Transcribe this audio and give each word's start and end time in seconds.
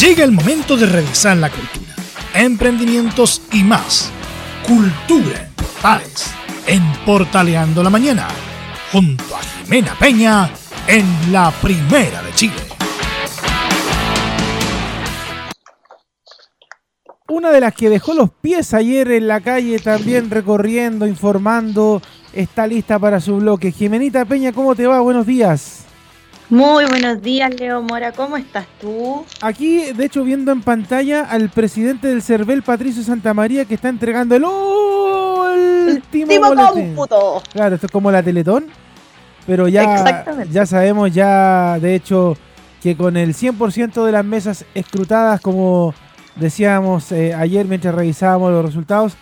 Llega 0.00 0.24
el 0.24 0.32
momento 0.32 0.76
de 0.76 0.86
revisar 0.86 1.36
la 1.36 1.48
cultura, 1.50 1.94
emprendimientos 2.34 3.40
y 3.52 3.62
más. 3.62 4.10
Cultura 4.66 5.46
en 5.46 5.52
Portales, 5.54 6.34
en 6.66 6.82
Portaleando 7.06 7.80
la 7.82 7.90
Mañana, 7.90 8.26
junto 8.90 9.36
a 9.36 9.40
Jimena 9.40 9.94
Peña 9.98 10.50
en 10.88 11.32
la 11.32 11.52
Primera 11.62 12.22
de 12.22 12.32
Chile. 12.34 12.54
Una 17.28 17.50
de 17.50 17.60
las 17.60 17.72
que 17.72 17.88
dejó 17.88 18.14
los 18.14 18.30
pies 18.30 18.74
ayer 18.74 19.12
en 19.12 19.28
la 19.28 19.40
calle 19.40 19.78
también 19.78 20.28
recorriendo, 20.28 21.06
informando, 21.06 22.02
está 22.32 22.66
lista 22.66 22.98
para 22.98 23.20
su 23.20 23.36
bloque. 23.36 23.70
Jimenita 23.70 24.24
Peña, 24.24 24.52
¿cómo 24.52 24.74
te 24.74 24.88
va? 24.88 25.00
Buenos 25.00 25.24
días. 25.24 25.84
Muy 26.50 26.84
buenos 26.84 27.22
días, 27.22 27.58
Leo 27.58 27.80
Mora. 27.80 28.12
¿Cómo 28.12 28.36
estás 28.36 28.66
tú? 28.78 29.24
Aquí, 29.40 29.92
de 29.92 30.04
hecho, 30.04 30.24
viendo 30.24 30.52
en 30.52 30.60
pantalla 30.60 31.22
al 31.22 31.48
presidente 31.48 32.08
del 32.08 32.22
CERVEL, 32.22 32.62
Patricio 32.62 33.02
Santamaría, 33.02 33.64
que 33.64 33.74
está 33.74 33.88
entregando 33.88 34.36
el 34.36 34.44
último 34.44 36.54
cómputo. 36.54 37.42
Claro, 37.50 37.76
esto 37.76 37.86
es 37.86 37.92
como 37.92 38.10
la 38.10 38.22
Teletón. 38.22 38.66
Pero 39.46 39.68
ya, 39.68 40.24
ya 40.50 40.66
sabemos, 40.66 41.12
ya 41.12 41.78
de 41.78 41.94
hecho, 41.94 42.36
que 42.82 42.96
con 42.96 43.16
el 43.16 43.34
100% 43.34 44.04
de 44.04 44.12
las 44.12 44.24
mesas 44.24 44.64
escrutadas, 44.74 45.40
como 45.40 45.94
decíamos 46.36 47.12
eh, 47.12 47.34
ayer 47.34 47.66
mientras 47.66 47.94
revisábamos 47.94 48.52
los 48.52 48.64
resultados, 48.64 49.16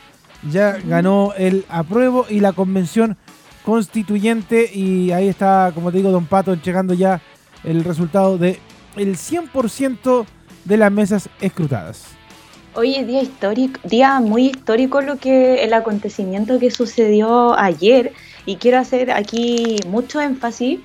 ya 0.50 0.78
ganó 0.84 1.32
el 1.36 1.64
apruebo 1.68 2.26
y 2.28 2.40
la 2.40 2.52
convención 2.52 3.16
constituyente 3.64 4.70
y 4.72 5.12
ahí 5.12 5.28
está, 5.28 5.72
como 5.74 5.90
te 5.90 5.98
digo, 5.98 6.10
Don 6.10 6.26
Pato 6.26 6.52
entregando 6.52 6.94
ya 6.94 7.20
el 7.64 7.84
resultado 7.84 8.38
de 8.38 8.58
el 8.96 9.16
100% 9.16 10.26
de 10.64 10.76
las 10.76 10.92
mesas 10.92 11.28
escrutadas. 11.40 12.04
Hoy 12.74 12.94
es 12.94 13.06
día 13.06 13.22
histórico, 13.22 13.80
día 13.84 14.18
muy 14.20 14.46
histórico 14.46 15.02
lo 15.02 15.16
que 15.16 15.62
el 15.62 15.74
acontecimiento 15.74 16.58
que 16.58 16.70
sucedió 16.70 17.58
ayer 17.58 18.12
y 18.46 18.56
quiero 18.56 18.78
hacer 18.78 19.10
aquí 19.10 19.76
mucho 19.86 20.20
énfasis 20.20 20.80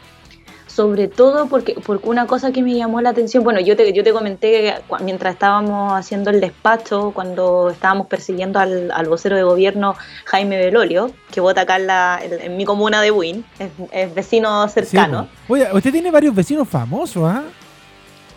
sobre 0.78 1.08
todo 1.08 1.48
porque, 1.48 1.76
porque 1.84 2.08
una 2.08 2.28
cosa 2.28 2.52
que 2.52 2.62
me 2.62 2.76
llamó 2.76 3.02
la 3.02 3.10
atención, 3.10 3.44
bueno, 3.44 3.60
yo 3.60 3.76
te, 3.76 3.92
yo 3.94 4.04
te 4.04 4.14
comenté 4.14 4.76
mientras 5.02 5.34
estábamos 5.34 5.92
haciendo 5.94 6.30
el 6.30 6.40
despacho, 6.40 7.14
cuando 7.16 7.72
estábamos 7.72 8.06
persiguiendo 8.06 8.60
al, 8.60 9.08
vocero 9.10 9.36
de 9.36 9.42
gobierno 9.42 9.96
Jaime 10.26 10.56
Belolio, 10.58 11.10
que 11.32 11.42
vota 11.42 11.62
acá 11.62 11.78
en, 11.78 11.88
la, 11.88 12.20
en, 12.22 12.56
mi 12.58 12.64
comuna 12.64 13.02
de 13.02 13.10
Buin, 13.10 13.44
es, 13.92 14.14
vecino 14.14 14.70
cercano. 14.70 15.28
Oye, 15.48 15.68
usted 15.74 15.92
tiene 15.92 16.12
varios 16.12 16.36
vecinos 16.36 16.70
famosos, 16.70 17.24
¿ah? 17.28 17.42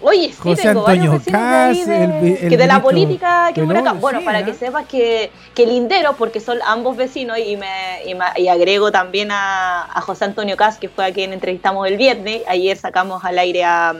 Oye, 0.02 0.32
sí, 0.32 0.54
tengo 0.54 0.82
varios 0.82 1.12
vecinos 1.12 1.86
de, 1.86 2.46
que 2.48 2.56
de 2.56 2.66
la 2.66 2.82
política 2.82 3.50
que 3.54 3.62
acá. 3.62 3.92
Bueno, 3.92 4.20
para 4.24 4.44
que 4.44 4.54
sepas 4.54 4.86
que, 4.86 5.30
que 5.54 5.66
Lindero, 5.66 6.14
porque 6.16 6.40
son 6.40 6.58
ambos 6.64 6.96
vecinos, 6.96 7.38
y 7.38 7.56
me, 7.56 7.68
y, 8.36 8.48
agrego 8.48 8.90
también 8.90 9.28
a, 9.30 9.88
José 10.02 10.24
Antonio 10.24 10.56
Cas, 10.56 10.78
que 10.78 10.88
fue 10.88 11.04
a 11.04 11.12
quien 11.12 11.32
entrevistamos 11.32 11.86
el 11.86 11.96
viernes, 11.96 12.42
ayer 12.48 12.76
sacamos 12.76 13.24
al 13.24 13.38
aire 13.38 13.64
a, 13.64 13.94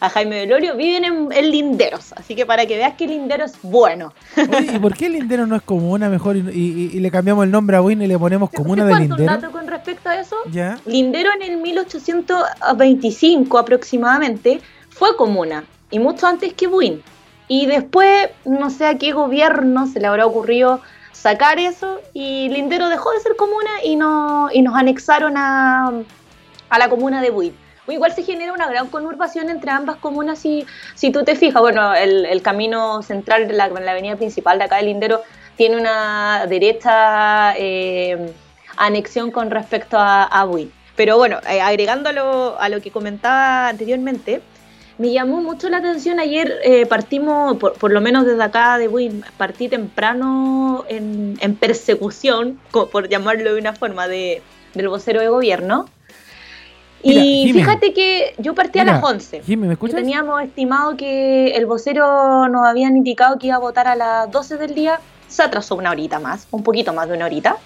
a 0.00 0.08
Jaime 0.08 0.40
Velorio, 0.40 0.76
viven 0.76 1.04
en, 1.04 1.50
Linderos, 1.50 2.12
así 2.12 2.34
que 2.34 2.46
para 2.46 2.66
que 2.66 2.76
veas 2.76 2.94
que 2.94 3.06
Lindero 3.06 3.44
es 3.44 3.54
bueno. 3.62 4.12
¿Y 4.36 4.78
por 4.78 4.96
qué 4.96 5.08
Lindero 5.08 5.46
no 5.46 5.56
es 5.56 5.62
comuna 5.62 6.08
mejor 6.08 6.36
y, 6.36 7.00
le 7.00 7.10
cambiamos 7.10 7.44
el 7.44 7.50
nombre 7.50 7.76
a 7.76 7.82
Win 7.82 8.02
y 8.02 8.06
le 8.06 8.18
ponemos 8.18 8.50
comuna 8.50 8.84
de 8.84 8.94
Lindero? 8.94 9.20
un 9.20 9.26
dato 9.26 9.50
con 9.50 9.66
respecto 9.66 10.08
a 10.08 10.20
eso? 10.20 10.36
Lindero 10.86 11.30
en 11.34 11.42
el 11.42 11.56
1825 11.58 13.58
aproximadamente 13.58 14.60
fue 14.94 15.16
comuna 15.16 15.64
y 15.90 15.98
mucho 15.98 16.26
antes 16.26 16.54
que 16.54 16.66
Buin. 16.68 17.02
Y 17.48 17.66
después, 17.66 18.30
no 18.44 18.70
sé 18.70 18.86
a 18.86 18.96
qué 18.96 19.12
gobierno 19.12 19.86
se 19.86 20.00
le 20.00 20.06
habrá 20.06 20.24
ocurrido 20.24 20.80
sacar 21.12 21.58
eso 21.58 22.00
y 22.12 22.48
Lindero 22.48 22.88
dejó 22.88 23.10
de 23.12 23.20
ser 23.20 23.36
comuna 23.36 23.70
y, 23.82 23.96
no, 23.96 24.48
y 24.52 24.62
nos 24.62 24.74
anexaron 24.74 25.36
a, 25.36 25.92
a 26.70 26.78
la 26.78 26.88
comuna 26.88 27.20
de 27.20 27.30
Buin. 27.30 27.56
Igual 27.86 28.14
se 28.14 28.22
genera 28.22 28.54
una 28.54 28.66
gran 28.66 28.88
conurbación 28.88 29.50
entre 29.50 29.70
ambas 29.70 29.96
comunas 29.96 30.38
si, 30.38 30.64
si 30.94 31.10
tú 31.12 31.22
te 31.22 31.36
fijas. 31.36 31.60
Bueno, 31.60 31.94
el, 31.94 32.40
camino 32.40 33.02
central 33.02 33.46
de 33.46 33.52
la, 33.52 33.68
la, 33.68 33.90
avenida 33.90 34.16
principal 34.16 34.58
de 34.58 34.64
acá 34.64 34.76
de 34.76 34.84
Lindero 34.84 35.20
tiene 35.56 35.76
una 35.76 36.46
derecha 36.48 37.54
eh, 37.58 38.32
anexión 38.76 39.30
con 39.30 39.50
respecto 39.50 39.98
a, 39.98 40.44
Buin. 40.44 40.72
Pero 40.96 41.18
bueno, 41.18 41.40
eh, 41.48 41.60
agregando 41.60 42.08
a 42.08 42.12
lo, 42.12 42.58
a 42.58 42.68
lo 42.70 42.80
que 42.80 42.90
comentaba 42.90 43.68
anteriormente, 43.68 44.40
me 44.98 45.12
llamó 45.12 45.42
mucho 45.42 45.68
la 45.68 45.78
atención 45.78 46.20
ayer, 46.20 46.60
eh, 46.62 46.86
partimos, 46.86 47.56
por, 47.56 47.90
lo 47.90 48.00
menos 48.00 48.24
desde 48.24 48.42
acá 48.42 48.78
de 48.78 48.88
Win, 48.88 49.24
partí 49.36 49.68
temprano 49.68 50.84
en, 50.88 51.56
persecución, 51.56 52.60
por 52.70 53.08
llamarlo 53.08 53.54
de 53.54 53.60
una 53.60 53.72
forma, 53.72 54.06
de, 54.06 54.42
del 54.74 54.88
vocero 54.88 55.20
de 55.20 55.28
gobierno. 55.28 55.88
y 57.02 57.52
fíjate 57.52 57.92
que 57.92 58.34
yo 58.38 58.54
partí 58.54 58.78
a 58.78 58.84
las 58.84 59.02
11. 59.02 59.42
¿me 59.56 59.76
Teníamos 59.76 60.42
estimado 60.42 60.96
que 60.96 61.56
el 61.56 61.66
vocero 61.66 62.48
nos 62.48 62.66
habían 62.66 62.96
indicado 62.96 63.38
que 63.38 63.48
iba 63.48 63.56
a 63.56 63.60
votar 63.60 63.88
a 63.88 63.96
las 63.96 64.30
12 64.30 64.56
del 64.58 64.74
día. 64.74 65.00
Se 65.28 65.42
atrasó 65.42 65.74
una 65.74 65.90
horita 65.90 66.20
más, 66.20 66.46
un 66.52 66.62
poquito 66.62 66.92
más 66.92 67.08
de 67.08 67.14
una 67.14 67.26
horita. 67.26 67.56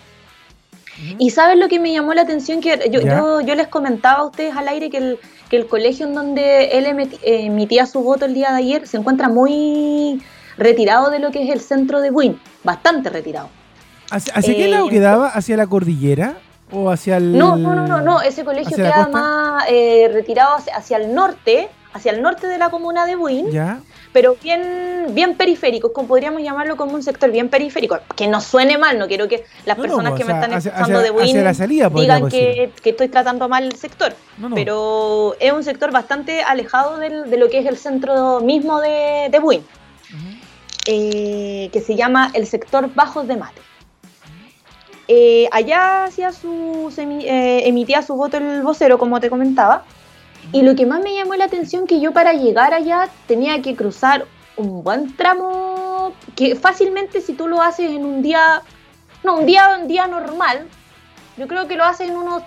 Y 1.18 1.30
sabes 1.30 1.56
lo 1.56 1.68
que 1.68 1.78
me 1.78 1.92
llamó 1.92 2.12
la 2.14 2.22
atención, 2.22 2.60
que 2.60 2.90
yo, 2.90 3.00
yo, 3.00 3.40
yo, 3.40 3.54
les 3.54 3.68
comentaba 3.68 4.20
a 4.20 4.24
ustedes 4.24 4.56
al 4.56 4.68
aire 4.68 4.90
que 4.90 4.98
el, 4.98 5.18
que 5.48 5.56
el 5.56 5.66
colegio 5.66 6.06
en 6.06 6.14
donde 6.14 6.78
él 6.78 6.86
emitía 7.22 7.86
su 7.86 8.00
voto 8.00 8.24
el 8.24 8.34
día 8.34 8.50
de 8.50 8.58
ayer 8.58 8.86
se 8.86 8.96
encuentra 8.96 9.28
muy 9.28 10.22
retirado 10.56 11.10
de 11.10 11.20
lo 11.20 11.30
que 11.30 11.44
es 11.44 11.50
el 11.50 11.60
centro 11.60 12.00
de 12.00 12.10
Buin, 12.10 12.40
bastante 12.64 13.10
retirado. 13.10 13.48
¿Hacia, 14.10 14.54
qué 14.54 14.68
lado 14.68 14.88
eh, 14.88 14.90
quedaba? 14.90 15.28
¿Hacia 15.28 15.56
la 15.56 15.66
cordillera? 15.66 16.38
¿O 16.70 16.90
hacia 16.90 17.18
el.? 17.18 17.36
No, 17.36 17.56
no, 17.56 17.74
no, 17.74 18.00
no, 18.00 18.20
ese 18.20 18.44
colegio 18.44 18.76
queda 18.76 19.08
más 19.08 19.64
eh, 19.68 20.10
retirado 20.12 20.56
hacia, 20.74 20.96
el 20.96 21.14
norte, 21.14 21.68
hacia 21.92 22.12
el 22.12 22.22
norte 22.22 22.46
de 22.46 22.58
la 22.58 22.70
comuna 22.70 23.06
de 23.06 23.16
Buin. 23.16 23.50
Ya 23.50 23.80
pero 24.12 24.36
bien, 24.42 25.06
bien 25.10 25.36
periféricos, 25.36 25.92
como 25.92 26.08
podríamos 26.08 26.42
llamarlo 26.42 26.76
como 26.76 26.94
un 26.94 27.02
sector 27.02 27.30
bien 27.30 27.48
periférico, 27.48 27.98
que 28.16 28.26
no 28.26 28.40
suene 28.40 28.78
mal, 28.78 28.98
no 28.98 29.06
quiero 29.06 29.28
que 29.28 29.44
las 29.64 29.76
personas 29.76 30.14
que 30.14 30.24
me 30.24 30.32
están 30.32 30.52
escuchando 30.52 31.00
de 31.00 31.10
Win 31.10 31.36
digan 31.94 32.28
que, 32.28 32.72
estoy 32.84 33.08
tratando 33.08 33.48
mal 33.48 33.64
el 33.64 33.76
sector, 33.76 34.14
pero 34.54 35.36
es 35.40 35.52
un 35.52 35.62
sector 35.62 35.92
bastante 35.92 36.42
alejado 36.42 36.98
de 36.98 37.36
lo 37.36 37.48
que 37.48 37.58
es 37.58 37.66
el 37.66 37.76
centro 37.76 38.40
mismo 38.40 38.80
de, 38.80 39.28
de 39.30 39.38
Win, 39.38 39.64
eh, 40.86 41.68
que 41.72 41.80
se 41.80 41.94
llama 41.94 42.30
el 42.34 42.46
sector 42.46 42.92
Bajos 42.94 43.28
de 43.28 43.36
Mate. 43.36 43.60
Eh, 45.10 45.48
allá 45.52 46.04
hacía 46.04 46.32
su, 46.32 46.92
eh, 46.98 47.62
emitía 47.64 48.02
su 48.02 48.14
voto 48.14 48.36
el 48.36 48.62
vocero, 48.62 48.98
como 48.98 49.20
te 49.20 49.30
comentaba, 49.30 49.84
y 50.52 50.62
lo 50.62 50.74
que 50.74 50.86
más 50.86 51.00
me 51.02 51.14
llamó 51.14 51.34
la 51.34 51.44
atención 51.44 51.86
que 51.86 52.00
yo 52.00 52.12
para 52.12 52.32
llegar 52.32 52.74
allá 52.74 53.08
tenía 53.26 53.60
que 53.62 53.76
cruzar 53.76 54.26
un 54.56 54.82
buen 54.82 55.14
tramo 55.16 56.12
que 56.34 56.56
fácilmente 56.56 57.20
si 57.20 57.34
tú 57.34 57.48
lo 57.48 57.62
haces 57.62 57.90
en 57.90 58.04
un 58.04 58.22
día, 58.22 58.62
no, 59.24 59.36
un 59.36 59.46
día, 59.46 59.78
un 59.80 59.88
día 59.88 60.06
normal, 60.06 60.66
yo 61.36 61.46
creo 61.46 61.68
que 61.68 61.76
lo 61.76 61.84
haces 61.84 62.08
en 62.08 62.16
unos 62.16 62.42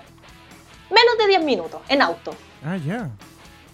menos 0.90 1.18
de 1.20 1.28
10 1.28 1.44
minutos 1.44 1.82
en 1.88 2.02
auto. 2.02 2.34
Ah, 2.64 2.78
ya. 2.78 3.10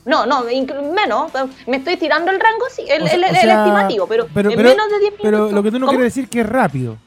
No, 0.06 0.26
no, 0.26 0.44
menos. 0.44 1.32
Me 1.66 1.78
estoy 1.78 1.98
tirando 1.98 2.32
el 2.32 2.40
rango, 2.40 2.66
sí, 2.74 2.86
el, 2.88 3.04
estimativo, 3.24 4.08
pero, 4.08 4.28
en 4.34 4.62
menos 4.62 4.90
de 4.90 5.00
10 5.00 5.02
minutos. 5.02 5.20
Pero 5.22 5.52
lo 5.52 5.64
que 5.64 5.72
tú 5.72 5.80
no 5.80 5.88
quieres 5.88 6.06
decir 6.14 6.30
que 6.30 6.42
es 6.42 6.48
rápido. 6.48 6.98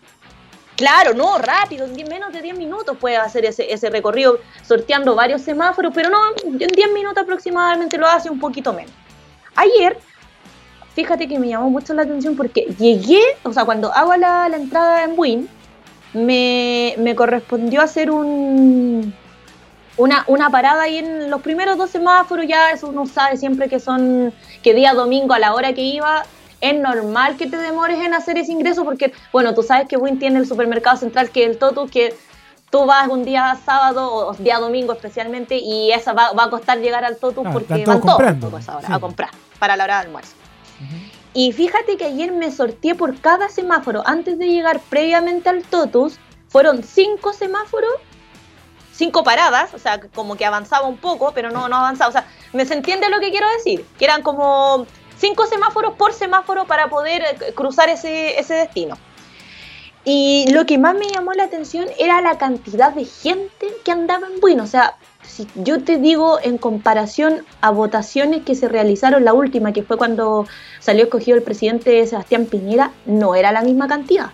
Claro, 0.77 1.13
no, 1.13 1.37
rápido, 1.39 1.85
en 1.85 2.09
menos 2.09 2.33
de 2.33 2.41
10 2.41 2.57
minutos 2.57 2.97
puedes 2.99 3.19
hacer 3.19 3.45
ese, 3.45 3.73
ese 3.73 3.91
recorrido 3.91 4.39
sorteando 4.67 5.15
varios 5.15 5.43
semáforos, 5.43 5.93
pero 5.95 6.09
no, 6.09 6.19
en 6.43 6.59
10 6.59 6.93
minutos 6.93 7.23
aproximadamente 7.23 7.99
lo 7.99 8.07
hace 8.07 8.31
un 8.31 8.41
poquito 8.41 8.73
menos. 8.73 8.93
Ayer, 9.57 9.99
fíjate 10.95 11.29
que 11.29 11.39
me 11.39 11.49
llamó 11.49 11.69
mucho 11.69 11.93
la 11.93 12.03
atención 12.03 12.35
porque 12.35 12.63
llegué, 12.79 13.21
o 13.43 13.53
sea, 13.53 13.65
cuando 13.65 13.93
hago 13.93 14.17
la, 14.17 14.49
la 14.49 14.57
entrada 14.57 15.05
en 15.05 15.15
Win, 15.19 15.49
me, 16.15 16.95
me, 16.99 17.15
correspondió 17.15 17.83
hacer 17.83 18.11
un, 18.11 19.15
una, 19.97 20.25
una 20.29 20.51
parada 20.51 20.85
ahí 20.85 20.99
en 20.99 21.31
los 21.31 21.43
primeros 21.43 21.77
dos 21.77 21.91
semáforos, 21.91 22.47
ya 22.49 22.71
eso 22.71 22.89
uno 22.89 23.07
sabe 23.07 23.37
siempre 23.37 23.69
que 23.69 23.81
son, 23.81 24.33
que 24.63 24.75
día 24.75 24.95
domingo 24.95 25.35
a 25.35 25.39
la 25.39 25.55
hora 25.55 25.73
que 25.73 25.83
iba, 25.83 26.25
es 26.61 26.79
normal 26.79 27.37
que 27.37 27.47
te 27.47 27.57
demores 27.57 27.99
en 27.99 28.15
hacer 28.15 28.39
ese 28.39 28.53
ingreso 28.53 28.85
porque, 28.85 29.13
bueno, 29.33 29.55
tú 29.55 29.63
sabes 29.63 29.89
que 29.89 29.97
Win 29.97 30.19
tiene 30.19 30.39
el 30.39 30.47
supermercado 30.47 30.97
central 30.97 31.31
que 31.31 31.45
es 31.45 31.51
el 31.51 31.59
Totu, 31.59 31.89
que 31.89 32.15
tú 32.71 32.87
vas 32.87 33.09
un 33.09 33.25
día 33.25 33.59
sábado 33.65 34.13
o 34.13 34.35
día 34.35 34.59
domingo 34.59 34.93
especialmente 34.93 35.57
y 35.57 35.91
esa 35.93 36.13
va, 36.13 36.31
a 36.37 36.51
costar 36.51 36.79
llegar 36.79 37.05
al 37.05 37.17
Totu 37.17 37.43
porque 37.45 37.85
van 37.85 38.01
todos 38.01 38.69
ahora 38.69 38.95
a 38.95 39.01
comprar 39.01 39.31
para 39.59 39.77
la 39.77 39.85
hora 39.85 40.01
de 40.01 40.07
almuerzo. 40.07 40.35
Y 41.33 41.53
fíjate 41.53 41.97
que 41.97 42.07
ayer 42.07 42.33
me 42.33 42.51
sorteé 42.51 42.95
por 42.95 43.21
cada 43.21 43.49
semáforo 43.49 44.03
antes 44.05 44.39
de 44.39 44.49
llegar 44.49 44.81
previamente 44.89 45.49
al 45.49 45.63
Totus. 45.63 46.19
Fueron 46.49 46.83
cinco 46.83 47.33
semáforos, 47.33 47.93
cinco 48.93 49.23
paradas, 49.23 49.73
o 49.73 49.79
sea, 49.79 50.01
como 50.01 50.37
que 50.37 50.45
avanzaba 50.45 50.89
un 50.89 50.97
poco, 50.97 51.31
pero 51.33 51.51
no, 51.51 51.69
no 51.69 51.77
avanzaba. 51.77 52.09
O 52.09 52.13
sea, 52.13 52.27
¿me 52.53 52.67
se 52.67 52.75
entiende 52.75 53.09
lo 53.09 53.21
que 53.21 53.31
quiero 53.31 53.47
decir? 53.57 53.87
Que 53.99 54.07
eran 54.07 54.23
como 54.23 54.87
cinco 55.21 55.47
semáforos 55.47 55.95
por 55.95 56.13
semáforo 56.13 56.65
para 56.65 56.89
poder 56.89 57.23
eh, 57.23 57.53
cruzar 57.55 57.89
ese, 57.89 58.39
ese 58.41 58.55
destino. 58.55 58.97
Y 60.05 60.51
lo 60.51 60.65
que 60.65 60.79
más 60.79 60.95
me 60.95 61.07
llamó 61.09 61.33
la 61.33 61.45
atención 61.45 61.87
era 61.99 62.23
la 62.23 62.39
cantidad 62.39 62.93
de 62.93 63.05
gente 63.05 63.67
que 63.85 63.93
andaba 63.93 64.27
en 64.27 64.41
Bueno. 64.41 64.65
O 64.65 64.67
sea, 64.67 64.97
si 65.23 65.47
yo 65.55 65.83
te 65.83 65.99
digo 65.99 66.39
en 66.43 66.57
comparación 66.57 67.45
a 67.61 67.71
votaciones 67.71 68.43
que 68.43 68.55
se 68.55 68.69
realizaron, 68.69 69.25
la 69.25 69.35
última, 69.35 69.73
que 69.73 69.83
fue 69.83 69.99
cuando 69.99 70.47
salió 70.81 71.05
escogido 71.05 71.37
el 71.37 71.43
presidente 71.43 72.07
Sebastián 72.07 72.47
Piñera, 72.47 72.93
no 73.05 73.35
era 73.35 73.53
la 73.53 73.61
misma 73.63 73.89
cantidad. 73.89 74.31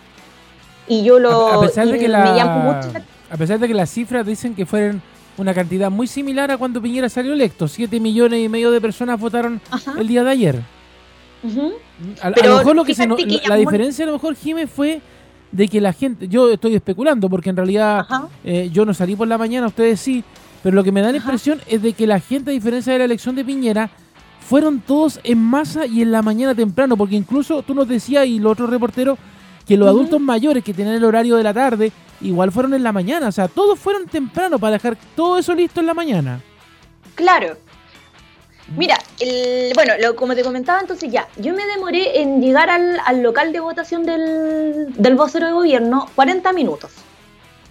Y 0.87 1.03
yo 1.03 1.19
lo... 1.19 1.47
A, 1.47 1.61
pesar 1.61 1.87
de 1.87 1.99
que 1.99 2.07
la, 2.07 3.03
a 3.29 3.37
pesar 3.37 3.59
de 3.59 3.67
que 3.67 3.73
las 3.73 3.89
cifras 3.89 4.25
dicen 4.25 4.55
que 4.55 4.65
fueron 4.65 5.01
una 5.37 5.53
cantidad 5.53 5.91
muy 5.91 6.07
similar 6.07 6.49
a 6.49 6.57
cuando 6.57 6.81
Piñera 6.81 7.09
salió 7.09 7.33
electo. 7.33 7.67
Siete 7.67 7.99
millones 7.99 8.39
y 8.39 8.47
medio 8.47 8.71
de 8.71 8.79
personas 8.79 9.19
votaron 9.19 9.59
el 9.99 10.07
día 10.07 10.23
de 10.23 10.31
ayer. 10.31 10.76
A, 12.21 12.29
lo 12.29 12.57
mejor 12.57 12.75
lo 12.75 12.83
que 12.83 12.95
se 12.95 13.07
la 13.07 13.55
diferencia 13.55 14.03
a 14.03 14.07
lo 14.07 14.13
mejor, 14.13 14.35
Jiménez, 14.35 14.69
fue 14.69 15.01
de 15.51 15.67
que 15.67 15.79
la 15.79 15.93
gente, 15.93 16.27
yo 16.27 16.51
estoy 16.51 16.75
especulando 16.75 17.29
porque 17.29 17.49
en 17.49 17.55
realidad 17.55 18.05
eh, 18.43 18.69
yo 18.71 18.85
no 18.85 18.93
salí 18.93 19.15
por 19.15 19.27
la 19.27 19.37
mañana, 19.37 19.67
ustedes 19.67 19.99
sí, 19.99 20.23
pero 20.63 20.75
lo 20.75 20.83
que 20.83 20.91
me 20.91 21.01
da 21.01 21.11
la 21.11 21.17
impresión 21.17 21.61
es 21.67 21.81
de 21.81 21.93
que 21.93 22.07
la 22.07 22.19
gente, 22.19 22.51
a 22.51 22.53
diferencia 22.53 22.93
de 22.93 22.99
la 22.99 23.05
elección 23.05 23.35
de 23.35 23.45
Piñera, 23.45 23.89
fueron 24.47 24.79
todos 24.79 25.19
en 25.23 25.39
masa 25.39 25.85
y 25.85 26.01
en 26.01 26.11
la 26.11 26.21
mañana 26.21 26.55
temprano, 26.55 26.95
porque 26.95 27.15
incluso 27.15 27.61
tú 27.63 27.73
nos 27.73 27.87
decías 27.87 28.25
y 28.25 28.39
los 28.39 28.53
otros 28.53 28.69
reporteros 28.69 29.17
que 29.65 29.75
los 29.75 29.89
adultos 29.89 30.21
mayores 30.21 30.63
que 30.63 30.73
tienen 30.73 30.93
el 30.93 31.03
horario 31.03 31.35
de 31.35 31.43
la 31.43 31.53
tarde, 31.53 31.91
igual 32.21 32.51
fueron 32.51 32.73
en 32.73 32.83
la 32.83 32.93
mañana, 32.93 33.27
o 33.27 33.31
sea, 33.31 33.49
todos 33.49 33.77
fueron 33.77 34.05
temprano 34.07 34.57
para 34.57 34.73
dejar 34.73 34.97
todo 35.15 35.37
eso 35.37 35.53
listo 35.53 35.81
en 35.81 35.85
la 35.85 35.93
mañana. 35.93 36.41
Claro. 37.15 37.57
Mira, 38.75 38.97
el, 39.19 39.71
bueno, 39.73 39.93
lo, 39.99 40.15
como 40.15 40.35
te 40.35 40.43
comentaba 40.43 40.79
entonces 40.81 41.09
ya, 41.09 41.27
yo 41.37 41.53
me 41.53 41.65
demoré 41.65 42.21
en 42.21 42.41
llegar 42.41 42.69
al, 42.69 42.99
al 43.05 43.23
local 43.23 43.53
de 43.53 43.61
votación 43.61 44.03
del, 44.03 44.93
del 44.93 45.15
vocero 45.15 45.47
de 45.47 45.53
gobierno 45.53 46.09
40 46.15 46.51
minutos 46.51 46.91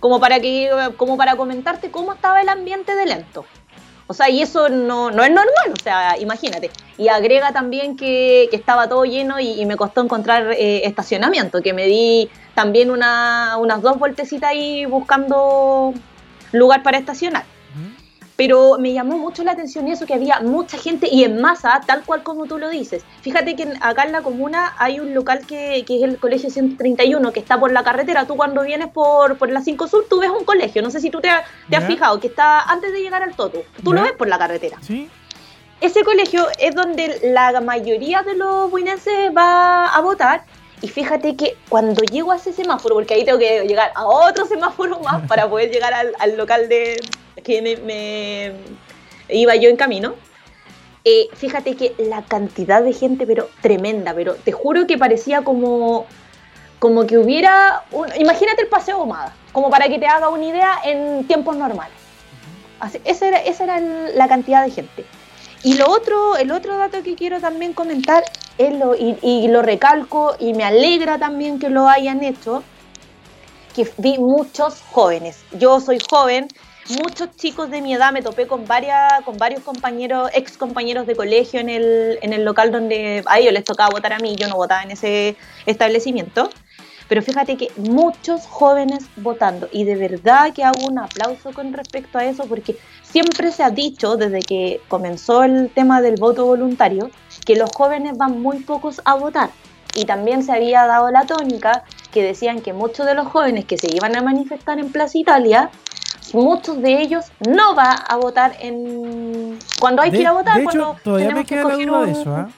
como 0.01 0.21
para 0.21 0.41
que 0.41 0.71
como 0.97 1.17
para 1.17 1.37
comentarte 1.37 1.91
cómo 1.91 2.13
estaba 2.13 2.41
el 2.41 2.49
ambiente 2.49 2.95
de 2.95 3.07
lento. 3.07 3.45
O 4.09 4.15
sea, 4.15 4.31
y 4.31 4.41
eso 4.41 4.69
no, 4.69 5.11
no 5.11 5.25
es 5.25 5.31
normal, 5.31 5.73
o 5.73 5.83
sea, 5.83 6.17
imagínate. 6.19 6.71
Y 6.97 7.09
agrega 7.09 7.53
también 7.53 7.97
que, 7.97 8.47
que 8.51 8.57
estaba 8.57 8.89
todo 8.89 9.05
lleno 9.05 9.41
y, 9.41 9.67
me 9.67 9.77
costó 9.77 10.01
encontrar 10.01 10.53
eh, 10.53 10.87
estacionamiento, 10.87 11.61
que 11.61 11.73
me 11.73 11.87
di 11.87 12.31
también 12.55 12.93
una, 12.93 13.57
unas 13.57 13.83
dos 13.83 13.99
vueltecitas 13.99 14.51
ahí 14.51 14.87
buscando 14.87 15.93
lugar 16.53 16.85
para 16.85 16.99
estacionar. 16.99 17.45
Pero 18.37 18.77
me 18.79 18.93
llamó 18.93 19.17
mucho 19.17 19.43
la 19.45 19.53
atención 19.53 19.89
eso, 19.89 20.05
que 20.05 20.13
había 20.13 20.41
mucha 20.41 20.77
gente 20.77 21.09
y 21.11 21.25
en 21.25 21.41
masa, 21.41 21.81
tal 21.87 22.05
cual 22.05 22.23
como 22.23 22.45
tú 22.45 22.59
lo 22.59 22.69
dices. 22.69 23.03
Fíjate 23.23 23.57
que 23.57 23.73
acá 23.81 24.05
en 24.05 24.13
la 24.13 24.21
comuna 24.21 24.75
hay 24.79 25.01
un 25.01 25.15
local 25.15 25.47
que, 25.47 25.85
que 25.87 25.97
es 25.97 26.03
el 26.03 26.19
Colegio 26.19 26.51
131, 26.51 27.33
que 27.33 27.41
está 27.41 27.59
por 27.59 27.73
la 27.73 27.83
carretera. 27.83 28.27
Tú 28.27 28.37
cuando 28.37 28.63
vienes 28.63 28.89
por, 28.89 29.39
por 29.39 29.51
la 29.51 29.63
5 29.63 29.89
Sur, 29.89 30.07
tú 30.09 30.21
ves 30.21 30.31
un 30.31 30.45
colegio. 30.45 30.83
No 30.83 30.91
sé 30.91 31.01
si 31.01 31.09
tú 31.11 31.21
te, 31.21 31.31
te 31.71 31.77
has 31.77 31.85
fijado, 31.85 32.21
que 32.21 32.27
está 32.27 32.61
antes 32.61 32.93
de 32.93 33.01
llegar 33.01 33.23
al 33.23 33.35
Toto. 33.35 33.63
Tú 33.83 33.95
lo 33.95 34.03
ves 34.03 34.13
por 34.13 34.29
la 34.29 34.39
carretera. 34.39 34.77
Sí. 34.83 35.09
Ese 35.81 36.05
colegio 36.05 36.47
es 36.59 36.75
donde 36.75 37.21
la 37.25 37.61
mayoría 37.61 38.23
de 38.23 38.35
los 38.35 38.71
buinenses 38.71 39.31
va 39.35 39.87
a 39.87 40.01
votar. 40.01 40.45
Y 40.83 40.89
fíjate 40.89 41.37
que 41.37 41.57
cuando 41.71 42.03
llego 42.03 42.33
a 42.33 42.37
ese 42.37 42.53
semáforo, 42.53 42.97
porque 42.97 43.15
ahí 43.15 43.25
tengo 43.25 43.39
que 43.39 43.67
llegar 43.67 43.93
a 43.95 44.05
otro 44.05 44.45
semáforo 44.45 45.01
más 45.01 45.27
para 45.27 45.49
poder 45.49 45.71
llegar 45.71 45.95
al, 45.95 46.15
al 46.19 46.37
local 46.37 46.69
de, 46.69 47.01
que 47.43 47.63
me, 47.63 48.53
iba 49.35 49.55
yo 49.57 49.69
en 49.69 49.77
camino, 49.77 50.15
eh, 51.05 51.29
fíjate 51.35 51.77
que 51.77 51.95
la 51.99 52.23
cantidad 52.23 52.83
de 52.83 52.93
gente, 52.93 53.27
pero 53.27 53.49
tremenda, 53.61 54.15
pero 54.15 54.35
te 54.35 54.53
juro 54.53 54.87
que 54.87 54.99
parecía 54.99 55.43
como, 55.43 56.07
como 56.79 57.07
que 57.07 57.19
hubiera, 57.19 57.85
imagínate 58.19 58.63
el 58.63 58.69
paseo 58.69 59.03
Humada, 59.03 59.35
como 59.53 59.71
para 59.71 59.89
que 59.89 59.99
te 59.99 60.07
haga 60.07 60.29
una 60.29 60.45
idea 60.45 60.79
en 60.85 61.27
tiempos 61.27 61.57
normales. 61.57 61.95
Así, 62.81 63.01
esa 63.05 63.29
era, 63.29 63.39
esa 63.39 63.65
era 63.65 63.81
la 63.81 64.29
cantidad 64.29 64.65
de 64.65 64.71
gente. 64.71 65.05
Y 65.63 65.75
lo 65.75 65.89
otro, 65.91 66.37
el 66.37 66.51
otro 66.51 66.77
dato 66.77 67.03
que 67.03 67.15
quiero 67.15 67.41
también 67.41 67.73
comentar, 67.73 68.25
es 68.59 68.75
lo, 68.75 68.95
y, 68.95 69.19
y 69.23 69.49
lo 69.49 69.63
recalco 69.63 70.35
y 70.39 70.55
me 70.55 70.65
alegra 70.65 71.19
también 71.19 71.59
que 71.59 71.69
lo 71.69 71.89
hayan 71.89 72.23
hecho, 72.25 72.63
que 73.75 73.89
vi 73.99 74.19
muchos 74.19 74.83
jóvenes. 74.91 75.45
Yo 75.53 75.81
soy 75.81 75.99
joven, 76.11 76.49
muchos 76.89 77.35
chicos 77.37 77.71
de 77.71 77.81
mi 77.83 77.95
edad, 77.95 78.13
me 78.13 78.23
topé 78.23 78.47
con, 78.47 78.67
varias, 78.67 79.23
con 79.25 79.39
varios 79.39 79.63
compañeros, 79.63 80.31
ex 80.35 80.57
compañeros 80.57 81.07
de 81.07 81.17
colegio 81.17 81.61
en 81.61 81.69
el, 81.69 82.19
en 82.23 82.33
el 82.33 82.45
local 82.45 82.71
donde 82.71 83.23
a 83.27 83.39
ellos 83.39 83.53
les 83.53 83.65
tocaba 83.65 83.91
votar 83.91 84.13
a 84.13 84.19
mí, 84.19 84.37
yo 84.37 84.49
no 84.49 84.57
votaba 84.57 84.83
en 84.83 84.93
ese 84.93 85.37
establecimiento. 85.67 86.51
Pero 87.09 87.23
fíjate 87.23 87.57
que 87.57 87.71
muchos 87.77 88.47
jóvenes 88.47 89.05
votando 89.17 89.69
y 89.71 89.85
de 89.85 89.95
verdad 89.95 90.53
que 90.53 90.65
hago 90.65 90.87
un 90.87 90.99
aplauso 90.99 91.53
con 91.53 91.73
respecto 91.73 92.19
a 92.19 92.25
eso 92.25 92.47
porque 92.47 92.77
siempre 93.05 93.53
se 93.53 93.63
ha 93.63 93.71
dicho 93.71 94.17
desde 94.17 94.41
que 94.41 94.81
comenzó 94.89 95.45
el 95.45 95.71
tema 95.71 96.01
del 96.01 96.17
voto 96.17 96.45
voluntario 96.47 97.11
que 97.45 97.55
los 97.55 97.71
jóvenes 97.73 98.19
van 98.19 98.41
muy 98.43 98.59
pocos 98.59 99.01
a 99.05 99.15
votar 99.15 99.51
y 99.95 100.05
también 100.05 100.43
se 100.43 100.53
había 100.53 100.87
dado 100.87 101.11
la 101.11 101.27
tónica 101.27 101.85
que 102.13 102.23
decían 102.23 102.61
que 102.61 102.73
muchos 102.73 103.07
de 103.07 103.15
los 103.15 103.29
jóvenes 103.29 103.65
que 103.65 103.79
se 103.79 103.89
iban 103.95 104.17
a 104.17 104.23
manifestar 104.23 104.79
en 104.79 104.91
Plaza 104.91 105.17
Italia 105.17 105.71
muchos 106.35 106.81
de 106.83 107.01
ellos 107.01 107.27
no 107.49 107.75
va 107.75 107.93
a 107.93 108.17
votar 108.17 108.55
en 108.61 109.59
cuando 109.79 110.03
hay 110.03 110.11
que 110.11 110.21
ir 110.21 110.27
a 110.27 110.33
votar. 110.33 110.57
De 110.57 110.65
hecho, 110.65 110.97
todavía 111.03 111.35
me 111.35 111.45
queda 111.45 111.65
la 111.65 111.77
duda 111.77 112.05
de 112.05 112.13
eso. 112.13 112.35
¿ah? 112.35 112.49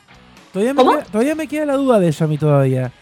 Todavía, 0.52 0.74
me 0.74 0.82
queda, 0.82 1.04
todavía 1.04 1.34
me 1.34 1.46
queda 1.46 1.66
la 1.66 1.74
duda 1.74 2.00
de 2.00 2.08
eso 2.08 2.24
a 2.24 2.28
mí 2.28 2.38
todavía. 2.38 2.92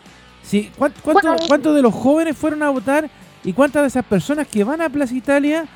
Sí, 0.43 0.71
¿cuántos 0.79 1.75
de 1.75 1.83
los 1.83 1.95
jóvenes 1.95 2.37
fueron 2.37 2.63
a 2.63 2.71
votar 2.71 3.09
y 3.45 3.53
cuántas 3.53 3.83
de 3.83 3.89
esas 3.89 4.05
personas 4.05 4.47
que 4.47 4.63
van 4.65 4.81
a 4.81 4.89
Plaza 4.89 5.15
Italia 5.15 5.67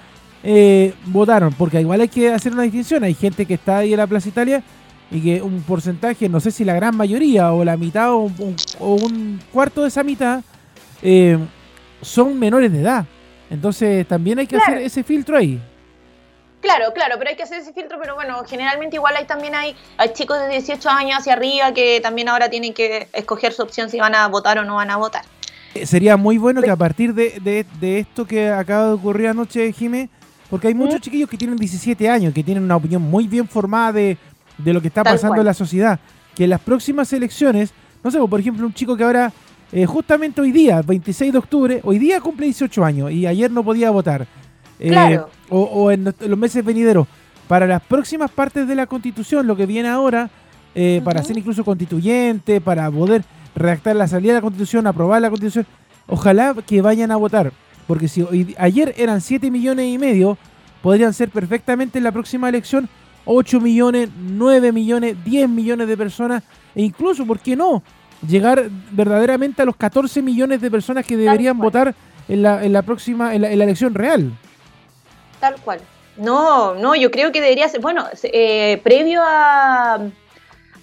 eh, 0.43 0.95
votaron? 1.07 1.53
Porque 1.53 1.81
igual 1.81 2.01
hay 2.01 2.09
que 2.09 2.33
hacer 2.33 2.53
una 2.53 2.63
distinción. 2.63 3.03
Hay 3.05 3.15
gente 3.15 3.47
que 3.47 3.55
está 3.55 3.79
ahí 3.79 3.93
en 3.93 3.99
la 3.99 4.07
Plaza 4.07 4.29
Italia 4.29 4.63
y 5.11 5.21
que 5.21 5.43
un 5.43 5.63
porcentaje, 5.63 6.29
no 6.29 6.39
sé 6.39 6.51
si 6.51 6.65
la 6.65 6.75
gran 6.75 6.97
mayoría 6.97 7.53
o 7.53 7.65
la 7.65 7.77
mitad 7.77 8.13
o 8.13 8.31
un, 8.79 9.41
cuarto 9.53 9.83
de 9.83 9.89
esa 9.89 10.05
mitad 10.05 10.43
eh, 11.03 11.37
son 12.01 12.39
menores 12.39 12.73
de 12.73 12.81
edad. 12.81 13.07
Entonces 13.51 14.07
también 14.07 14.39
hay 14.39 14.47
que 14.47 14.57
hacer 14.57 14.79
ese 14.79 15.03
filtro 15.03 15.37
ahí. 15.37 15.61
Claro, 16.61 16.93
claro, 16.95 17.17
pero 17.19 17.31
hay 17.31 17.37
que 17.37 17.43
hacer 17.43 17.61
ese 17.61 17.73
filtro, 17.73 17.99
pero 18.01 18.15
bueno, 18.15 18.45
generalmente 18.45 18.97
igual 18.97 19.17
hay 19.17 19.25
también 19.25 19.55
hay, 19.55 19.75
hay 19.97 20.13
chicos 20.13 20.39
de 20.39 20.49
18 20.49 20.89
años 20.91 21.19
hacia 21.19 21.33
arriba 21.33 21.73
que 21.73 22.01
también 22.03 22.29
ahora 22.29 22.51
tienen 22.51 22.75
que 22.75 23.09
escoger 23.13 23.53
su 23.53 23.63
opción 23.63 23.89
si 23.89 23.99
van 23.99 24.15
a 24.15 24.29
votar 24.29 24.59
o 24.59 24.65
no 24.65 24.77
van 24.77 24.91
a 24.91 24.97
votar. 24.97 25.25
Eh, 25.75 25.87
sería 25.87 26.17
muy 26.17 26.37
bueno 26.37 26.61
que 26.61 26.71
a 26.71 26.77
partir 26.77 27.15
de, 27.15 27.67
esto 27.81 28.27
que 28.27 28.51
acaba 28.51 28.89
de 28.89 28.93
ocurrir 28.93 29.29
anoche, 29.29 29.73
Jimé, 29.73 30.11
porque 30.51 30.69
hay 30.69 30.75
muchos 30.75 31.01
chiquillos 31.01 31.31
que 31.31 31.39
tienen 31.39 31.57
17 31.57 32.09
años, 32.09 32.35
que 32.35 32.43
tienen 32.45 32.65
una 32.65 32.77
opinión 32.77 33.03
muy 33.03 33.27
bien 33.27 33.49
formada 33.49 33.93
de, 33.93 34.19
lo 34.59 34.83
que 34.83 34.89
está 34.89 35.03
pasando 35.03 35.39
en 35.39 35.47
la 35.47 35.55
sociedad, 35.55 35.99
que 36.35 36.45
en 36.45 36.51
las 36.51 36.61
próximas 36.61 37.11
elecciones, 37.13 37.73
no 38.03 38.11
sé, 38.11 38.19
por 38.19 38.39
ejemplo, 38.39 38.67
un 38.67 38.75
chico 38.75 38.97
que 38.97 39.05
ahora 39.05 39.33
eh, 39.73 39.87
justamente 39.87 40.41
hoy 40.41 40.53
día, 40.53 40.83
26 40.83 41.33
de 41.33 41.39
octubre, 41.39 41.81
hoy 41.85 41.99
día 41.99 42.21
cumple 42.21 42.47
18 42.47 42.85
años 42.85 43.13
y 43.13 43.27
ayer 43.27 43.51
no 43.51 43.63
podía 43.63 43.91
votar. 43.91 44.27
Eh, 44.79 45.21
o, 45.51 45.91
en 45.91 46.05
los 46.05 46.39
meses 46.39 46.65
venideros. 46.65 47.07
Para 47.47 47.67
las 47.67 47.83
próximas 47.83 48.31
partes 48.31 48.67
de 48.67 48.75
la 48.75 48.87
constitución, 48.87 49.47
lo 49.47 49.57
que 49.57 49.67
viene 49.67 49.89
ahora, 49.89 50.31
eh, 50.75 51.01
para 51.05 51.23
ser 51.23 51.37
incluso 51.37 51.65
constituyente, 51.65 52.61
para 52.61 52.91
poder 52.91 53.25
redactar 53.55 53.97
la 53.97 54.09
salida 54.09 54.33
de 54.33 54.39
la 54.39 54.43
constitución, 54.43 54.87
aprobar 54.87 55.21
la 55.21 55.29
constitución, 55.29 55.67
ojalá 56.07 56.55
que 56.67 56.81
vayan 56.81 57.11
a 57.11 57.17
votar. 57.17 57.53
Porque 57.87 58.09
si 58.09 58.23
hoy, 58.23 58.55
ayer 58.59 58.95
eran 58.97 59.21
7 59.21 59.51
millones 59.51 59.87
y 59.87 59.99
medio, 59.99 60.39
podrían 60.81 61.13
ser 61.13 61.29
perfectamente 61.29 61.99
en 61.99 62.05
la 62.05 62.13
próxima 62.13 62.49
elección 62.49 62.89
8 63.25 63.61
millones, 63.61 64.09
9 64.19 64.73
millones, 64.73 65.17
10 65.25 65.49
millones 65.49 65.89
de 65.89 65.97
personas, 65.97 66.43
e 66.75 66.83
incluso, 66.83 67.27
¿por 67.27 67.39
qué 67.39 67.57
no? 67.57 67.83
Llegar 68.27 68.69
verdaderamente 68.91 69.63
a 69.63 69.65
los 69.65 69.77
14 69.77 70.23
millones 70.23 70.61
de 70.61 70.71
personas 70.71 71.07
que 71.07 71.17
deberían 71.17 71.59
votar 71.59 71.95
en 72.29 72.43
la, 72.43 72.65
en 72.65 72.73
la 72.73 72.83
próxima, 72.83 73.35
en 73.35 73.43
la, 73.43 73.51
elección 73.51 73.95
real. 73.95 74.33
Tal 75.41 75.57
cual. 75.63 75.81
No, 76.17 76.75
no, 76.75 76.95
yo 76.95 77.11
creo 77.11 77.33
que 77.33 77.41
debería 77.41 77.69
ser, 77.69 77.81
bueno, 77.81 78.07
eh, 78.25 78.81
previo 78.85 79.23
a, 79.25 79.99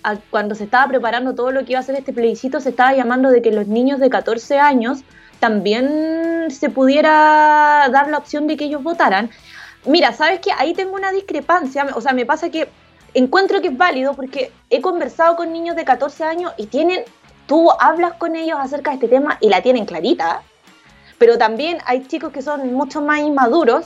a, 0.03 0.15
cuando 0.29 0.55
se 0.55 0.63
estaba 0.63 0.87
preparando 0.87 1.35
todo 1.35 1.51
lo 1.51 1.63
que 1.63 1.73
iba 1.73 1.79
a 1.79 1.83
ser 1.83 1.95
este 1.95 2.13
plebiscito, 2.13 2.59
se 2.59 2.69
estaba 2.69 2.93
llamando 2.93 3.29
de 3.29 3.41
que 3.41 3.51
los 3.51 3.67
niños 3.67 3.99
de 3.99 4.09
14 4.09 4.59
años 4.59 5.03
también 5.39 6.49
se 6.49 6.69
pudiera 6.69 7.87
dar 7.91 8.09
la 8.09 8.17
opción 8.17 8.47
de 8.47 8.57
que 8.57 8.65
ellos 8.65 8.81
votaran. 8.81 9.29
Mira, 9.85 10.11
¿sabes 10.13 10.39
qué? 10.39 10.51
Ahí 10.57 10.73
tengo 10.73 10.95
una 10.95 11.11
discrepancia, 11.11 11.85
o 11.93 12.01
sea, 12.01 12.13
me 12.13 12.25
pasa 12.25 12.49
que 12.49 12.67
encuentro 13.13 13.61
que 13.61 13.69
es 13.69 13.77
válido 13.77 14.13
porque 14.13 14.51
he 14.69 14.81
conversado 14.81 15.35
con 15.35 15.51
niños 15.51 15.75
de 15.75 15.85
14 15.85 16.23
años 16.23 16.53
y 16.57 16.67
tienen 16.67 17.03
tú 17.47 17.71
hablas 17.79 18.13
con 18.13 18.35
ellos 18.35 18.57
acerca 18.59 18.91
de 18.91 18.95
este 18.95 19.07
tema 19.07 19.37
y 19.41 19.49
la 19.49 19.61
tienen 19.61 19.85
clarita, 19.85 20.43
pero 21.17 21.37
también 21.37 21.79
hay 21.85 22.05
chicos 22.05 22.31
que 22.31 22.41
son 22.41 22.73
mucho 22.73 23.01
más 23.01 23.19
inmaduros 23.21 23.85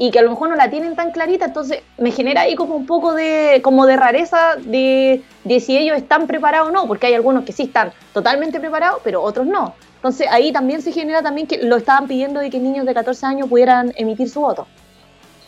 y 0.00 0.12
que 0.12 0.20
a 0.20 0.22
lo 0.22 0.30
mejor 0.30 0.50
no 0.50 0.54
la 0.54 0.70
tienen 0.70 0.94
tan 0.94 1.10
clarita, 1.10 1.46
entonces 1.46 1.82
me 1.98 2.12
genera 2.12 2.42
ahí 2.42 2.54
como 2.54 2.76
un 2.76 2.86
poco 2.86 3.14
de, 3.14 3.60
como 3.64 3.84
de 3.84 3.96
rareza 3.96 4.54
de, 4.56 5.24
de 5.42 5.60
si 5.60 5.76
ellos 5.76 5.96
están 5.96 6.28
preparados 6.28 6.68
o 6.68 6.70
no, 6.70 6.86
porque 6.86 7.08
hay 7.08 7.14
algunos 7.14 7.44
que 7.44 7.52
sí 7.52 7.64
están 7.64 7.92
totalmente 8.12 8.60
preparados, 8.60 9.00
pero 9.02 9.22
otros 9.22 9.46
no. 9.46 9.74
Entonces 9.96 10.28
ahí 10.30 10.52
también 10.52 10.80
se 10.80 10.92
genera 10.92 11.22
también 11.22 11.48
que 11.48 11.64
lo 11.64 11.76
estaban 11.76 12.06
pidiendo 12.06 12.38
de 12.38 12.50
que 12.50 12.60
niños 12.60 12.86
de 12.86 12.94
14 12.94 13.26
años 13.26 13.48
pudieran 13.48 13.92
emitir 13.96 14.30
su 14.30 14.40
voto. 14.40 14.68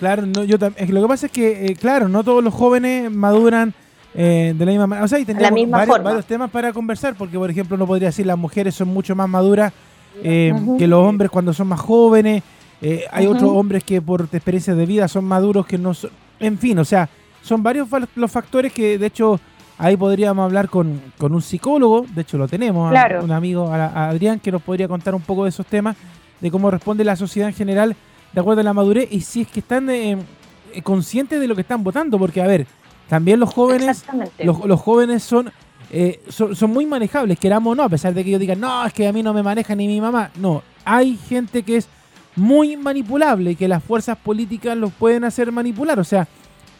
Claro, 0.00 0.26
no, 0.26 0.42
yo 0.42 0.56
lo 0.58 1.02
que 1.02 1.08
pasa 1.08 1.26
es 1.26 1.32
que, 1.32 1.66
eh, 1.66 1.76
claro, 1.76 2.08
no 2.08 2.24
todos 2.24 2.42
los 2.42 2.52
jóvenes 2.52 3.10
maduran 3.12 3.74
eh, 4.14 4.54
de 4.56 4.64
la 4.64 4.70
misma 4.72 4.86
manera. 4.86 5.04
O 5.04 5.08
sea, 5.08 5.18
y 5.18 5.24
tenemos 5.24 5.70
varios, 5.70 6.26
temas 6.26 6.50
para 6.50 6.72
conversar, 6.72 7.14
porque, 7.16 7.38
por 7.38 7.50
ejemplo, 7.50 7.76
no 7.76 7.86
podría 7.86 8.08
decir 8.08 8.26
las 8.26 8.38
mujeres 8.38 8.74
son 8.74 8.88
mucho 8.88 9.14
más 9.14 9.28
maduras 9.28 9.72
eh, 10.22 10.52
que 10.78 10.86
los 10.86 11.06
hombres 11.06 11.30
cuando 11.30 11.52
son 11.52 11.68
más 11.68 11.80
jóvenes. 11.80 12.42
hay 13.12 13.26
otros 13.26 13.50
hombres 13.50 13.84
que 13.84 14.02
por 14.02 14.28
experiencias 14.32 14.76
de 14.76 14.86
vida 14.86 15.08
son 15.08 15.24
maduros 15.24 15.66
que 15.66 15.78
no 15.78 15.94
son... 15.94 16.10
En 16.38 16.58
fin, 16.58 16.78
o 16.78 16.84
sea, 16.84 17.08
son 17.42 17.62
varios 17.62 17.88
los 18.14 18.30
factores 18.30 18.72
que, 18.72 18.98
de 18.98 19.06
hecho, 19.06 19.38
Ahí 19.80 19.96
podríamos 19.96 20.44
hablar 20.44 20.68
con, 20.68 21.00
un 21.18 21.40
psicólogo, 21.40 22.04
de 22.14 22.20
hecho 22.20 22.36
lo 22.36 22.46
tenemos, 22.46 22.92
un 23.22 23.32
amigo, 23.32 23.72
Adrián, 23.72 24.38
que 24.38 24.52
nos 24.52 24.60
podría 24.60 24.86
contar 24.86 25.14
un 25.14 25.22
poco 25.22 25.44
de 25.44 25.48
esos 25.48 25.64
temas, 25.64 25.96
de 26.38 26.50
cómo 26.50 26.70
responde 26.70 27.02
la 27.02 27.16
sociedad 27.16 27.48
en 27.48 27.54
general 27.54 27.96
de 28.30 28.40
acuerdo 28.42 28.60
a 28.60 28.64
la 28.64 28.74
madurez 28.74 29.08
y 29.10 29.22
si 29.22 29.40
es 29.40 29.48
que 29.48 29.60
están 29.60 29.88
eh, 29.88 30.18
eh, 30.74 30.82
conscientes 30.82 31.40
de 31.40 31.48
lo 31.48 31.54
que 31.54 31.62
están 31.62 31.82
votando, 31.82 32.18
porque 32.18 32.42
a 32.42 32.46
ver, 32.46 32.66
también 33.10 33.38
los 33.38 33.52
jóvenes, 33.52 34.06
los, 34.38 34.80
jóvenes 34.80 35.22
son, 35.22 35.52
eh, 35.90 36.22
son, 36.30 36.56
son, 36.56 36.70
muy 36.70 36.86
manejables, 36.86 37.38
queramos 37.38 37.72
o 37.72 37.74
no, 37.74 37.82
a 37.82 37.88
pesar 37.90 38.14
de 38.14 38.22
que 38.24 38.30
ellos 38.30 38.40
digan, 38.40 38.60
no, 38.60 38.86
es 38.86 38.94
que 38.94 39.06
a 39.06 39.12
mí 39.12 39.22
no 39.22 39.34
me 39.34 39.42
maneja 39.42 39.74
ni 39.74 39.86
mi 39.86 40.00
mamá, 40.00 40.30
no, 40.36 40.62
hay 40.86 41.18
gente 41.28 41.62
que 41.62 41.76
es 41.76 41.88
muy 42.36 42.76
manipulable 42.78 43.50
y 43.50 43.56
que 43.56 43.68
las 43.68 43.84
fuerzas 43.84 44.16
políticas 44.16 44.76
los 44.78 44.92
pueden 44.92 45.24
hacer 45.24 45.52
manipular, 45.52 45.98
o 45.98 46.04
sea, 46.04 46.26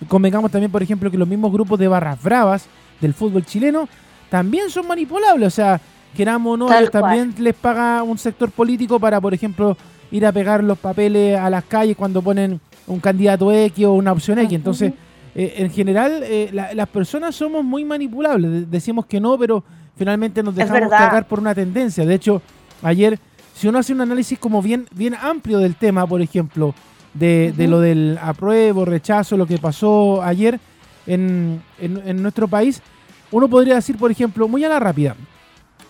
convengamos 0.08 0.50
también, 0.50 0.70
por 0.70 0.82
ejemplo, 0.82 1.10
que 1.10 1.18
los 1.18 1.28
mismos 1.28 1.52
grupos 1.52 1.78
de 1.78 1.88
barras 1.88 2.22
bravas, 2.22 2.66
del 3.00 3.14
fútbol 3.14 3.44
chileno 3.44 3.88
también 4.28 4.70
son 4.70 4.87
manipulables. 4.87 5.46
O 5.49 5.50
sea, 5.50 5.80
queramos 6.16 6.54
o 6.54 6.56
no, 6.56 6.90
también 6.90 7.34
les 7.38 7.54
paga 7.54 8.02
un 8.02 8.18
sector 8.18 8.50
político 8.50 8.99
para, 9.00 9.20
por 9.20 9.34
ejemplo, 9.34 9.76
ir 10.10 10.26
a 10.26 10.32
pegar 10.32 10.62
los 10.62 10.78
papeles 10.78 11.38
a 11.38 11.50
las 11.50 11.64
calles 11.64 11.96
cuando 11.96 12.22
ponen 12.22 12.60
un 12.87 13.00
candidato 13.00 13.52
X 13.52 13.84
o 13.84 13.92
una 13.92 14.12
opción 14.12 14.38
X. 14.38 14.52
Entonces, 14.52 14.92
eh, 15.34 15.54
en 15.58 15.70
general, 15.70 16.22
eh, 16.25 16.50
las 16.52 16.88
personas 16.88 17.34
somos 17.34 17.64
muy 17.64 17.84
manipulables. 17.84 18.70
Decimos 18.70 19.06
que 19.06 19.20
no, 19.20 19.38
pero 19.38 19.62
finalmente 19.96 20.42
nos 20.42 20.54
dejamos 20.54 20.90
cargar 20.90 21.26
por 21.26 21.40
una 21.40 21.54
tendencia. 21.54 22.04
De 22.04 22.14
hecho, 22.14 22.42
ayer, 22.82 23.18
si 23.54 23.68
uno 23.68 23.78
hace 23.78 23.92
un 23.92 24.00
análisis 24.00 24.38
como 24.38 24.62
bien, 24.62 24.87
bien 24.92 25.14
amplio 25.14 25.58
del 25.58 25.76
tema, 25.76 26.06
por 26.06 26.20
ejemplo, 26.20 26.75
de, 27.14 27.52
de 27.56 27.68
lo 27.68 27.80
del 27.80 28.18
apruebo, 28.20 28.84
rechazo, 28.84 29.37
lo 29.37 29.46
que 29.46 29.58
pasó 29.58 30.22
ayer, 30.22 30.60
en, 31.06 32.22
nuestro 32.22 32.49
país, 32.49 32.82
uno 33.30 33.49
podría 33.49 33.75
decir, 33.75 33.96
por 33.96 34.10
ejemplo, 34.10 34.49
muy 34.49 34.64
a 34.64 34.68
la 34.68 34.78
rápida, 34.78 35.16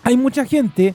hay 0.03 0.17
mucha 0.17 0.45
gente 0.45 0.95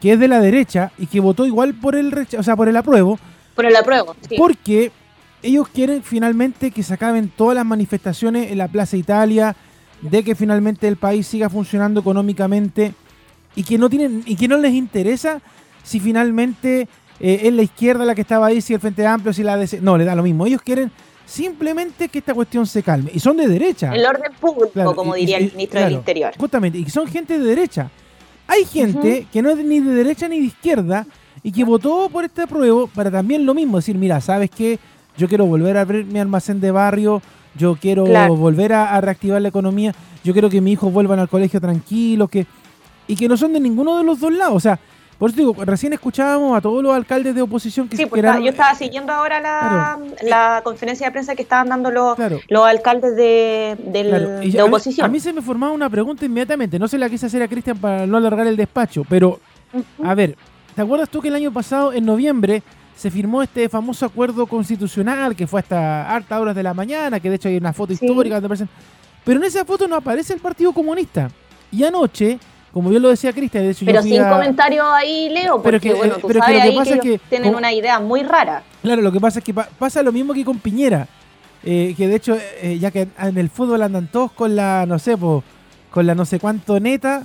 que 0.00 0.12
es 0.12 0.18
de 0.18 0.28
la 0.28 0.40
derecha 0.40 0.92
y 0.98 1.06
que 1.06 1.20
votó 1.20 1.46
igual 1.46 1.74
por 1.74 1.96
el 1.96 2.12
rechazo, 2.12 2.40
o 2.40 2.42
sea, 2.42 2.56
por 2.56 2.68
el 2.68 2.76
apruebo. 2.76 3.18
Por 3.54 3.66
el 3.66 3.74
apruebo, 3.74 4.14
sí. 4.28 4.36
Porque 4.36 4.92
ellos 5.44 5.68
quieren 5.68 6.02
finalmente 6.02 6.70
que 6.70 6.82
se 6.82 6.94
acaben 6.94 7.28
todas 7.28 7.54
las 7.54 7.66
manifestaciones 7.66 8.50
en 8.50 8.58
la 8.58 8.68
Plaza 8.68 8.96
Italia, 8.96 9.54
de 10.00 10.24
que 10.24 10.34
finalmente 10.34 10.88
el 10.88 10.96
país 10.96 11.26
siga 11.26 11.48
funcionando 11.50 12.00
económicamente 12.00 12.94
y 13.54 13.62
que 13.62 13.78
no 13.78 13.88
tienen 13.88 14.22
y 14.26 14.36
que 14.36 14.48
no 14.48 14.56
les 14.56 14.72
interesa 14.72 15.40
si 15.82 16.00
finalmente 16.00 16.88
eh, 17.20 17.40
es 17.44 17.52
la 17.52 17.62
izquierda 17.62 18.04
la 18.04 18.14
que 18.14 18.22
estaba 18.22 18.46
ahí, 18.46 18.60
si 18.60 18.74
el 18.74 18.80
Frente 18.80 19.06
Amplio, 19.06 19.32
si 19.32 19.42
la 19.42 19.56
DC, 19.56 19.80
no, 19.80 19.98
le 19.98 20.04
da 20.04 20.14
lo 20.14 20.22
mismo. 20.22 20.46
Ellos 20.46 20.62
quieren 20.62 20.90
simplemente 21.26 22.08
que 22.08 22.18
esta 22.18 22.34
cuestión 22.34 22.66
se 22.66 22.82
calme. 22.82 23.10
Y 23.14 23.20
son 23.20 23.36
de 23.36 23.46
derecha. 23.46 23.94
El 23.94 24.04
orden 24.06 24.32
público, 24.40 24.94
como 24.96 25.14
diría 25.14 25.36
el 25.36 25.52
ministro 25.52 25.80
del 25.80 25.92
Interior. 25.92 26.32
Justamente, 26.38 26.78
y 26.78 26.88
son 26.88 27.06
gente 27.06 27.38
de 27.38 27.44
derecha. 27.44 27.90
Hay 28.46 28.64
gente 28.64 29.26
que 29.32 29.42
no 29.42 29.50
es 29.50 29.58
ni 29.58 29.80
de 29.80 29.92
derecha 29.92 30.26
ni 30.26 30.40
de 30.40 30.46
izquierda 30.46 31.06
y 31.42 31.52
que 31.52 31.64
votó 31.64 32.08
por 32.10 32.24
este 32.24 32.42
apruebo 32.42 32.86
para 32.88 33.10
también 33.10 33.46
lo 33.46 33.54
mismo, 33.54 33.76
decir, 33.76 33.96
mira, 33.96 34.20
¿sabes 34.20 34.50
qué? 34.50 34.78
Yo 35.16 35.28
quiero 35.28 35.46
volver 35.46 35.76
a 35.76 35.82
abrir 35.82 36.04
mi 36.06 36.18
almacén 36.18 36.60
de 36.60 36.70
barrio, 36.70 37.22
yo 37.56 37.76
quiero 37.76 38.04
volver 38.36 38.72
a, 38.72 39.00
reactivar 39.00 39.40
la 39.40 39.48
economía, 39.48 39.94
yo 40.24 40.32
quiero 40.32 40.50
que 40.50 40.60
mis 40.60 40.74
hijos 40.74 40.92
vuelvan 40.92 41.18
al 41.18 41.28
colegio 41.28 41.60
tranquilos, 41.60 42.28
que 42.28 42.46
y 43.06 43.16
que 43.16 43.28
no 43.28 43.36
son 43.36 43.52
de 43.52 43.60
ninguno 43.60 43.98
de 43.98 44.04
los 44.04 44.20
dos 44.20 44.32
lados. 44.32 44.56
O 44.56 44.60
sea, 44.60 44.78
por 45.18 45.30
eso 45.30 45.38
digo, 45.38 45.54
recién 45.64 45.92
escuchábamos 45.92 46.56
a 46.56 46.60
todos 46.60 46.82
los 46.82 46.94
alcaldes 46.94 47.34
de 47.34 47.42
oposición 47.42 47.88
que 47.88 47.96
sí, 47.96 48.06
pues 48.06 48.22
yo 48.22 48.48
estaba 48.48 48.74
siguiendo 48.74 49.12
ahora 49.12 49.40
la, 49.40 50.60
conferencia 50.64 51.06
de 51.06 51.12
prensa 51.12 51.34
que 51.34 51.42
estaban 51.42 51.68
dando 51.68 51.90
los, 51.90 52.18
los 52.48 52.66
alcaldes 52.66 53.14
de, 53.14 53.76
de 53.78 54.62
oposición. 54.62 55.06
A 55.06 55.08
mí, 55.08 55.20
se 55.20 55.32
me 55.32 55.42
formaba 55.42 55.72
una 55.72 55.88
pregunta 55.88 56.24
inmediatamente, 56.24 56.78
no 56.78 56.88
se 56.88 56.98
la 56.98 57.08
quise 57.08 57.26
hacer 57.26 57.42
a 57.42 57.48
Cristian 57.48 57.78
para 57.78 58.06
no 58.06 58.16
alargar 58.16 58.46
el 58.46 58.56
despacho, 58.56 59.04
pero 59.08 59.40
a 60.02 60.14
ver, 60.14 60.36
¿te 60.74 60.82
acuerdas 60.82 61.08
tú 61.08 61.20
que 61.20 61.28
el 61.28 61.36
año 61.36 61.52
pasado, 61.52 61.92
en 61.92 62.04
noviembre, 62.04 62.62
se 62.96 63.10
firmó 63.10 63.42
este 63.42 63.68
famoso 63.68 64.06
acuerdo 64.06 64.46
constitucional 64.46 65.34
que 65.34 65.46
fue 65.46 65.60
hasta 65.60 66.08
harta 66.08 66.40
horas 66.40 66.54
de 66.54 66.62
la 66.62 66.74
mañana, 66.74 67.20
que 67.20 67.28
de 67.28 67.36
hecho 67.36 67.48
hay 67.48 67.56
una 67.56 67.72
foto 67.72 67.92
histórica 67.92 68.40
donde 68.40 68.66
Pero 69.24 69.40
en 69.40 69.46
esa 69.46 69.64
foto 69.64 69.88
no 69.88 69.96
aparece 69.96 70.32
el 70.32 70.40
Partido 70.40 70.72
Comunista. 70.72 71.30
Y 71.70 71.82
anoche 71.84 72.38
como 72.74 72.90
yo 72.90 72.98
lo 72.98 73.08
decía 73.08 73.32
Cristian, 73.32 73.62
de 73.62 73.70
hecho 73.70 73.86
Pero 73.86 74.02
sin 74.02 74.20
comentarios 74.24 74.84
ahí, 74.90 75.28
Leo, 75.28 75.62
porque 75.62 75.78
que, 75.78 75.94
bueno, 75.94 76.16
tú 76.16 76.28
sabes 76.28 76.64
que 76.64 76.72
pasa 76.72 76.98
que, 76.98 77.20
tienen 77.30 77.54
una 77.54 77.72
idea 77.72 78.00
muy 78.00 78.24
rara. 78.24 78.64
Claro, 78.82 79.00
lo 79.00 79.12
que 79.12 79.20
pasa 79.20 79.38
es 79.38 79.44
que 79.44 79.54
pasa 79.54 80.02
lo 80.02 80.10
mismo 80.10 80.34
que 80.34 80.44
con 80.44 80.58
Piñera, 80.58 81.06
eh, 81.62 81.94
que 81.96 82.08
de 82.08 82.16
hecho, 82.16 82.36
eh, 82.60 82.76
ya 82.80 82.90
que 82.90 83.06
en 83.16 83.38
el 83.38 83.48
fútbol 83.48 83.80
andan 83.80 84.08
todos 84.08 84.32
con 84.32 84.56
la, 84.56 84.86
no 84.86 84.98
sé, 84.98 85.16
con 85.16 86.04
la 86.04 86.16
no 86.16 86.24
sé 86.24 86.40
cuánto 86.40 86.80
neta, 86.80 87.24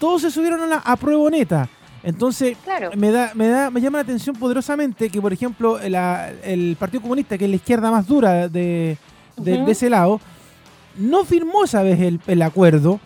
todos 0.00 0.22
se 0.22 0.32
subieron 0.32 0.60
a 0.62 0.66
la 0.66 0.76
apruebo 0.78 1.30
neta. 1.30 1.68
Entonces, 2.02 2.56
me, 2.96 3.10
da, 3.10 3.32
me, 3.34 3.48
da, 3.48 3.70
me 3.70 3.80
llama 3.80 3.98
la 3.98 4.02
atención 4.02 4.34
poderosamente 4.34 5.08
que, 5.08 5.20
por 5.20 5.32
ejemplo, 5.32 5.78
el 5.78 6.76
Partido 6.78 7.02
Comunista, 7.02 7.38
que 7.38 7.44
es 7.44 7.50
la 7.50 7.56
izquierda 7.56 7.90
más 7.90 8.06
dura 8.06 8.48
de, 8.48 8.98
ese 9.68 9.88
lado, 9.88 10.20
no 10.96 11.24
firmó 11.24 11.64
esa 11.64 11.82
vez 11.82 12.00
el, 12.00 12.20
el 12.26 12.42
acuerdo 12.42 13.00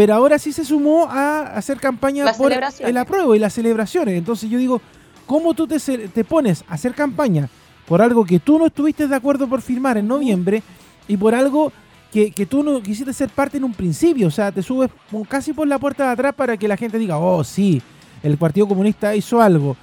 pero 0.00 0.14
ahora 0.14 0.38
sí 0.38 0.50
se 0.50 0.64
sumó 0.64 1.06
a 1.10 1.42
hacer 1.54 1.78
campaña 1.78 2.24
por 2.32 2.50
el 2.50 2.96
apruebo 2.96 3.34
y 3.34 3.38
las 3.38 3.52
celebraciones. 3.52 4.16
Entonces 4.16 4.48
yo 4.48 4.56
digo, 4.56 4.80
¿cómo 5.26 5.52
tú 5.52 5.66
te, 5.66 5.78
te 5.78 6.24
pones 6.24 6.64
a 6.68 6.72
hacer 6.74 6.94
campaña 6.94 7.50
por 7.86 8.00
algo 8.00 8.24
que 8.24 8.38
tú 8.38 8.58
no 8.58 8.64
estuviste 8.64 9.06
de 9.06 9.14
acuerdo 9.14 9.46
por 9.46 9.60
firmar 9.60 9.98
en 9.98 10.08
noviembre 10.08 10.62
y 11.06 11.18
por 11.18 11.34
algo 11.34 11.70
que, 12.10 12.32
tú 12.48 12.62
no 12.62 12.82
quisiste 12.82 13.12
ser 13.12 13.28
parte 13.28 13.58
en 13.58 13.64
un 13.64 13.74
principio? 13.74 14.28
O 14.28 14.30
sea, 14.30 14.50
te 14.50 14.62
subes 14.62 14.90
casi 15.28 15.52
por 15.52 15.68
la 15.68 15.78
puerta 15.78 16.06
de 16.06 16.12
atrás 16.12 16.34
para 16.34 16.56
que 16.56 16.66
la 16.66 16.78
gente 16.78 16.98
diga, 16.98 17.18
oh, 17.18 17.44
sí, 17.44 17.82
el 18.22 18.36
Partido 18.36 18.68
Comunista 18.68 19.14
hizo 19.14 19.40
algo. 19.40 19.76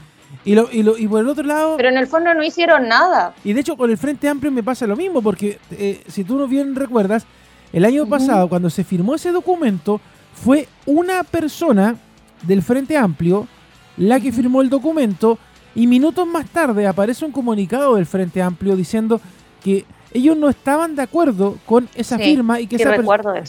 Y, 0.43 0.55
lo, 0.55 0.69
y, 0.71 0.83
lo, 0.83 0.97
y, 0.97 1.07
por 1.07 1.21
el 1.21 1.27
otro 1.27 1.43
lado... 1.43 1.77
Pero 1.77 1.89
en 1.89 1.97
el 1.97 2.07
fondo 2.07 2.33
no 2.33 2.43
hicieron 2.43 2.87
nada. 2.87 3.33
Y 3.43 3.53
de 3.53 3.61
hecho 3.61 3.75
con 3.75 3.89
el 3.89 3.97
Frente 3.97 4.29
Amplio 4.29 4.51
me 4.51 4.63
pasa 4.63 4.87
lo 4.87 4.95
mismo, 4.95 5.21
porque 5.21 5.59
eh, 5.71 6.03
si 6.07 6.23
tú 6.23 6.37
no 6.37 6.47
bien 6.47 6.75
recuerdas, 6.75 7.25
el 7.73 7.83
año 7.83 8.07
pasado, 8.07 8.47
cuando 8.47 8.69
se 8.69 8.83
firmó 8.83 9.15
ese 9.15 9.31
documento, 9.31 9.99
fue 10.33 10.67
una 10.85 11.23
persona 11.23 11.95
del 12.43 12.61
Frente 12.61 12.97
Amplio 12.97 13.47
la 13.97 14.19
que 14.19 14.31
firmó 14.31 14.61
el 14.61 14.69
documento 14.69 15.37
y 15.75 15.87
minutos 15.87 16.25
más 16.27 16.47
tarde 16.47 16.87
aparece 16.87 17.25
un 17.25 17.31
comunicado 17.31 17.95
del 17.95 18.05
Frente 18.05 18.41
Amplio 18.41 18.75
diciendo 18.75 19.19
que 19.63 19.85
ellos 20.13 20.37
no 20.37 20.49
estaban 20.49 20.95
de 20.95 21.01
acuerdo 21.01 21.57
con 21.65 21.89
esa 21.95 22.17
firma 22.17 22.59
y 22.59 22.67
que 22.67 22.77
esa, 22.77 22.95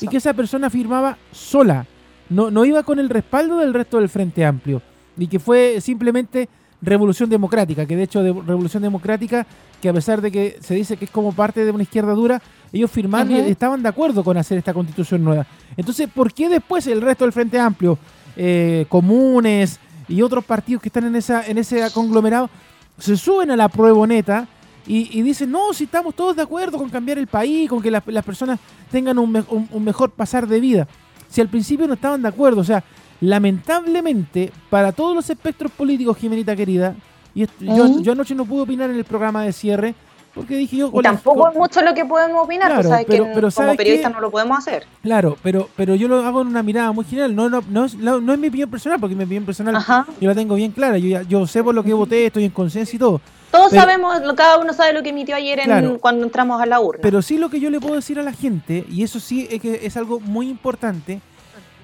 y 0.01 0.09
que 0.09 0.17
esa 0.17 0.35
persona 0.35 0.69
firmaba 0.69 1.17
sola. 1.33 1.87
No, 2.31 2.51
no 2.51 2.65
iba 2.65 2.83
con 2.83 2.99
el 2.99 3.09
respaldo 3.09 3.59
del 3.59 3.75
resto 3.75 3.99
del 3.99 4.09
Frente 4.09 4.45
Amplio 4.45 4.83
y 5.17 5.27
que 5.27 5.39
fue 5.39 5.81
simplemente 5.81 6.49
Revolución 6.81 7.29
Democrática, 7.29 7.87
que 7.87 7.97
de 7.97 8.05
hecho 8.05 8.23
de 8.23 8.33
Revolución 8.33 8.83
Democrática, 8.83 9.47
que 9.81 9.89
a 9.89 9.93
pesar 9.93 10.21
de 10.21 10.31
que 10.31 10.59
se 10.61 10.75
dice 10.75 10.97
que 10.97 11.07
es 11.07 11.11
como 11.11 11.33
parte 11.33 11.65
de 11.65 11.71
una 11.71 11.83
izquierda 11.83 12.13
dura, 12.13 12.41
ellos 12.73 12.91
firmaron 12.91 13.33
y 13.33 13.39
estaban 13.39 13.83
de 13.83 13.89
acuerdo 13.89 14.23
con 14.23 14.37
hacer 14.37 14.59
esta 14.59 14.73
constitución 14.73 15.25
nueva. 15.25 15.47
Entonces, 15.77 16.09
¿por 16.09 16.33
qué 16.33 16.49
después 16.49 16.87
el 16.87 17.01
resto 17.01 17.25
del 17.25 17.33
Frente 17.33 17.59
Amplio, 17.59 17.99
eh, 18.37 18.87
comunes 18.89 19.81
y 20.07 20.23
otros 20.23 20.45
partidos 20.45 20.83
que 20.83 20.89
están 20.89 21.05
en, 21.05 21.17
esa, 21.17 21.45
en 21.47 21.59
ese 21.59 21.91
conglomerado, 21.93 22.49
se 22.97 23.17
suben 23.17 23.51
a 23.51 23.57
la 23.57 23.69
prueba 23.69 24.07
neta 24.07 24.47
y, 24.87 25.21
dicen, 25.21 25.51
no, 25.51 25.75
si 25.75 25.85
estamos 25.85 26.15
todos 26.15 26.35
de 26.35 26.43
acuerdo 26.43 26.79
con 26.79 26.89
cambiar 26.89 27.19
el 27.19 27.27
país, 27.27 27.69
con 27.69 27.83
que 27.83 27.91
las 27.91 28.25
personas 28.25 28.59
tengan 28.91 29.19
un, 29.19 29.69
un 29.71 29.85
mejor 29.85 30.11
pasar 30.13 30.47
de 30.47 30.61
vida? 30.61 30.89
Si 31.29 31.41
al 31.41 31.49
principio 31.49 31.87
no 31.87 31.95
estaban 31.95 32.23
de 32.23 32.29
acuerdo, 32.29 32.61
o 32.61 32.65
sea, 32.65 32.83
lamentablemente, 33.21 34.53
para 34.71 34.93
todos 34.93 35.15
los 35.15 35.29
espectros 35.29 35.71
políticos, 35.73 36.17
Jimenita 36.17 36.57
querida, 36.57 36.95
y 37.35 37.47
yo, 37.61 38.13
anoche 38.13 38.35
no 38.35 38.45
pude 38.45 38.63
opinar 38.63 38.91
en 38.91 38.97
el 38.97 39.05
programa 39.05 39.45
de 39.45 39.53
cierre, 39.53 39.95
porque 40.35 40.57
dije 40.57 40.77
yo... 40.77 40.91
tampoco 41.03 41.49
es 41.49 41.57
mucho 41.57 41.83
lo 41.83 41.95
que 41.95 42.05
podemos 42.05 42.45
opinar, 42.45 42.69
claro, 42.69 42.89
sabes 42.89 43.07
pero, 43.09 43.25
que 43.25 43.53
como 43.53 43.77
periodistas 43.77 44.13
no 44.13 44.21
lo 44.21 44.31
podemos 44.31 44.59
hacer. 44.59 44.87
Claro, 45.03 45.37
pero, 45.43 45.69
pero 45.77 45.95
yo 45.95 46.09
lo 46.09 46.25
hago 46.25 46.43
en 46.43 46.49
una 46.49 46.63
mirada 46.63 46.93
muy 46.93 47.05
general, 47.05 47.35
no, 47.35 47.49
no, 47.49 47.63
no, 47.69 47.85
es, 47.85 47.95
no, 47.95 48.33
es 48.33 48.39
mi 48.39 48.49
opinión 48.49 48.71
personal, 48.71 48.99
porque 49.01 49.15
mi 49.15 49.25
opinión 49.25 49.45
personal 49.45 49.83
yo 50.21 50.29
la 50.29 50.35
tengo 50.35 50.55
bien 50.55 50.73
clara, 50.73 50.99
yo, 50.99 51.23
yo 51.23 51.47
sé 51.47 51.63
por 51.63 51.75
lo 51.75 51.83
que 51.83 51.93
voté, 51.93 52.27
estoy 52.27 52.45
en 52.45 52.51
conciencia 52.51 52.97
y 52.97 52.99
todo. 52.99 53.21
Todos 53.51 53.73
sabemos, 53.73 54.21
cada 54.37 54.59
uno 54.59 54.73
sabe 54.73 54.93
lo 54.93 55.03
que 55.03 55.11
emitió 55.11 55.35
ayer 55.35 55.61
cuando 56.01 56.25
entramos 56.25 56.61
a 56.61 56.67
la 56.67 56.81
urna. 56.81 57.01
Pero 57.03 57.23
sí 57.23 57.39
lo 57.39 57.49
que 57.49 57.61
yo 57.61 57.71
le 57.71 57.81
puedo 57.81 57.95
decir 57.95 58.19
a 58.19 58.23
la 58.23 58.33
gente, 58.33 58.85
y 58.91 59.03
eso 59.03 59.21
sí 59.21 59.49
es 59.51 59.61
que 59.61 59.87
es 59.87 59.97
algo 59.97 60.21
muy 60.21 60.49
importante, 60.49 61.21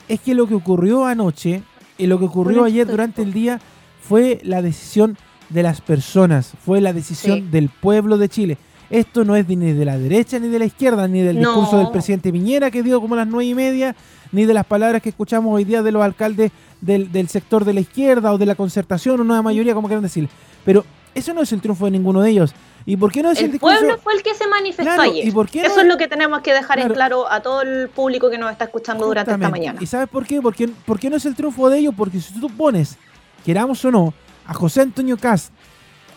es 0.09 0.21
que 0.21 0.35
lo 0.35 0.47
que 0.47 0.54
ocurrió 0.54 1.06
anoche 1.06 1.62
y 1.97 2.06
lo 2.06 2.18
que 2.18 2.26
ocurrió 2.26 2.64
ayer 2.64 2.87
durante 2.87 3.23
el 3.23 3.33
día 3.33 3.61
fue 4.00 4.40
la 4.42 4.61
decisión 4.61 5.16
de 5.49 5.62
las 5.62 5.80
personas, 5.80 6.52
fue 6.64 6.80
la 6.80 6.92
decisión 6.92 7.50
del 7.50 7.68
pueblo 7.68 8.18
de 8.18 8.28
Chile. 8.28 8.59
Esto 8.90 9.25
no 9.25 9.35
es 9.35 9.49
ni 9.49 9.56
de 9.56 9.85
la 9.85 9.97
derecha 9.97 10.38
ni 10.38 10.49
de 10.49 10.59
la 10.59 10.66
izquierda, 10.66 11.09
ni 11.09 11.23
del 11.23 11.38
discurso 11.38 11.78
del 11.78 11.90
presidente 11.90 12.30
Piñera 12.30 12.71
que 12.71 12.83
dio 12.83 13.00
como 13.00 13.16
las 13.16 13.26
nueve 13.26 13.47
y 13.47 13.54
media, 13.54 13.97
ni 14.30 14.44
de 14.44 14.52
las 14.52 14.66
palabras 14.66 15.00
que 15.00 15.09
escuchamos 15.09 15.54
hoy 15.54 15.64
día 15.64 15.83
de 15.83 15.90
los 15.90 16.02
alcaldes 16.02 16.52
del, 16.80 17.11
del 17.11 17.28
sector 17.28 17.64
de 17.64 17.73
la 17.73 17.80
izquierda 17.80 18.33
o 18.33 18.38
de 18.38 18.47
la 18.47 18.54
concertación 18.54 19.18
o 19.21 19.23
una 19.23 19.40
mayoría, 19.40 19.75
como 19.75 19.88
quieran 19.88 20.02
decir. 20.02 20.28
Pero 20.64 20.85
eso 21.14 21.35
no 21.35 21.42
es 21.42 21.52
el 21.52 21.61
triunfo 21.61 21.85
de 21.87 21.90
ninguno 21.92 22.21
de 22.21 22.30
ellos. 22.30 22.54
¿Y 22.87 22.97
por 22.97 23.11
qué 23.11 23.23
no 23.23 23.30
es 23.30 23.40
el, 23.40 23.52
el 23.52 23.59
pueblo 23.59 23.97
fue 23.99 24.14
el 24.14 24.23
que 24.23 24.35
se 24.35 24.47
manifestó 24.47 25.00
ayer. 25.00 25.26
Eso 25.26 25.80
es 25.80 25.87
lo 25.87 25.97
que 25.97 26.06
tenemos 26.06 26.42
que 26.42 26.52
dejar 26.52 26.78
en 26.78 26.92
claro 26.92 27.30
a 27.30 27.40
todo 27.40 27.62
el 27.62 27.88
público 27.88 28.28
que 28.28 28.37
nos 28.37 28.52
está 28.52 28.64
escuchando 28.64 29.06
durante 29.06 29.33
esta 29.33 29.49
mañana. 29.49 29.78
¿Y 29.80 29.87
sabes 29.87 30.09
por 30.09 30.26
qué? 30.26 30.42
Porque, 30.42 30.68
¿Por 30.68 30.99
qué 30.99 31.09
no 31.09 31.16
es 31.16 31.25
el 31.25 31.35
triunfo 31.35 31.71
de 31.71 31.78
ellos? 31.78 31.94
Porque 31.97 32.21
si 32.21 32.38
tú 32.38 32.50
pones, 32.50 32.99
queramos 33.44 33.83
o 33.85 33.90
no, 33.90 34.12
a 34.47 34.52
José 34.52 34.83
Antonio 34.83 35.16
Cast 35.16 35.50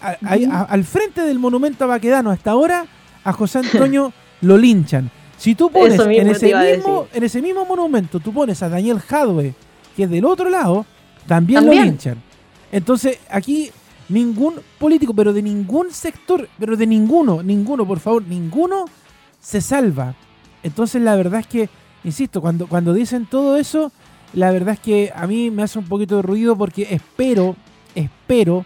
al 0.01 0.83
frente 0.83 1.21
del 1.21 1.39
monumento 1.39 1.83
a 1.83 1.87
Baquedano 1.87 2.31
hasta 2.31 2.51
ahora, 2.51 2.85
a 3.23 3.33
José 3.33 3.59
Antonio 3.71 4.13
lo 4.41 4.57
linchan. 4.57 5.09
Si 5.37 5.53
tú 5.53 5.69
pones 5.69 5.99
en 5.99 6.29
ese, 6.29 6.53
mismo, 6.55 7.07
en 7.13 7.23
ese 7.23 7.41
mismo 7.41 7.63
monumento, 7.65 8.19
tú 8.19 8.33
pones 8.33 8.61
a 8.63 8.69
Daniel 8.69 8.99
Jadwe, 8.99 9.53
que 9.95 10.03
es 10.03 10.09
del 10.09 10.25
otro 10.25 10.49
lado, 10.49 10.85
también, 11.27 11.61
también. 11.61 11.83
lo 11.83 11.91
linchan. 11.91 12.23
Entonces, 12.71 13.19
aquí 13.29 13.71
ningún 14.09 14.55
político, 14.79 15.13
pero 15.13 15.33
de 15.33 15.41
ningún 15.41 15.91
sector, 15.91 16.47
pero 16.59 16.77
de 16.77 16.87
ninguno, 16.87 17.43
ninguno, 17.43 17.85
por 17.85 17.99
favor, 17.99 18.23
ninguno 18.23 18.85
se 19.39 19.61
salva. 19.61 20.15
Entonces 20.63 21.01
la 21.01 21.15
verdad 21.15 21.41
es 21.41 21.47
que, 21.47 21.69
insisto, 22.03 22.41
cuando, 22.41 22.67
cuando 22.67 22.93
dicen 22.93 23.25
todo 23.25 23.57
eso, 23.57 23.91
la 24.33 24.51
verdad 24.51 24.75
es 24.75 24.79
que 24.79 25.11
a 25.15 25.27
mí 25.27 25.51
me 25.51 25.63
hace 25.63 25.79
un 25.79 25.85
poquito 25.85 26.17
de 26.17 26.21
ruido 26.21 26.57
porque 26.57 26.87
espero, 26.89 27.55
espero, 27.95 28.65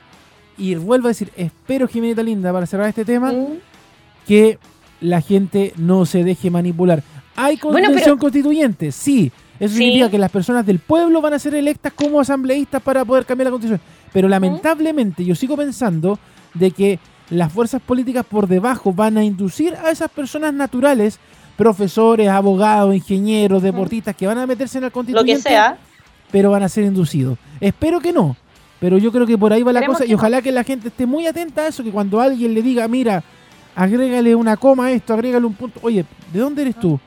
y 0.58 0.76
vuelvo 0.76 1.08
a 1.08 1.10
decir, 1.10 1.32
espero, 1.36 1.88
Jimenita 1.88 2.24
Linda, 2.24 2.52
para 2.52 2.66
cerrar 2.66 2.90
este 2.90 3.06
tema, 3.06 3.34
que 4.28 4.60
la 5.00 5.22
gente 5.22 5.74
no 5.78 6.06
se 6.06 6.24
deje 6.24 6.50
manipular. 6.50 7.04
¿Hay 7.36 7.58
constitución 7.58 8.18
constituyente? 8.18 8.92
Sí. 8.92 9.32
Eso 9.62 9.76
significa 9.76 10.10
que 10.10 10.18
las 10.18 10.32
personas 10.32 10.66
del 10.66 10.80
pueblo 10.80 11.22
van 11.22 11.36
a 11.36 11.40
ser 11.40 11.54
electas 11.54 11.94
como 11.94 12.20
asambleístas 12.20 12.82
para 12.82 13.06
poder 13.06 13.28
cambiar 13.28 13.46
la 13.46 13.52
constitución. 13.52 13.80
Pero 14.12 14.28
lamentablemente 14.28 15.24
yo 15.24 15.36
sigo 15.36 15.56
pensando 15.56 16.18
de 16.56 16.72
que 16.72 16.98
las 17.30 17.54
fuerzas 17.54 17.80
políticas 17.80 18.26
por 18.26 18.48
debajo 18.48 18.92
van 18.92 19.20
a 19.20 19.24
inducir 19.24 19.76
a 19.76 19.92
esas 19.92 20.10
personas 20.10 20.52
naturales, 20.52 21.20
profesores, 21.58 22.28
abogados, 22.28 22.96
ingenieros, 22.96 23.62
deportistas, 23.62 24.16
que 24.16 24.26
van 24.26 24.40
a 24.40 24.48
meterse 24.48 24.80
en 24.80 24.86
el 24.86 24.92
constituyente. 24.92 25.32
Lo 25.32 25.38
que 25.38 25.42
sea. 25.44 25.78
Pero 26.32 26.50
van 26.50 26.64
a 26.64 26.70
ser 26.70 26.86
inducidos. 26.86 27.38
Espero 27.60 28.00
que 28.00 28.12
no. 28.12 28.36
Pero 28.80 28.98
yo 28.98 29.12
creo 29.12 29.28
que 29.28 29.38
por 29.38 29.54
ahí 29.54 29.62
va 29.62 29.72
la 29.72 29.86
cosa 29.86 30.08
y 30.08 30.14
ojalá 30.16 30.42
que 30.42 30.52
la 30.52 30.64
gente 30.64 30.88
esté 30.88 31.06
muy 31.06 31.28
atenta 31.28 31.62
a 31.62 31.68
eso, 31.68 31.84
que 31.84 31.92
cuando 31.92 32.20
alguien 32.20 32.56
le 32.56 32.64
diga, 32.64 32.88
mira, 32.88 33.24
agrégale 33.76 34.34
una 34.34 34.58
coma 34.58 34.88
a 34.88 34.92
esto, 34.92 35.14
agrégale 35.14 35.46
un 35.46 35.54
punto, 35.54 35.80
oye, 35.84 36.04
¿de 36.34 36.40
dónde 36.40 36.64
eres 36.64 36.80
tú? 36.80 37.00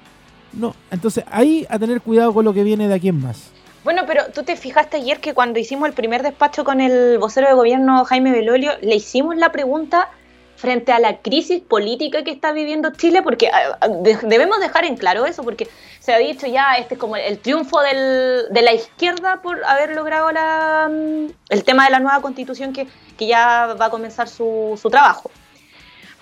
No, 0.56 0.74
entonces 0.90 1.24
ahí 1.30 1.66
a 1.68 1.78
tener 1.78 2.00
cuidado 2.00 2.32
con 2.32 2.44
lo 2.44 2.52
que 2.52 2.62
viene 2.62 2.88
de 2.88 2.94
aquí 2.94 3.08
en 3.08 3.20
más. 3.20 3.50
Bueno, 3.84 4.04
pero 4.06 4.24
tú 4.32 4.44
te 4.44 4.56
fijaste 4.56 4.96
ayer 4.96 5.20
que 5.20 5.34
cuando 5.34 5.58
hicimos 5.58 5.88
el 5.88 5.94
primer 5.94 6.22
despacho 6.22 6.64
con 6.64 6.80
el 6.80 7.18
vocero 7.18 7.48
de 7.48 7.54
gobierno 7.54 8.04
Jaime 8.06 8.32
Belolio, 8.32 8.72
le 8.80 8.94
hicimos 8.94 9.36
la 9.36 9.52
pregunta 9.52 10.08
frente 10.56 10.92
a 10.92 10.98
la 10.98 11.18
crisis 11.18 11.60
política 11.60 12.24
que 12.24 12.30
está 12.30 12.52
viviendo 12.52 12.92
Chile, 12.92 13.20
porque 13.22 13.48
ah, 13.48 13.76
ah, 13.80 13.88
debemos 14.22 14.60
dejar 14.60 14.86
en 14.86 14.96
claro 14.96 15.26
eso, 15.26 15.42
porque 15.42 15.68
se 15.98 16.14
ha 16.14 16.18
dicho 16.18 16.46
ya, 16.46 16.76
este 16.76 16.94
es 16.94 17.00
como 17.00 17.16
el 17.16 17.38
triunfo 17.38 17.82
del, 17.82 18.46
de 18.50 18.62
la 18.62 18.72
izquierda 18.72 19.42
por 19.42 19.62
haber 19.64 19.94
logrado 19.94 20.32
la, 20.32 20.88
mm, 20.90 21.26
el 21.50 21.64
tema 21.64 21.84
de 21.84 21.90
la 21.90 22.00
nueva 22.00 22.22
constitución 22.22 22.72
que, 22.72 22.86
que 23.18 23.26
ya 23.26 23.74
va 23.78 23.86
a 23.86 23.90
comenzar 23.90 24.28
su, 24.28 24.78
su 24.80 24.88
trabajo. 24.88 25.30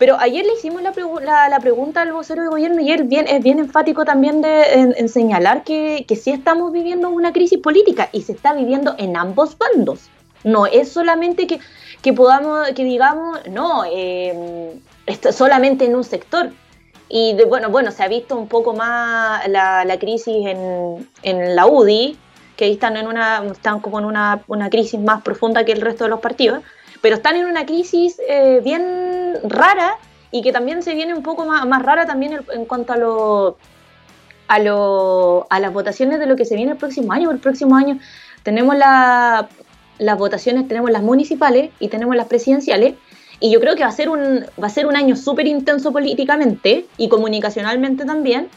Pero 0.02 0.18
ayer 0.18 0.44
le 0.44 0.54
hicimos 0.54 0.82
la, 0.82 1.48
la, 1.48 1.60
pregunta 1.60 2.02
al 2.02 2.12
vocero 2.12 2.42
de 2.42 2.48
gobierno 2.48 2.80
y 2.80 2.90
él 2.90 3.06
es 3.08 3.40
bien 3.40 3.60
enfático 3.60 4.04
también 4.04 4.42
de, 4.42 4.64
en, 4.96 5.08
señalar 5.08 5.62
que, 5.62 6.04
que, 6.08 6.16
sí 6.16 6.32
estamos 6.32 6.72
viviendo 6.72 7.08
una 7.08 7.32
crisis 7.32 7.60
política 7.60 8.08
y 8.10 8.22
se 8.22 8.32
está 8.32 8.52
viviendo 8.52 8.96
en 8.98 9.16
ambos 9.16 9.56
bandos. 9.56 10.10
No 10.42 10.66
es 10.66 10.90
solamente 10.90 11.46
que, 11.46 11.60
que 12.02 12.12
podamos, 12.12 12.68
que 12.70 12.82
digamos, 12.82 13.46
no, 13.48 13.84
eh, 13.84 14.76
solamente 15.30 15.84
en 15.84 15.94
un 15.94 16.02
sector. 16.02 16.50
Y 17.08 17.36
bueno, 17.48 17.70
bueno, 17.70 17.92
se 17.92 18.02
ha 18.02 18.08
visto 18.08 18.36
un 18.36 18.48
poco 18.48 18.74
más 18.74 19.46
la, 19.46 19.84
la 19.84 20.00
crisis 20.00 20.34
en, 20.48 21.08
en, 21.22 21.54
la 21.54 21.66
UDI, 21.66 22.18
que 22.56 22.64
ahí 22.64 22.72
están, 22.72 22.96
en 22.96 23.06
una, 23.06 23.44
están 23.52 23.78
como 23.78 24.00
en 24.00 24.06
una, 24.06 24.42
una 24.48 24.68
crisis 24.68 24.98
más 24.98 25.22
profunda 25.22 25.64
que 25.64 25.70
el 25.70 25.80
resto 25.80 26.02
de 26.02 26.10
los 26.10 26.18
partidos 26.18 26.64
pero 27.02 27.16
están 27.16 27.36
en 27.36 27.44
una 27.44 27.66
crisis 27.66 28.18
eh, 28.26 28.60
bien 28.64 29.34
rara 29.44 29.98
y 30.30 30.40
que 30.40 30.52
también 30.52 30.82
se 30.82 30.94
viene 30.94 31.12
un 31.12 31.22
poco 31.22 31.44
más, 31.44 31.66
más 31.66 31.82
rara 31.82 32.06
también 32.06 32.40
en 32.52 32.64
cuanto 32.64 32.94
a 32.94 32.96
lo, 32.96 33.58
a, 34.48 34.58
lo, 34.60 35.46
a 35.50 35.60
las 35.60 35.72
votaciones 35.72 36.18
de 36.18 36.26
lo 36.26 36.36
que 36.36 36.46
se 36.46 36.56
viene 36.56 36.72
el 36.72 36.78
próximo 36.78 37.12
año. 37.12 37.30
El 37.30 37.38
próximo 37.38 37.76
año 37.76 37.98
tenemos 38.42 38.76
la, 38.76 39.48
las 39.98 40.16
votaciones, 40.16 40.68
tenemos 40.68 40.90
las 40.90 41.02
municipales 41.02 41.70
y 41.80 41.88
tenemos 41.88 42.16
las 42.16 42.28
presidenciales. 42.28 42.94
Y 43.40 43.50
yo 43.50 43.60
creo 43.60 43.74
que 43.74 43.82
va 43.82 43.88
a 43.88 43.92
ser 43.92 44.08
un, 44.08 44.46
va 44.62 44.68
a 44.68 44.70
ser 44.70 44.86
un 44.86 44.96
año 44.96 45.16
súper 45.16 45.48
intenso 45.48 45.92
políticamente 45.92 46.86
y 46.96 47.08
comunicacionalmente 47.08 48.04
también. 48.04 48.48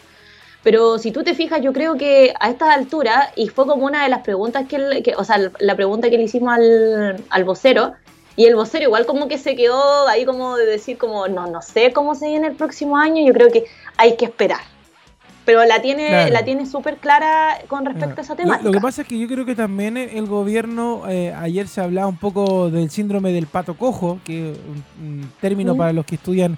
Pero 0.64 1.00
si 1.00 1.12
tú 1.12 1.24
te 1.24 1.34
fijas, 1.34 1.62
yo 1.62 1.74
creo 1.74 1.96
que 1.96 2.34
a 2.40 2.50
estas 2.50 2.70
alturas, 2.70 3.30
y 3.36 3.48
fue 3.48 3.66
como 3.66 3.86
una 3.86 4.04
de 4.04 4.10
las 4.10 4.22
preguntas 4.22 4.68
que, 4.68 5.02
que 5.04 5.16
o 5.16 5.24
sea, 5.24 5.52
la 5.60 5.76
pregunta 5.76 6.10
que 6.10 6.18
le 6.18 6.24
hicimos 6.24 6.54
al, 6.54 7.24
al 7.30 7.44
vocero, 7.44 7.94
y 8.36 8.46
el 8.46 8.56
vocero 8.56 8.84
igual 8.84 9.06
como 9.06 9.28
que 9.28 9.38
se 9.38 9.56
quedó 9.56 10.08
ahí 10.08 10.26
como 10.26 10.58
de 10.58 10.66
decir 10.66 10.98
como, 10.98 11.28
no, 11.28 11.48
no 11.48 11.62
sé 11.62 11.94
cómo 11.94 12.16
se 12.16 12.28
viene 12.28 12.48
el 12.48 12.56
próximo 12.56 12.98
año, 12.98 13.26
yo 13.26 13.34
creo 13.34 13.50
que 13.52 13.66
hay 13.98 14.18
que 14.18 14.26
esperar. 14.26 14.60
Pero 15.46 15.64
la 15.64 15.80
tiene 15.80 16.32
la 16.32 16.44
tiene 16.44 16.66
súper 16.66 16.98
clara 16.98 17.60
con 17.68 17.86
respecto 17.86 18.20
a 18.20 18.24
esa 18.24 18.36
temática. 18.36 18.66
Lo, 18.66 18.72
que 18.72 18.80
pasa 18.80 19.04
es 19.04 19.08
que 19.08 19.20
yo 19.20 19.28
creo 19.28 19.46
que 19.46 19.54
también 19.54 19.96
el 19.96 20.26
gobierno, 20.26 21.04
eh, 21.08 21.34
ayer 21.38 21.68
se 21.68 21.82
hablaba 21.82 22.08
un 22.08 22.18
poco 22.18 22.72
del 22.72 22.90
síndrome 22.90 23.32
del 23.32 23.46
pato 23.46 23.76
cojo, 23.76 24.20
que 24.26 24.54
es 24.54 24.58
un, 25.00 25.32
término 25.40 25.78
para 25.78 25.94
los 25.94 26.04
que 26.04 26.16
estudian 26.16 26.58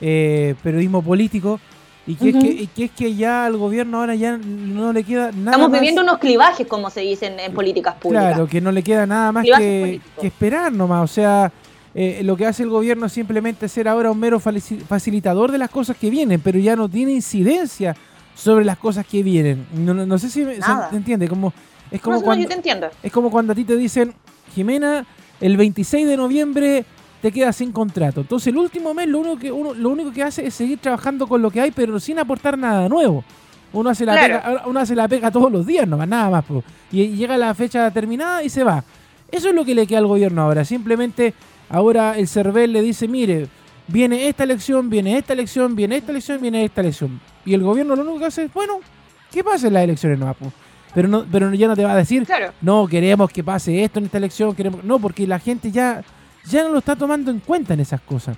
eh, 0.00 0.56
periodismo 0.64 1.00
político, 1.00 1.60
y 2.06 2.16
que, 2.16 2.28
es 2.28 2.68
que, 2.70 2.84
es 2.84 2.90
que 2.90 3.14
ya 3.14 3.46
al 3.46 3.56
gobierno 3.56 4.00
ahora 4.00 4.14
ya 4.14 4.36
no 4.36 4.92
le 4.92 5.04
queda 5.04 5.32
nada 5.32 5.52
Estamos 5.52 5.72
viviendo 5.72 6.02
unos 6.02 6.18
clivajes, 6.18 6.66
como 6.66 6.90
se 6.90 7.00
dicen 7.00 7.40
en 7.40 7.54
políticas 7.54 7.94
públicas. 7.94 8.34
Claro, 8.34 8.46
que 8.46 8.60
no 8.60 8.70
le 8.72 8.82
queda 8.82 9.06
nada 9.06 9.32
más 9.32 9.44
que, 9.44 10.00
esperar 10.20 10.70
nomás. 10.70 11.10
O 11.10 11.12
sea, 11.12 11.50
eh, 11.94 12.20
lo 12.22 12.36
que 12.36 12.44
hace 12.44 12.62
el 12.62 12.68
gobierno 12.68 13.06
es 13.06 13.12
simplemente 13.12 13.68
ser 13.68 13.88
ahora 13.88 14.10
un 14.10 14.18
mero 14.18 14.38
facilitador 14.38 15.50
de 15.50 15.58
las 15.58 15.70
cosas 15.70 15.96
que 15.96 16.10
vienen, 16.10 16.40
pero 16.40 16.58
ya 16.58 16.76
no 16.76 16.90
tiene 16.90 17.12
incidencia 17.12 17.96
sobre 18.34 18.66
las 18.66 18.76
cosas 18.76 19.06
que 19.06 19.22
vienen. 19.22 19.66
No, 19.72 20.18
sé 20.18 20.28
si 20.28 20.44
se, 20.44 20.60
entiende. 20.92 21.26
Como, 21.26 21.54
es 21.90 22.02
como 22.02 22.20
cuando, 22.20 22.46
Es 23.02 23.12
como 23.12 23.30
cuando 23.30 23.54
a 23.54 23.56
ti 23.56 23.64
te 23.64 23.76
dicen, 23.78 24.12
Jimena, 24.54 25.06
el 25.40 25.56
26 25.56 26.06
de 26.06 26.16
noviembre 26.18 26.84
te 27.24 27.32
quedas 27.32 27.56
sin 27.56 27.72
contrato. 27.72 28.20
Entonces 28.20 28.48
el 28.48 28.58
último 28.58 28.92
mes 28.92 29.08
lo 29.08 29.20
único 29.20 29.38
que 29.38 29.50
uno, 29.50 29.72
lo 29.72 29.88
único 29.88 30.12
que 30.12 30.22
hace 30.22 30.46
es 30.46 30.52
seguir 30.52 30.78
trabajando 30.78 31.26
con 31.26 31.40
lo 31.40 31.50
que 31.50 31.58
hay, 31.58 31.70
pero 31.70 31.98
sin 31.98 32.18
aportar 32.18 32.58
nada 32.58 32.86
nuevo. 32.86 33.24
Uno 33.72 33.88
hace 33.88 34.04
la, 34.04 34.20
pega, 34.20 34.62
uno 34.66 34.78
hace 34.78 34.94
la 34.94 35.08
pega 35.08 35.30
todos 35.30 35.50
los 35.50 35.66
días, 35.66 35.88
no 35.88 35.96
va 35.96 36.04
nada 36.04 36.28
más. 36.28 36.44
Y, 36.92 37.08
llega 37.16 37.38
la 37.38 37.54
fecha 37.54 37.84
determinada 37.84 38.42
y 38.42 38.50
se 38.50 38.62
va. 38.62 38.84
Eso 39.32 39.48
es 39.48 39.54
lo 39.54 39.64
que 39.64 39.74
le 39.74 39.86
queda 39.86 40.00
al 40.00 40.06
gobierno 40.06 40.42
ahora. 40.42 40.66
Simplemente 40.66 41.32
ahora 41.70 42.18
el 42.18 42.28
CERVEL 42.28 42.74
le 42.74 42.82
dice, 42.82 43.08
mire, 43.08 43.48
viene 43.88 44.28
esta 44.28 44.44
elección, 44.44 44.90
viene 44.90 45.16
esta 45.16 45.32
elección, 45.32 45.74
viene 45.74 45.96
esta 45.96 46.12
elección, 46.12 46.42
viene 46.42 46.62
esta 46.62 46.82
elección. 46.82 47.22
Y 47.46 47.54
el 47.54 47.62
gobierno 47.62 47.96
lo 47.96 48.02
único 48.02 48.18
que 48.18 48.26
hace 48.26 48.44
es, 48.44 48.52
bueno, 48.52 48.80
¿qué 49.32 49.42
pasa 49.42 49.68
en 49.68 49.72
las 49.72 49.84
elecciones 49.84 50.18
no 50.18 50.36
Pero, 50.94 51.08
no, 51.08 51.24
pero 51.32 51.54
ya 51.54 51.68
no 51.68 51.74
te 51.74 51.84
va 51.84 51.92
a 51.92 51.96
decir, 51.96 52.28
no, 52.60 52.86
queremos 52.86 53.30
que 53.30 53.42
pase 53.42 53.82
esto 53.82 53.98
en 53.98 54.04
esta 54.04 54.18
elección, 54.18 54.54
queremos... 54.54 54.84
No, 54.84 54.98
porque 54.98 55.26
la 55.26 55.38
gente 55.38 55.70
ya 55.70 56.04
ya 56.46 56.62
no 56.62 56.70
lo 56.70 56.78
está 56.78 56.96
tomando 56.96 57.30
en 57.30 57.40
cuenta 57.40 57.74
en 57.74 57.80
esas 57.80 58.00
cosas. 58.00 58.36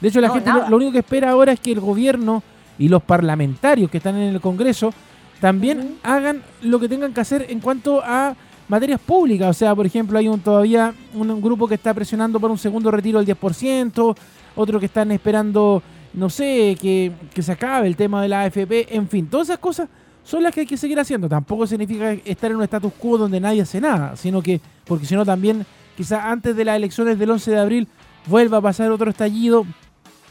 De 0.00 0.08
hecho, 0.08 0.20
la 0.20 0.30
gente 0.30 0.50
lo, 0.68 0.76
único 0.76 0.92
que 0.92 0.98
espera 0.98 1.30
ahora 1.30 1.52
es 1.52 1.60
que 1.60 1.72
el 1.72 1.80
gobierno 1.80 2.42
y 2.78 2.88
los 2.88 3.02
parlamentarios 3.02 3.90
que 3.90 3.98
están 3.98 4.16
en 4.16 4.34
el 4.34 4.40
Congreso 4.40 4.92
también 5.40 5.96
hagan 6.02 6.42
lo 6.62 6.78
que 6.78 6.88
tengan 6.88 7.12
que 7.12 7.20
hacer 7.20 7.46
en 7.48 7.60
cuanto 7.60 8.02
a 8.04 8.34
materias 8.68 9.00
públicas. 9.00 9.50
O 9.50 9.52
sea, 9.52 9.74
por 9.74 9.86
ejemplo, 9.86 10.18
hay 10.18 10.28
un, 10.28 10.40
todavía 10.40 10.94
un, 11.14 11.40
grupo 11.40 11.66
que 11.66 11.74
está 11.74 11.92
presionando 11.94 12.38
por 12.38 12.50
un 12.50 12.58
segundo 12.58 12.90
retiro 12.90 13.22
del 13.22 13.36
10%, 13.36 14.16
otro 14.54 14.80
que 14.80 14.86
están 14.86 15.10
esperando, 15.10 15.82
no 16.14 16.30
sé, 16.30 16.76
que, 16.80 17.12
que 17.34 17.42
se 17.42 17.52
acabe 17.52 17.88
el 17.88 17.96
tema 17.96 18.22
de 18.22 18.28
la 18.28 18.42
AFP, 18.42 18.94
en 18.94 19.08
fin, 19.08 19.26
todas 19.26 19.48
esas 19.48 19.58
cosas 19.58 19.88
son 20.22 20.42
las 20.42 20.52
que 20.52 20.60
hay 20.60 20.66
que 20.66 20.76
seguir 20.76 21.00
haciendo. 21.00 21.28
Tampoco 21.28 21.66
significa 21.66 22.12
estar 22.12 22.50
en 22.50 22.58
un 22.58 22.62
status 22.64 22.92
quo 22.98 23.16
donde 23.16 23.40
nadie 23.40 23.62
hace 23.62 23.80
nada, 23.80 24.14
sino 24.14 24.42
que, 24.42 24.60
porque 24.84 25.06
si 25.06 25.14
no 25.14 25.24
también 25.24 25.64
quizás 25.98 26.20
antes 26.22 26.54
de 26.54 26.64
las 26.64 26.76
elecciones 26.76 27.18
del 27.18 27.28
11 27.28 27.50
de 27.50 27.58
abril 27.58 27.88
vuelva 28.26 28.58
a 28.58 28.60
pasar 28.60 28.92
otro 28.92 29.10
estallido 29.10 29.66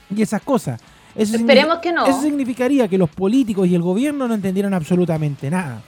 y 0.10 0.22
esas 0.22 0.42
cosas. 0.42 0.80
Esperemos 1.14 1.80
que 1.80 1.92
no. 1.92 2.06
Eso 2.06 2.22
significaría 2.22 2.88
que 2.88 2.98
los 2.98 3.10
políticos 3.10 3.68
y 3.68 3.76
el 3.76 3.82
gobierno 3.82 4.30
no 4.30 4.34
entendieran 4.34 4.74
absolutamente 4.74 5.50
nada. 5.50 5.82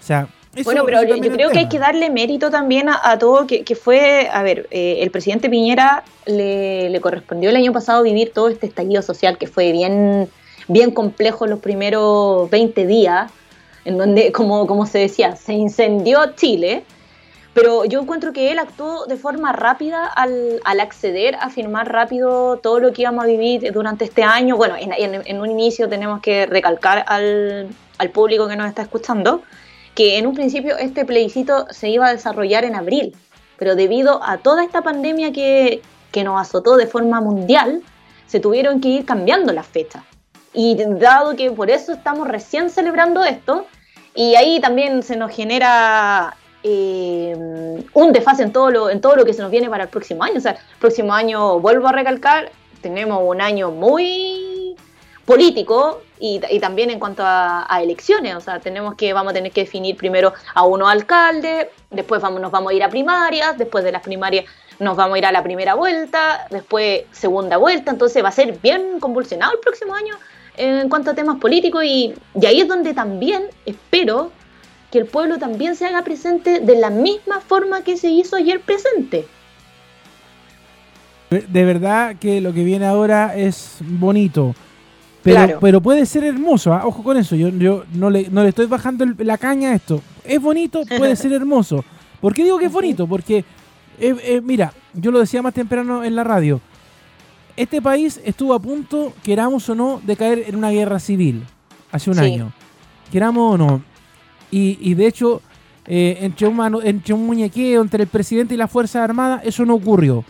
O 0.00 0.02
sea, 0.02 0.26
bueno, 0.64 0.86
pero 0.86 1.02
yo, 1.02 1.18
creo 1.18 1.50
que 1.50 1.58
hay 1.58 1.68
que 1.68 1.78
darle 1.78 2.08
mérito 2.08 2.50
también 2.50 2.88
a, 2.88 3.18
todo, 3.18 3.46
que, 3.46 3.62
fue, 3.74 4.30
a 4.32 4.42
ver, 4.42 4.68
eh, 4.70 5.00
el 5.00 5.10
presidente 5.10 5.50
Piñera 5.50 6.02
le, 6.24 6.98
correspondió 7.02 7.50
el 7.50 7.56
año 7.56 7.74
pasado 7.74 8.02
vivir 8.02 8.32
todo 8.32 8.48
este 8.48 8.66
estallido 8.66 9.02
social 9.02 9.36
que 9.36 9.48
fue 9.48 9.70
bien, 9.72 10.30
bien 10.66 10.92
complejo 10.92 11.46
los 11.46 11.58
primeros 11.58 12.48
20 12.48 12.86
días, 12.86 13.30
en 13.84 13.98
donde, 13.98 14.32
como, 14.32 14.66
como 14.66 14.86
se 14.86 15.00
decía, 15.00 15.36
se 15.36 15.52
incendió 15.52 16.34
Chile, 16.36 16.84
pero 17.56 17.86
yo 17.86 18.02
encuentro 18.02 18.34
que 18.34 18.52
él 18.52 18.58
actuó 18.58 19.06
de 19.06 19.16
forma 19.16 19.50
rápida 19.50 20.04
al, 20.04 20.60
acceder 20.78 21.36
a 21.36 21.48
firmar 21.48 21.90
rápido 21.90 22.58
todo 22.58 22.80
lo 22.80 22.92
que 22.92 23.00
íbamos 23.00 23.24
a 23.24 23.26
vivir 23.26 23.72
durante 23.72 24.04
este 24.04 24.22
año. 24.22 24.58
Bueno, 24.58 24.74
en, 24.78 25.40
un 25.40 25.50
inicio 25.50 25.88
tenemos 25.88 26.20
que 26.20 26.44
recalcar 26.44 27.02
al, 27.08 27.68
al 27.96 28.10
público 28.10 28.46
que 28.46 28.56
nos 28.56 28.68
está 28.68 28.82
escuchando 28.82 29.42
que 29.94 30.18
en 30.18 30.26
un 30.26 30.34
principio 30.34 30.76
este 30.76 31.06
plebiscito 31.06 31.64
se 31.70 31.88
iba 31.88 32.08
a 32.08 32.12
desarrollar 32.12 32.66
en 32.66 32.74
abril, 32.74 33.16
pero 33.56 33.74
debido 33.74 34.22
a 34.22 34.36
toda 34.36 34.62
esta 34.62 34.82
pandemia 34.82 35.32
que, 35.32 35.80
nos 36.24 36.38
azotó 36.38 36.76
de 36.76 36.86
forma 36.86 37.22
mundial, 37.22 37.82
se 38.26 38.38
tuvieron 38.38 38.82
que 38.82 38.88
ir 38.88 39.06
cambiando 39.06 39.54
las 39.54 39.66
fechas. 39.66 40.02
Y 40.52 40.76
dado 40.76 41.36
que 41.36 41.50
por 41.50 41.70
eso 41.70 41.94
estamos 41.94 42.28
recién 42.28 42.68
celebrando 42.68 43.24
esto, 43.24 43.66
y 44.14 44.34
ahí 44.34 44.60
también 44.60 45.02
se 45.02 45.16
nos 45.16 45.34
genera 45.34 46.36
eh, 46.68 47.36
un 47.92 48.12
desfase 48.12 48.42
en 48.42 48.52
todo, 48.52 48.70
lo, 48.72 48.90
en 48.90 49.00
todo 49.00 49.14
lo 49.14 49.24
que 49.24 49.32
se 49.32 49.40
nos 49.40 49.52
viene 49.52 49.70
para 49.70 49.84
el 49.84 49.88
próximo 49.88 50.24
año. 50.24 50.38
O 50.38 50.40
sea, 50.40 50.52
el 50.52 50.78
próximo 50.80 51.14
año, 51.14 51.60
vuelvo 51.60 51.86
a 51.86 51.92
recalcar, 51.92 52.50
tenemos 52.80 53.22
un 53.24 53.40
año 53.40 53.70
muy 53.70 54.74
político 55.24 56.02
y, 56.18 56.40
también 56.58 56.90
en 56.90 56.98
cuanto 56.98 57.22
a, 57.24 57.68
elecciones, 57.80 58.34
o 58.34 58.40
sea, 58.40 58.58
tenemos 58.58 58.96
que, 58.96 59.12
vamos 59.12 59.30
a 59.30 59.34
tener 59.34 59.52
que 59.52 59.60
definir 59.60 59.96
primero 59.96 60.32
a 60.54 60.64
uno 60.64 60.88
alcalde, 60.88 61.70
después 61.90 62.20
vamos, 62.20 62.40
nos 62.40 62.50
vamos 62.50 62.72
a 62.72 62.74
ir 62.74 62.82
a 62.82 62.88
primarias, 62.88 63.56
después 63.56 63.84
de 63.84 63.92
las 63.92 64.02
primarias 64.02 64.46
nos 64.80 64.96
vamos 64.96 65.14
a 65.14 65.18
ir 65.18 65.26
a 65.26 65.32
la 65.32 65.42
primera 65.42 65.74
vuelta, 65.74 66.48
después 66.50 67.04
segunda 67.12 67.58
vuelta, 67.58 67.92
entonces 67.92 68.24
va 68.24 68.28
a 68.28 68.32
ser 68.32 68.58
bien 68.58 68.98
convulsionado 68.98 69.52
el 69.52 69.60
próximo 69.60 69.94
año 69.94 70.16
en 70.56 70.88
cuanto 70.88 71.10
a 71.10 71.14
temas 71.14 71.38
políticos 71.38 71.84
y, 71.84 72.14
y 72.40 72.46
ahí 72.46 72.60
es 72.60 72.68
donde 72.68 72.94
también 72.94 73.44
espero 73.66 74.30
que 74.96 75.02
el 75.02 75.06
pueblo 75.08 75.38
también 75.38 75.76
se 75.76 75.84
haga 75.84 76.02
presente 76.02 76.60
de 76.60 76.74
la 76.74 76.88
misma 76.88 77.42
forma 77.42 77.82
que 77.82 77.98
se 77.98 78.08
hizo 78.08 78.34
ayer 78.34 78.62
presente. 78.62 79.26
De 81.28 81.64
verdad 81.66 82.16
que 82.18 82.40
lo 82.40 82.54
que 82.54 82.64
viene 82.64 82.86
ahora 82.86 83.36
es 83.36 83.76
bonito. 83.82 84.54
Pero, 85.22 85.60
pero 85.60 85.82
puede 85.82 86.06
ser 86.06 86.24
hermoso, 86.24 86.72
¿ah? 86.72 86.86
ojo 86.86 87.02
con 87.02 87.18
eso, 87.18 87.36
yo, 87.36 87.50
yo 87.50 87.84
no, 87.92 88.08
le, 88.08 88.30
no 88.30 88.42
le 88.42 88.48
estoy 88.48 88.64
bajando 88.64 89.04
la 89.18 89.36
caña 89.36 89.72
a 89.72 89.74
esto. 89.74 90.00
Es 90.24 90.40
bonito, 90.40 90.82
puede 90.96 91.14
ser 91.16 91.34
hermoso. 91.34 91.84
¿Por 92.22 92.32
qué 92.32 92.42
digo 92.42 92.56
que 92.56 92.64
es 92.64 92.72
bonito? 92.72 93.06
Porque, 93.06 93.44
eh, 94.00 94.16
eh, 94.22 94.40
mira, 94.42 94.72
yo 94.94 95.10
lo 95.10 95.18
decía 95.18 95.42
más 95.42 95.52
temprano 95.52 96.04
en 96.04 96.16
la 96.16 96.24
radio, 96.24 96.58
este 97.54 97.82
país 97.82 98.18
estuvo 98.24 98.54
a 98.54 98.60
punto, 98.60 99.12
queramos 99.22 99.68
o 99.68 99.74
no, 99.74 100.00
de 100.02 100.16
caer 100.16 100.44
en 100.46 100.56
una 100.56 100.70
guerra 100.70 101.00
civil 101.00 101.44
hace 101.92 102.10
un 102.10 102.18
año. 102.18 102.52
Queramos 103.12 103.56
o 103.56 103.58
no. 103.58 103.95
Y, 104.50 104.78
y 104.80 104.94
de 104.94 105.06
hecho, 105.06 105.42
eh, 105.86 106.18
entre, 106.20 106.46
un 106.46 106.80
entre 106.84 107.14
un 107.14 107.26
muñequeo 107.26 107.82
entre 107.82 108.04
el 108.04 108.08
presidente 108.08 108.54
y 108.54 108.56
la 108.56 108.68
Fuerza 108.68 109.02
Armada, 109.02 109.40
eso 109.44 109.64
no 109.64 109.74
ocurrió 109.74 110.24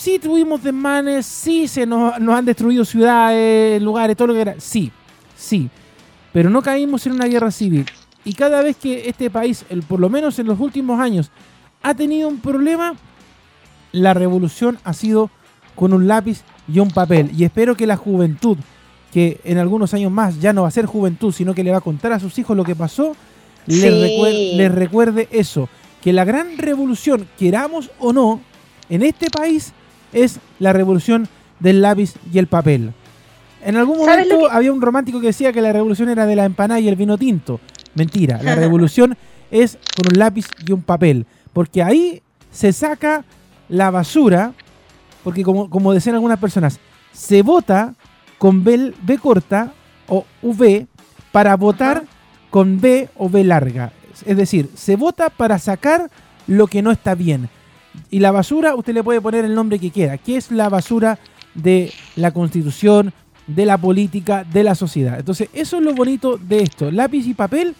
sí 0.00 0.18
tuvimos 0.18 0.62
desmanes, 0.62 1.26
sí 1.26 1.68
se 1.68 1.84
nos, 1.84 2.14
han 2.14 2.44
destruido 2.46 2.86
ciudades, 2.86 3.82
lugares, 3.82 4.16
todo 4.16 4.28
lo 4.28 4.34
que 4.34 4.40
era. 4.40 4.54
Sí, 4.58 4.90
sí. 5.36 5.68
Pero 6.32 6.48
no 6.48 6.62
caímos 6.62 7.06
en 7.06 7.12
una 7.12 7.26
guerra 7.26 7.50
civil. 7.50 7.84
Y 8.24 8.32
cada 8.32 8.62
vez 8.62 8.76
que 8.78 9.08
este 9.08 9.28
país, 9.28 9.64
por 9.86 10.00
lo 10.00 10.08
menos 10.08 10.38
en 10.38 10.46
los 10.46 10.58
últimos 10.58 11.00
años, 11.00 11.30
ha 11.82 11.94
tenido 11.94 12.28
un 12.28 12.38
problema, 12.38 12.94
la 13.92 14.14
revolución 14.14 14.78
ha 14.84 14.94
sido 14.94 15.30
con 15.74 15.92
un 15.92 16.08
lápiz 16.08 16.44
y 16.66 16.78
un 16.78 16.90
papel. 16.90 17.30
Y 17.36 17.44
espero 17.44 17.76
que 17.76 17.86
la 17.86 17.98
juventud, 17.98 18.56
que 19.12 19.40
en 19.44 19.58
algunos 19.58 19.92
años 19.94 20.12
más 20.12 20.40
ya 20.40 20.52
no 20.52 20.62
va 20.62 20.68
a 20.68 20.72
ser 20.72 20.86
juventud, 20.86 21.32
sino 21.32 21.54
que 21.54 21.64
le 21.64 21.70
va 21.70 21.78
a 21.78 21.82
contar 21.82 22.12
a 22.12 22.20
sus 22.20 22.38
hijos 22.38 22.56
lo 22.56 22.64
que 22.64 22.76
pasó, 22.76 23.16
les 23.66 24.72
recuerde 24.72 25.28
eso. 25.30 25.68
Que 26.00 26.12
la 26.12 26.24
gran 26.24 26.56
revolución, 26.56 27.28
queramos 27.38 27.90
o 27.98 28.12
no, 28.12 28.40
en 28.88 29.02
este 29.02 29.30
país 29.30 29.72
es 30.12 30.40
la 30.58 30.72
revolución 30.72 31.28
del 31.58 31.82
lápiz 31.82 32.14
y 32.32 32.38
el 32.38 32.46
papel. 32.46 32.92
En 33.62 33.76
algún 33.76 33.98
momento 33.98 34.50
había 34.50 34.72
un 34.72 34.80
romántico 34.80 35.20
que 35.20 35.28
decía 35.28 35.52
que 35.52 35.60
la 35.60 35.72
revolución 35.72 36.08
era 36.08 36.26
de 36.26 36.36
la 36.36 36.46
empanada 36.46 36.80
y 36.80 36.88
el 36.88 36.96
vino 36.96 37.18
tinto. 37.18 37.60
Mentira, 37.94 38.40
la 38.42 38.54
revolución 38.56 39.16
es 39.50 39.78
con 39.96 40.06
un 40.10 40.18
lápiz 40.18 40.46
y 40.66 40.72
un 40.72 40.82
papel. 40.82 41.26
Porque 41.52 41.82
ahí 41.82 42.22
se 42.50 42.72
saca 42.72 43.24
la 43.68 43.90
basura, 43.90 44.54
porque 45.22 45.42
como, 45.42 45.68
como 45.68 45.92
decían 45.92 46.14
algunas 46.14 46.38
personas, 46.38 46.80
se 47.12 47.42
vota 47.42 47.94
con 48.40 48.64
B, 48.64 48.94
B 49.02 49.18
corta 49.18 49.74
o 50.08 50.24
V 50.40 50.86
para 51.30 51.56
votar 51.56 52.04
con 52.48 52.80
B 52.80 53.10
o 53.18 53.28
B 53.28 53.44
larga. 53.44 53.92
Es 54.24 54.34
decir, 54.34 54.70
se 54.74 54.96
vota 54.96 55.28
para 55.28 55.58
sacar 55.58 56.10
lo 56.46 56.66
que 56.66 56.80
no 56.80 56.90
está 56.90 57.14
bien. 57.14 57.50
Y 58.10 58.20
la 58.20 58.30
basura, 58.30 58.74
usted 58.74 58.94
le 58.94 59.04
puede 59.04 59.20
poner 59.20 59.44
el 59.44 59.54
nombre 59.54 59.78
que 59.78 59.90
quiera. 59.90 60.16
¿Qué 60.16 60.38
es 60.38 60.50
la 60.50 60.70
basura 60.70 61.18
de 61.52 61.92
la 62.16 62.30
constitución, 62.30 63.12
de 63.46 63.66
la 63.66 63.76
política, 63.76 64.42
de 64.50 64.64
la 64.64 64.74
sociedad? 64.74 65.18
Entonces, 65.18 65.50
eso 65.52 65.76
es 65.76 65.82
lo 65.82 65.92
bonito 65.92 66.38
de 66.38 66.62
esto. 66.62 66.90
Lápiz 66.90 67.26
y 67.26 67.34
papel 67.34 67.74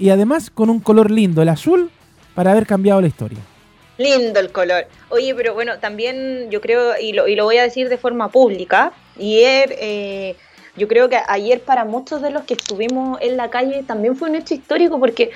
y 0.00 0.10
además 0.10 0.50
con 0.50 0.68
un 0.68 0.80
color 0.80 1.12
lindo, 1.12 1.42
el 1.42 1.48
azul, 1.48 1.92
para 2.34 2.50
haber 2.50 2.66
cambiado 2.66 3.00
la 3.00 3.06
historia. 3.06 3.38
Lindo 3.98 4.40
el 4.40 4.50
color. 4.50 4.86
Oye, 5.10 5.32
pero 5.36 5.54
bueno, 5.54 5.78
también 5.78 6.50
yo 6.50 6.60
creo, 6.60 6.98
y 7.00 7.12
lo, 7.12 7.28
y 7.28 7.36
lo 7.36 7.44
voy 7.44 7.58
a 7.58 7.62
decir 7.62 7.88
de 7.88 7.98
forma 7.98 8.28
pública, 8.30 8.92
y 9.18 9.40
eh, 9.40 10.36
yo 10.76 10.88
creo 10.88 11.08
que 11.08 11.18
ayer 11.28 11.60
para 11.60 11.84
muchos 11.84 12.22
de 12.22 12.30
los 12.30 12.44
que 12.44 12.54
estuvimos 12.54 13.18
en 13.20 13.36
la 13.36 13.50
calle 13.50 13.82
también 13.82 14.16
fue 14.16 14.30
un 14.30 14.36
hecho 14.36 14.54
histórico 14.54 14.98
porque 14.98 15.30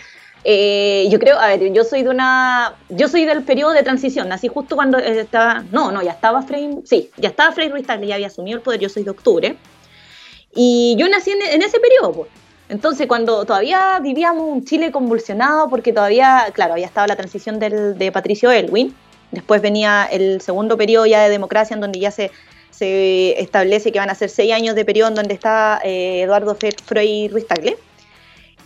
eh, 0.44 1.08
yo 1.10 1.18
creo, 1.18 1.38
a 1.38 1.48
ver, 1.48 1.72
yo 1.72 1.82
soy 1.82 2.04
de 2.04 2.08
una, 2.08 2.76
yo 2.88 3.08
soy 3.08 3.24
del 3.24 3.42
periodo 3.42 3.72
de 3.72 3.82
transición, 3.82 4.28
nací 4.28 4.46
justo 4.46 4.76
cuando 4.76 4.96
estaba, 4.96 5.64
no, 5.72 5.90
no, 5.90 6.02
ya 6.02 6.12
estaba 6.12 6.42
Frei, 6.42 6.70
sí, 6.84 7.10
ya 7.16 7.30
estaba 7.30 7.52
Frei 7.52 7.68
Ruiz 7.68 7.84
Tagle, 7.84 8.06
ya 8.06 8.14
había 8.14 8.28
asumido 8.28 8.56
el 8.56 8.62
poder, 8.62 8.78
yo 8.78 8.88
soy 8.88 9.02
de 9.02 9.10
octubre, 9.10 9.56
y 10.54 10.94
yo 10.98 11.08
nací 11.08 11.32
en, 11.32 11.62
ese 11.62 11.80
periodo, 11.80 12.12
pues. 12.12 12.30
Entonces, 12.68 13.06
cuando 13.08 13.44
todavía 13.44 13.98
vivíamos 14.00 14.48
un 14.48 14.64
Chile 14.64 14.92
convulsionado, 14.92 15.68
porque 15.68 15.92
todavía, 15.92 16.46
claro, 16.52 16.74
había 16.74 16.86
estado 16.86 17.08
la 17.08 17.16
transición 17.16 17.58
del, 17.58 17.98
de 17.98 18.12
Patricio 18.12 18.50
Elwin, 18.50 18.94
después 19.32 19.60
venía 19.60 20.08
el 20.10 20.40
segundo 20.40 20.76
periodo 20.76 21.06
ya 21.06 21.22
de 21.22 21.28
democracia, 21.28 21.74
en 21.74 21.80
donde 21.80 21.98
ya 21.98 22.12
se, 22.12 22.30
se 22.76 23.40
establece 23.40 23.90
que 23.90 23.98
van 23.98 24.10
a 24.10 24.14
ser 24.14 24.28
seis 24.28 24.52
años 24.52 24.74
de 24.74 24.84
periodo 24.84 25.08
en 25.08 25.14
donde 25.14 25.34
está 25.34 25.80
eh, 25.82 26.22
Eduardo 26.22 26.56
Frei 26.84 27.28
Ruiz 27.28 27.46
Tagle. 27.46 27.78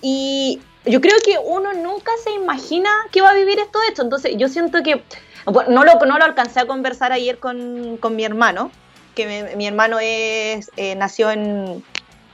Y 0.03 0.61
yo 0.85 1.01
creo 1.01 1.16
que 1.25 1.38
uno 1.38 1.73
nunca 1.75 2.11
se 2.25 2.33
imagina 2.33 2.90
que 3.12 3.20
va 3.20 3.31
a 3.31 3.35
vivir 3.35 3.59
esto 3.59 3.79
hecho. 3.88 4.03
Entonces, 4.03 4.33
yo 4.37 4.49
siento 4.49 4.83
que. 4.83 5.03
no, 5.46 5.85
lo, 5.85 5.94
no 6.07 6.18
lo 6.18 6.25
alcancé 6.25 6.61
a 6.61 6.66
conversar 6.66 7.12
ayer 7.12 7.38
con, 7.38 7.99
mi 8.16 8.25
hermano, 8.25 8.70
que 9.14 9.55
mi 9.57 9.66
hermano 9.66 9.99
es, 10.01 10.70
eh, 10.77 10.94
nació 10.96 11.31
en, 11.31 11.85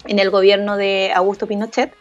el 0.07 0.31
gobierno 0.31 0.77
de 0.77 1.13
Augusto 1.15 1.47
Pinochet. 1.47 1.93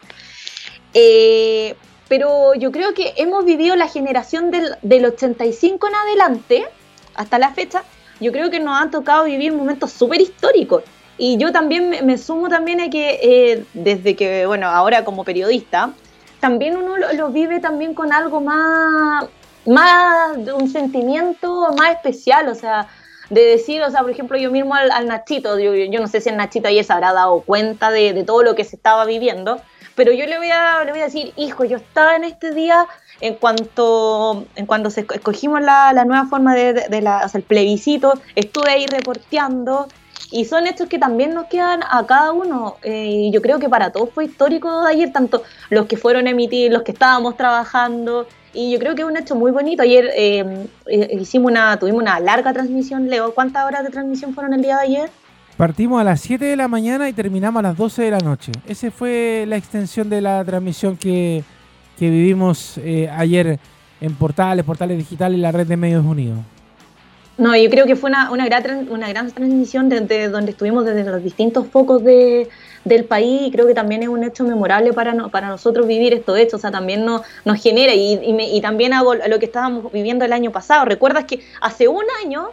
Eh, 0.94 1.74
pero 2.08 2.54
yo 2.54 2.70
creo 2.70 2.94
que 2.94 3.12
hemos 3.16 3.44
vivido 3.44 3.74
la 3.76 3.88
generación 3.88 4.50
del, 4.50 4.76
del 4.80 5.04
85 5.04 5.88
en 5.88 5.94
adelante, 5.94 6.66
hasta 7.14 7.38
la 7.38 7.52
fecha. 7.52 7.82
Yo 8.20 8.32
creo 8.32 8.50
que 8.50 8.60
nos 8.60 8.80
han 8.80 8.90
tocado 8.90 9.24
vivir 9.24 9.52
momentos 9.52 9.92
súper 9.92 10.20
históricos. 10.20 10.82
Y 11.18 11.38
yo 11.38 11.50
también 11.52 12.04
me, 12.04 12.18
sumo 12.18 12.48
también 12.48 12.80
a 12.80 12.90
que 12.90 13.20
eh, 13.22 13.64
desde 13.72 14.14
que, 14.16 14.46
bueno, 14.46 14.68
ahora 14.68 15.04
como 15.04 15.24
periodista, 15.24 15.92
también 16.40 16.76
uno 16.76 16.96
lo, 16.96 17.30
vive 17.30 17.58
también 17.58 17.94
con 17.94 18.12
algo 18.12 18.40
más, 18.40 19.26
más 19.66 20.44
de 20.44 20.52
un 20.52 20.68
sentimiento 20.68 21.72
más 21.76 21.92
especial, 21.92 22.48
o 22.48 22.54
sea, 22.54 22.88
de 23.30 23.40
decir, 23.42 23.82
o 23.82 23.90
sea, 23.90 24.02
por 24.02 24.10
ejemplo, 24.10 24.36
yo 24.36 24.50
mismo 24.50 24.74
al, 24.74 25.06
Nachito, 25.06 25.58
yo, 25.58 25.74
yo, 25.74 26.00
no 26.00 26.06
sé 26.06 26.20
si 26.20 26.28
el 26.28 26.36
Nachito 26.36 26.68
ayer 26.68 26.84
se 26.84 26.92
habrá 26.92 27.14
dado 27.14 27.40
cuenta 27.40 27.90
de, 27.90 28.12
de, 28.12 28.22
todo 28.22 28.42
lo 28.42 28.54
que 28.54 28.64
se 28.64 28.76
estaba 28.76 29.06
viviendo, 29.06 29.60
pero 29.94 30.12
yo 30.12 30.26
le 30.26 30.36
voy 30.36 30.50
a, 30.50 30.84
le 30.84 30.92
voy 30.92 31.00
a 31.00 31.04
decir, 31.04 31.32
hijo, 31.36 31.64
yo 31.64 31.78
estaba 31.78 32.14
en 32.16 32.24
este 32.24 32.52
día 32.52 32.86
en 33.20 33.34
cuanto 33.34 34.46
en 34.54 34.66
cuando 34.66 34.88
escogimos 34.88 35.60
la, 35.62 35.92
la 35.92 36.04
nueva 36.04 36.26
forma 36.26 36.54
de, 36.54 36.72
de, 36.72 37.20
el 37.34 37.42
plebiscito, 37.42 38.14
estuve 38.34 38.70
ahí 38.70 38.86
reporteando 38.86 39.88
y 40.30 40.44
son 40.44 40.66
hechos 40.66 40.88
que 40.88 40.98
también 40.98 41.34
nos 41.34 41.46
quedan 41.46 41.80
a 41.88 42.04
cada 42.06 42.32
uno. 42.32 42.76
Eh, 42.82 43.06
y 43.06 43.30
yo 43.30 43.40
creo 43.40 43.58
que 43.58 43.68
para 43.68 43.90
todos 43.90 44.10
fue 44.10 44.24
histórico 44.24 44.68
ayer, 44.80 45.12
tanto 45.12 45.42
los 45.70 45.86
que 45.86 45.96
fueron 45.96 46.26
emitidos, 46.26 46.72
los 46.72 46.82
que 46.82 46.92
estábamos 46.92 47.36
trabajando. 47.36 48.26
y 48.52 48.72
yo 48.72 48.78
creo 48.78 48.94
que 48.94 49.02
es 49.02 49.08
un 49.08 49.16
hecho 49.16 49.34
muy 49.34 49.52
bonito. 49.52 49.82
Ayer 49.82 50.10
eh, 50.16 50.66
eh, 50.86 51.18
hicimos 51.20 51.50
una, 51.50 51.78
tuvimos 51.78 52.02
una 52.02 52.18
larga 52.20 52.52
transmisión, 52.52 53.08
Leo. 53.08 53.34
¿Cuántas 53.34 53.64
horas 53.64 53.84
de 53.84 53.90
transmisión 53.90 54.34
fueron 54.34 54.54
el 54.54 54.62
día 54.62 54.76
de 54.76 54.82
ayer? 54.82 55.10
Partimos 55.56 56.00
a 56.00 56.04
las 56.04 56.20
7 56.20 56.44
de 56.44 56.56
la 56.56 56.68
mañana 56.68 57.08
y 57.08 57.14
terminamos 57.14 57.60
a 57.60 57.62
las 57.62 57.76
12 57.76 58.02
de 58.02 58.10
la 58.10 58.18
noche. 58.18 58.52
Esa 58.66 58.90
fue 58.90 59.44
la 59.48 59.56
extensión 59.56 60.10
de 60.10 60.20
la 60.20 60.44
transmisión 60.44 60.96
que, 60.98 61.44
que 61.98 62.10
vivimos 62.10 62.78
eh, 62.78 63.08
ayer 63.10 63.58
en 64.00 64.14
Portales, 64.14 64.64
Portales 64.64 64.98
Digitales 64.98 65.38
y 65.38 65.40
la 65.40 65.52
Red 65.52 65.66
de 65.66 65.76
Medios 65.76 66.04
Unidos. 66.04 66.38
No, 67.38 67.54
yo 67.54 67.68
creo 67.68 67.84
que 67.84 67.96
fue 67.96 68.08
una, 68.08 68.30
una, 68.30 68.46
gran, 68.46 68.88
una 68.90 69.08
gran 69.10 69.30
transmisión 69.30 69.90
desde 69.90 70.28
donde 70.28 70.52
estuvimos 70.52 70.86
desde 70.86 71.04
los 71.04 71.22
distintos 71.22 71.66
focos 71.66 72.02
de, 72.02 72.48
del 72.84 73.04
país 73.04 73.42
y 73.42 73.50
creo 73.50 73.66
que 73.66 73.74
también 73.74 74.02
es 74.02 74.08
un 74.08 74.24
hecho 74.24 74.42
memorable 74.44 74.94
para, 74.94 75.12
para 75.28 75.48
nosotros 75.48 75.86
vivir 75.86 76.14
estos 76.14 76.38
hechos, 76.38 76.54
o 76.54 76.58
sea, 76.58 76.70
también 76.70 77.04
nos, 77.04 77.22
nos 77.44 77.62
genera 77.62 77.92
y, 77.92 78.18
y, 78.22 78.60
también 78.62 78.94
hago 78.94 79.14
lo 79.14 79.38
que 79.38 79.46
estábamos 79.46 79.92
viviendo 79.92 80.24
el 80.24 80.32
año 80.32 80.50
pasado. 80.50 80.86
¿Recuerdas 80.86 81.24
que 81.24 81.40
hace 81.60 81.88
un 81.88 82.04
año, 82.24 82.48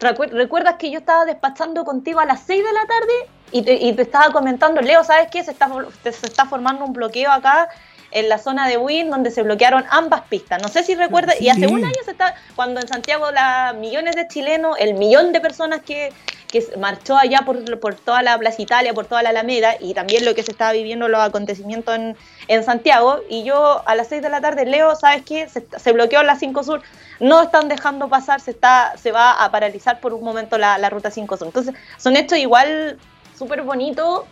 recuerdas 0.00 0.76
que 0.80 0.90
yo 0.90 0.98
estaba 0.98 1.24
despachando 1.24 1.84
contigo 1.84 2.18
a 2.18 2.24
las 2.24 2.40
6 2.40 2.64
de 2.64 2.72
la 2.72 2.86
tarde 2.86 3.12
y 3.52 3.62
te, 3.62 3.74
y 3.74 3.92
te 3.92 4.02
estaba 4.02 4.32
comentando, 4.32 4.80
Leo, 4.80 5.04
¿sabes 5.04 5.28
qué? 5.30 5.44
Se 5.44 5.52
está, 5.52 5.70
se 6.02 6.08
está 6.08 6.46
formando 6.46 6.84
un 6.84 6.92
bloqueo 6.92 7.30
acá 7.30 7.68
en 8.14 8.28
la 8.28 8.38
zona 8.38 8.66
de 8.68 8.78
Win 8.78 9.10
donde 9.10 9.30
se 9.30 9.42
bloquearon 9.42 9.84
ambas 9.90 10.22
pistas. 10.22 10.62
No 10.62 10.68
sé 10.68 10.84
si 10.84 10.94
recuerda, 10.94 11.34
y 11.38 11.48
hace 11.48 11.66
un 11.66 11.84
año 11.84 11.98
se 12.04 12.12
está, 12.12 12.34
cuando 12.54 12.80
en 12.80 12.88
Santiago 12.88 13.30
la 13.32 13.74
millones 13.76 14.14
de 14.14 14.26
chilenos, 14.28 14.76
el 14.78 14.94
millón 14.94 15.32
de 15.32 15.40
personas 15.40 15.80
que, 15.82 16.12
que 16.46 16.64
marchó 16.78 17.16
allá 17.16 17.42
por, 17.44 17.80
por, 17.80 17.96
toda 17.96 18.22
la 18.22 18.38
Plaza 18.38 18.62
Italia, 18.62 18.94
por 18.94 19.06
toda 19.06 19.22
la 19.24 19.30
Alameda, 19.30 19.74
y 19.80 19.94
también 19.94 20.24
lo 20.24 20.32
que 20.34 20.44
se 20.44 20.52
estaba 20.52 20.72
viviendo 20.72 21.08
los 21.08 21.20
acontecimientos 21.20 21.92
en, 21.96 22.16
en 22.46 22.62
Santiago, 22.62 23.20
y 23.28 23.42
yo 23.42 23.82
a 23.84 23.96
las 23.96 24.08
6 24.08 24.22
de 24.22 24.28
la 24.28 24.40
tarde 24.40 24.64
leo, 24.64 24.94
¿sabes 24.94 25.22
qué? 25.24 25.48
Se, 25.48 25.66
se, 25.76 25.92
bloqueó 25.92 26.22
la 26.22 26.36
5 26.36 26.62
Sur, 26.62 26.82
no 27.18 27.42
están 27.42 27.68
dejando 27.68 28.08
pasar, 28.08 28.40
se 28.40 28.52
está 28.52 28.94
se 28.96 29.10
va 29.10 29.32
a 29.32 29.50
paralizar 29.50 29.98
por 29.98 30.14
un 30.14 30.22
momento 30.22 30.56
la, 30.56 30.78
la 30.78 30.88
ruta 30.88 31.10
5 31.10 31.36
Sur. 31.36 31.48
Entonces, 31.48 31.74
son 31.98 32.16
hechos 32.16 32.38
igual 32.38 32.96
súper 33.36 33.62
bonitos 33.62 34.22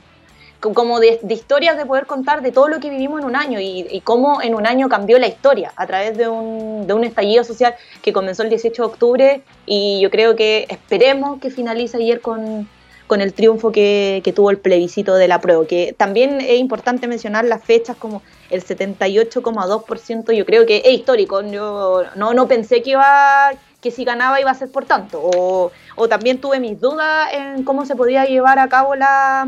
como 0.71 1.01
de, 1.01 1.19
historias 1.29 1.77
de 1.77 1.85
poder 1.85 2.07
contar 2.07 2.41
de 2.41 2.53
todo 2.53 2.69
lo 2.69 2.79
que 2.79 2.89
vivimos 2.89 3.21
en 3.21 3.27
un 3.27 3.35
año 3.35 3.59
y, 3.61 4.01
cómo 4.05 4.41
en 4.41 4.55
un 4.55 4.67
año 4.67 4.89
cambió 4.89 5.19
la 5.19 5.27
historia 5.27 5.73
a 5.77 5.87
través 5.87 6.17
de 6.17 6.29
un, 6.29 6.87
de 6.87 6.95
un, 6.95 7.03
estallido 7.05 7.43
social 7.43 7.75
que 8.01 8.13
comenzó 8.13 8.45
el 8.45 8.49
18 8.49 8.83
de 8.83 8.87
octubre 8.87 9.43
y 9.67 10.01
yo 10.01 10.11
creo 10.11 10.37
que 10.37 10.67
esperemos 10.69 11.41
que 11.41 11.51
finalice 11.51 11.97
ayer 11.97 12.21
con, 12.21 12.69
con 13.09 13.21
el 13.21 13.33
triunfo 13.33 13.73
que, 13.73 14.21
que, 14.23 14.33
tuvo 14.33 14.51
el 14.51 14.59
plebiscito 14.59 15.15
de 15.15 15.27
la 15.27 15.41
prueba, 15.41 15.67
que 15.67 15.95
también 15.97 16.41
es 16.41 16.59
importante 16.59 17.09
mencionar 17.09 17.45
las 17.45 17.65
fechas 17.65 17.97
como 17.97 18.23
el 18.51 18.65
78,2%, 18.65 20.33
yo 20.33 20.47
creo 20.47 20.65
que 20.65 20.83
es 20.85 20.93
histórico, 20.93 21.43
yo 21.43 22.05
no, 22.15 22.35
no 22.35 22.49
pensé 22.49 22.83
que 22.83 22.91
iba 22.91 23.51
que 23.81 23.91
si 23.91 24.05
ganaba 24.05 24.41
iba 24.41 24.51
a 24.51 24.55
ser 24.55 24.71
por 24.71 24.85
tanto, 24.85 25.21
o, 25.21 25.73
o 25.97 26.09
también 26.09 26.41
tuve 26.41 26.61
mis 26.61 26.81
dudas 26.81 27.29
en 27.33 27.65
cómo 27.65 27.85
se 27.85 27.97
podía 27.97 28.25
llevar 28.27 28.61
a 28.61 28.69
cabo 28.69 28.95
la 28.95 29.45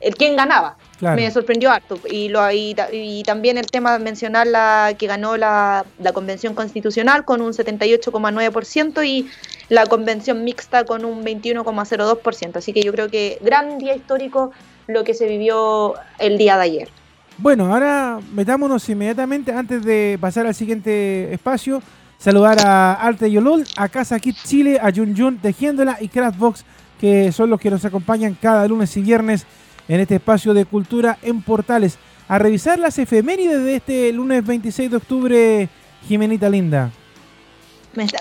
el 0.00 0.14
quién 0.14 0.36
ganaba. 0.36 0.76
Me 1.00 1.30
sorprendió 1.30 1.70
harto. 1.70 1.98
Y, 2.10 2.28
lo, 2.28 2.50
y, 2.50 2.74
y, 2.92 3.22
también 3.22 3.56
el 3.56 3.66
tema 3.66 3.96
de 3.96 4.02
mencionar 4.02 4.46
la 4.46 4.94
que 4.98 5.06
ganó 5.06 5.36
la, 5.36 5.84
la 5.98 6.12
Convención 6.12 6.54
Constitucional 6.54 7.24
con 7.24 7.40
un 7.40 7.52
78,9% 7.52 9.06
y 9.06 9.30
la 9.68 9.86
Convención 9.86 10.44
Mixta 10.44 10.84
con 10.84 11.04
un 11.04 11.24
21,02%. 11.24 12.56
Así 12.56 12.72
que 12.72 12.82
yo 12.82 12.92
creo 12.92 13.08
que 13.08 13.38
gran 13.42 13.78
día 13.78 13.94
histórico 13.94 14.50
lo 14.88 15.04
que 15.04 15.14
se 15.14 15.28
vivió 15.28 15.94
el 16.18 16.36
día 16.38 16.56
de 16.56 16.62
ayer. 16.62 16.88
Bueno, 17.36 17.72
ahora 17.72 18.18
metámonos 18.32 18.88
inmediatamente 18.88 19.52
antes 19.52 19.84
de 19.84 20.18
pasar 20.20 20.46
al 20.46 20.54
siguiente 20.54 21.32
espacio. 21.32 21.80
Saludar 22.18 22.58
a 22.66 22.94
Arte 22.94 23.30
Yolol, 23.30 23.64
a 23.76 23.88
Casa 23.88 24.18
Kit 24.18 24.36
Chile, 24.42 24.80
a 24.82 24.90
Jun 24.92 25.16
Jun 25.16 25.38
Tejiéndola 25.38 25.98
y 26.00 26.08
Craftbox, 26.08 26.64
que 27.00 27.30
son 27.30 27.48
los 27.48 27.60
que 27.60 27.70
nos 27.70 27.84
acompañan 27.84 28.36
cada 28.42 28.66
lunes 28.66 28.96
y 28.96 29.02
viernes 29.02 29.46
en 29.88 30.00
este 30.00 30.16
espacio 30.16 30.54
de 30.54 30.64
cultura 30.64 31.18
en 31.22 31.42
Portales. 31.42 31.98
A 32.28 32.38
revisar 32.38 32.78
las 32.78 32.98
efemérides 32.98 33.64
de 33.64 33.76
este 33.76 34.12
lunes 34.12 34.44
26 34.46 34.90
de 34.90 34.96
octubre, 34.96 35.68
Jimenita 36.06 36.48
Linda. 36.48 36.90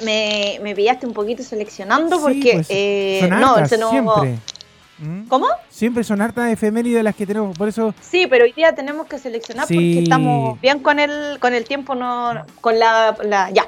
Me, 0.03 0.60
me, 0.63 0.73
pillaste 0.73 1.06
un 1.06 1.13
poquito 1.13 1.43
seleccionando 1.43 2.19
porque 2.19 2.53
pues, 2.53 2.67
eh, 2.69 3.30
no, 3.30 3.67
siempre. 3.67 4.39
¿Mm? 4.97 5.27
¿Cómo? 5.27 5.47
Siempre 5.69 6.03
son 6.03 6.21
hartas 6.21 6.51
efemérides 6.51 7.03
las 7.03 7.15
que 7.15 7.27
tenemos, 7.27 7.56
por 7.56 7.67
eso. 7.67 7.93
Sí, 8.01 8.25
pero 8.27 8.45
hoy 8.45 8.53
día 8.53 8.73
tenemos 8.73 9.06
que 9.06 9.19
seleccionar 9.19 9.67
porque 9.67 9.99
estamos 9.99 10.60
bien 10.62 10.80
con 10.80 10.99
el 10.99 11.38
con 11.39 11.53
el 11.53 11.65
tiempo, 11.65 11.93
no 11.93 12.45
con 12.62 12.80
la, 12.80 13.15
la 13.23 13.51
ya. 13.51 13.67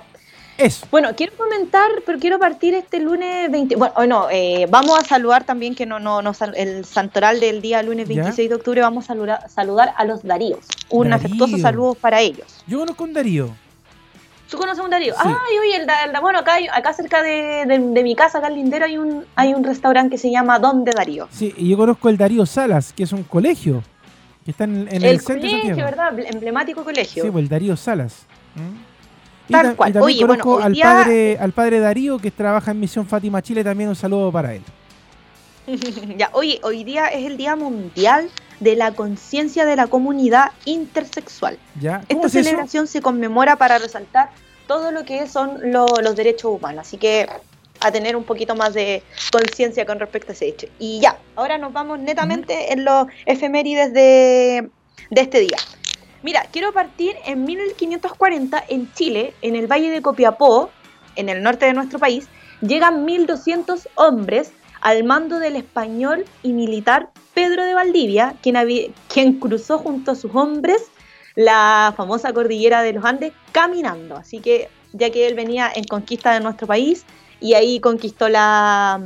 Bueno, 0.92 1.10
quiero 1.16 1.34
comentar, 1.38 1.90
pero 2.06 2.20
quiero 2.20 2.38
partir 2.40 2.74
este 2.74 3.00
lunes 3.00 3.50
20. 3.50 3.76
Bueno, 3.76 4.28
eh, 4.32 4.68
vamos 4.70 5.00
a 5.00 5.04
saludar 5.04 5.44
también 5.44 5.74
que 5.74 5.86
no, 5.86 6.00
no, 6.00 6.22
no 6.22 6.34
el 6.56 6.86
santoral 6.86 7.40
del 7.40 7.62
día 7.62 7.82
lunes 7.82 8.08
26 8.08 8.50
de 8.50 8.56
octubre. 8.56 8.82
Vamos 8.82 9.10
a 9.10 9.48
saludar, 9.48 9.94
a 9.96 10.06
los 10.06 10.24
Daríos. 10.24 10.66
Un 10.90 11.14
afectuoso 11.14 11.58
saludo 11.58 11.96
para 11.96 12.20
ellos. 12.20 12.64
Yo 12.68 12.80
conozco 12.80 13.04
un 13.04 13.14
Darío. 13.14 13.56
¿Tú 14.50 14.58
conoces 14.58 14.80
a 14.80 14.84
un 14.84 14.90
Darío? 14.90 15.14
Ay, 15.18 15.58
oye, 15.62 15.76
el, 15.78 16.22
bueno, 16.22 16.40
acá, 16.40 16.58
acá 16.74 16.92
cerca 16.94 17.22
de, 17.22 18.02
mi 18.04 18.16
casa, 18.16 18.40
acá 18.40 18.48
en 18.48 18.56
Lindero, 18.56 18.86
hay 18.86 18.98
un, 18.98 19.24
hay 19.36 19.54
un 19.54 19.64
restaurante 19.64 20.16
que 20.16 20.18
se 20.18 20.32
llama 20.32 20.58
Donde 20.58 20.92
Darío. 20.92 21.28
Sí, 21.32 21.54
y 21.56 21.70
yo 21.70 21.78
conozco 21.78 22.10
el 22.10 22.18
Darío 22.18 22.46
Salas, 22.46 22.92
que 22.92 23.04
es 23.04 23.14
un 23.14 23.24
colegio 23.24 23.84
que 24.44 24.52
está 24.52 24.64
en, 24.64 24.88
el, 24.92 25.06
el 25.06 25.20
centro 25.20 25.48
colegio, 25.48 25.86
¿verdad? 25.86 26.20
Emblemático 26.20 26.84
colegio. 26.84 27.24
Sí, 27.24 27.30
pues 27.30 27.44
el 27.44 27.50
Darío 27.50 27.78
Salas. 27.78 28.26
¿Mm? 28.56 28.89
Tal 29.50 29.76
cual. 29.76 29.94
también 29.94 30.28
conozco 30.28 30.60
al, 30.60 30.76
padre, 30.76 31.38
al 31.40 31.52
padre 31.52 31.80
Darío 31.80 32.20
que 32.20 32.32
trabaja 32.32 32.72
en 32.72 32.80
Misión 32.80 33.08
Fátima 33.08 33.42
Chile, 33.42 33.64
también 33.64 33.90
un 33.90 33.96
saludo 33.96 34.32
para 34.32 34.54
él. 34.54 34.62
ya, 36.18 36.30
oye, 36.34 36.60
hoy 36.64 36.84
día 36.84 37.08
es 37.08 37.26
el 37.26 37.38
Día 37.38 37.56
Mundial 37.56 38.30
de 38.60 38.76
la 38.76 38.94
Conciencia 38.94 39.66
de 39.66 39.76
la 39.76 39.88
Comunidad 39.88 40.52
Intersexual. 40.66 41.58
¿Ya? 41.80 42.04
Esta 42.10 42.30
celebración 42.30 42.88
se 42.88 43.02
conmemora 43.02 43.56
para 43.56 43.78
resaltar 43.78 44.30
todo 44.68 44.92
lo 44.92 45.04
que 45.04 45.28
son 45.28 45.72
los 45.72 46.16
derechos 46.16 46.52
humanos, 46.56 46.88
así 46.88 46.98
que 46.98 47.28
a 47.82 47.92
tener 47.92 48.16
un 48.16 48.24
poquito 48.24 48.56
más 48.56 48.74
de 48.74 49.04
conciencia 49.32 49.86
con 49.86 50.00
respecto 50.00 50.32
a 50.32 50.34
ese 50.34 50.48
hecho. 50.48 50.68
Y 50.80 51.00
ya, 51.00 51.18
ahora 51.36 51.58
nos 51.58 51.74
vamos 51.74 52.00
netamente 52.00 52.74
en 52.74 52.84
los 52.84 53.08
efemérides 53.26 53.94
de, 53.94 54.70
de 55.10 55.22
este 55.22 55.40
día. 55.40 55.58
Mira, 56.22 56.46
quiero 56.52 56.74
partir 56.74 57.16
en 57.26 57.46
1540 57.46 58.64
en 58.68 58.92
Chile, 58.94 59.34
en 59.42 59.56
el 59.56 59.68
Valle 59.68 59.90
de 59.90 60.02
Copiapó, 60.02 60.70
en 61.16 61.30
el 61.30 61.42
norte 61.42 61.66
de 61.66 61.74
nuestro 61.74 61.98
país, 61.98 62.28
llegan 62.62 63.06
1200 63.06 63.88
hombres 63.96 64.52
al 64.82 65.04
mando 65.04 65.40
del 65.40 65.56
español 65.56 66.26
y 66.44 66.54
militar 66.54 67.10
Pedro 67.34 67.64
de 67.64 67.74
Valdivia, 67.74 68.36
quien, 68.42 68.58
quien 69.08 69.40
cruzó 69.40 69.78
junto 69.78 70.12
a 70.12 70.16
sus 70.16 70.34
hombres 70.36 70.88
la 71.36 71.94
famosa 71.96 72.34
cordillera 72.34 72.82
de 72.82 72.94
los 72.94 73.06
Andes 73.06 73.34
caminando. 73.52 74.18
Así 74.18 74.40
que 74.40 74.70
ya 74.92 75.10
que 75.10 75.28
él 75.28 75.36
venía 75.36 75.72
en 75.74 75.86
conquista 75.86 76.34
de 76.34 76.42
nuestro 76.42 76.68
país 76.68 77.06
y 77.40 77.54
ahí 77.54 77.80
conquistó 77.80 78.28
la, 78.28 79.02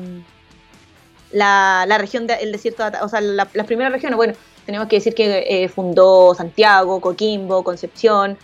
la, 1.31 1.85
la 1.87 1.97
región 1.99 2.25
del 2.25 2.51
desierto, 2.51 2.83
o 3.01 3.09
sea, 3.09 3.21
las 3.21 3.67
primeras 3.67 3.91
regiones, 3.91 4.17
bueno, 4.17 4.33
tenemos 4.65 4.87
que 4.87 4.97
decir 4.97 5.13
que 5.13 5.45
eh, 5.47 5.69
fundó 5.69 6.33
Santiago, 6.35 7.01
Coquimbo, 7.01 7.63
Concepción 7.63 8.37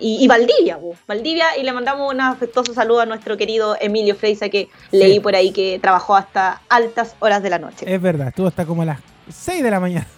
y, 0.00 0.28
Valdivia, 0.28 0.78
Valdivia, 1.08 1.56
y 1.58 1.64
le 1.64 1.72
mandamos 1.72 2.12
un 2.12 2.20
afectuoso 2.20 2.72
saludo 2.72 3.00
a 3.00 3.06
nuestro 3.06 3.36
querido 3.36 3.76
Emilio 3.80 4.14
Freisa, 4.14 4.48
que 4.48 4.68
leí 4.92 5.18
por 5.18 5.34
ahí 5.34 5.50
que 5.50 5.80
trabajó 5.80 6.14
hasta 6.14 6.62
altas 6.68 7.16
horas 7.18 7.42
de 7.42 7.50
la 7.50 7.58
noche. 7.58 7.92
Es 7.92 8.00
verdad, 8.00 8.28
estuvo 8.28 8.46
hasta 8.46 8.64
como 8.64 8.82
a 8.82 8.84
las 8.84 9.00
6 9.28 9.62
de 9.62 9.70
la 9.70 9.80
mañana. 9.80 10.06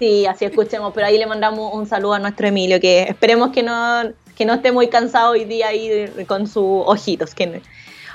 Sí, 0.00 0.24
así 0.24 0.46
escuchemos, 0.46 0.94
pero 0.94 1.06
ahí 1.06 1.18
le 1.18 1.26
mandamos 1.26 1.74
un 1.74 1.86
saludo 1.86 2.14
a 2.14 2.18
nuestro 2.18 2.48
Emilio, 2.48 2.80
que 2.80 3.02
esperemos 3.02 3.50
que 3.50 3.62
no, 3.62 4.04
que 4.34 4.46
no 4.46 4.54
esté 4.54 4.72
muy 4.72 4.88
cansado 4.88 5.32
hoy 5.32 5.44
día 5.44 5.68
ahí 5.68 6.10
con 6.26 6.46
sus 6.46 6.84
ojitos. 6.86 7.34
Que... 7.34 7.60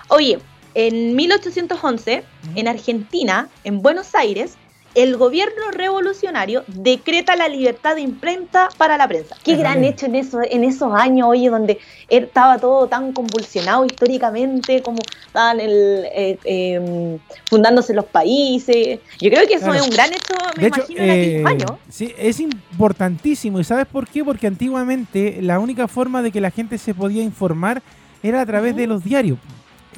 Oye, 0.07 0.39
en 0.73 1.15
1811, 1.15 2.23
en 2.55 2.67
Argentina, 2.67 3.49
en 3.63 3.83
Buenos 3.83 4.15
Aires, 4.15 4.57
el 4.95 5.17
gobierno 5.17 5.71
revolucionario 5.71 6.63
decreta 6.67 7.35
la 7.35 7.49
libertad 7.49 7.95
de 7.95 8.01
imprenta 8.01 8.69
para 8.77 8.97
la 8.97 9.07
prensa. 9.07 9.35
Qué 9.43 9.57
gran 9.57 9.83
hecho 9.83 10.05
en, 10.05 10.15
eso, 10.15 10.39
en 10.41 10.63
esos 10.63 10.93
años, 10.93 11.27
oye, 11.27 11.49
donde 11.49 11.79
estaba 12.07 12.57
todo 12.57 12.87
tan 12.87 13.11
convulsionado 13.11 13.85
históricamente, 13.85 14.81
como 14.81 14.99
estaban 15.27 15.59
el, 15.59 16.05
eh, 16.13 16.39
em, 16.45 17.19
fundándose 17.49 17.93
los 17.93 18.05
países. 18.05 18.99
Yo 19.19 19.29
creo 19.29 19.45
que 19.47 19.55
eso 19.55 19.73
es 19.73 19.81
un 19.81 19.89
gran 19.89 20.11
hecho, 20.13 20.33
me 20.57 20.67
imagino, 20.67 21.03
en 21.03 21.09
aquellos 21.11 21.41
eh, 21.41 21.43
años. 21.45 21.71
Sí, 21.89 22.13
es 22.17 22.39
importantísimo. 22.39 23.59
¿Y 23.59 23.65
sabes 23.65 23.87
por 23.87 24.07
qué? 24.07 24.23
Porque 24.23 24.47
antiguamente 24.47 25.39
la 25.41 25.59
única 25.59 25.89
forma 25.89 26.21
de 26.21 26.31
que 26.31 26.39
la 26.39 26.51
gente 26.51 26.77
se 26.77 26.93
podía 26.93 27.21
informar 27.21 27.81
era 28.23 28.39
a 28.39 28.45
través 28.45 28.77
de 28.77 28.87
los 28.87 29.03
diarios. 29.03 29.37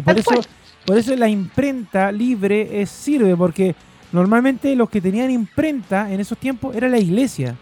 Por 0.03 0.17
eso, 0.17 0.31
por 0.85 0.97
eso 0.97 1.15
la 1.15 1.29
imprenta 1.29 2.11
libre 2.11 2.81
es, 2.81 2.89
sirve, 2.89 3.35
porque 3.35 3.75
Normalmente 4.11 4.75
los 4.75 4.89
que 4.89 5.01
tenían 5.01 5.29
imprenta 5.31 6.11
en 6.11 6.19
esos 6.19 6.37
tiempos 6.37 6.75
era 6.75 6.87
la 6.87 6.97
iglesia. 6.97 7.55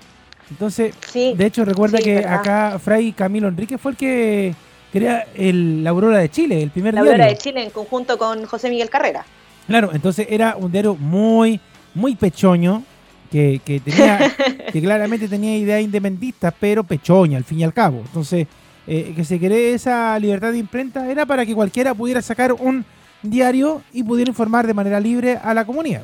Entonces, 0.50 0.94
de 1.14 1.46
hecho, 1.46 1.66
recuerda 1.66 1.98
que 2.00 2.20
acá 2.20 2.78
Fray 2.80 3.14
Camilo 3.14 3.48
Enrique 3.48 3.78
fue 3.78 3.92
el 3.92 3.98
que 3.98 4.56
crea 4.92 5.26
el, 5.36 5.84
la 5.84 5.90
Aurora 5.90 6.20
de 6.20 6.30
Chile, 6.30 6.62
el 6.62 6.70
primer 6.70 6.94
la 6.94 7.02
diario. 7.02 7.18
La 7.18 7.24
Aurora 7.24 7.38
de 7.38 7.42
Chile 7.42 7.64
en 7.64 7.70
conjunto 7.72 8.18
con 8.18 8.46
José 8.46 8.70
Miguel 8.70 8.90
Carrera. 8.90 9.26
Claro, 9.68 9.90
entonces 9.94 10.28
era 10.30 10.56
un 10.56 10.72
diario 10.72 10.96
muy, 10.96 11.60
muy 11.96 12.16
pechoño, 12.16 12.84
que, 13.32 13.60
que 13.66 13.80
tenía, 13.80 14.36
que 14.72 14.82
claramente 14.82 15.28
tenía 15.28 15.58
ideas 15.58 15.82
independentistas, 15.82 16.54
pero 16.60 16.84
pechoña 16.84 17.38
al 17.38 17.44
fin 17.44 17.60
y 17.60 17.64
al 17.64 17.74
cabo. 17.74 18.04
Entonces, 18.06 18.48
eh, 18.88 19.14
que 19.16 19.26
se 19.26 19.40
cree 19.40 19.74
esa 19.74 20.18
libertad 20.20 20.52
de 20.52 20.60
imprenta 20.60 21.10
era 21.10 21.26
para 21.26 21.44
que 21.44 21.56
cualquiera 21.56 21.96
pudiera 21.96 22.22
sacar 22.22 22.54
un 22.54 22.86
diario 23.24 23.82
y 23.92 24.04
pudiera 24.04 24.30
informar 24.30 24.68
de 24.68 24.76
manera 24.76 25.00
libre 25.00 25.40
a 25.44 25.56
la 25.56 25.66
comunidad. 25.66 26.04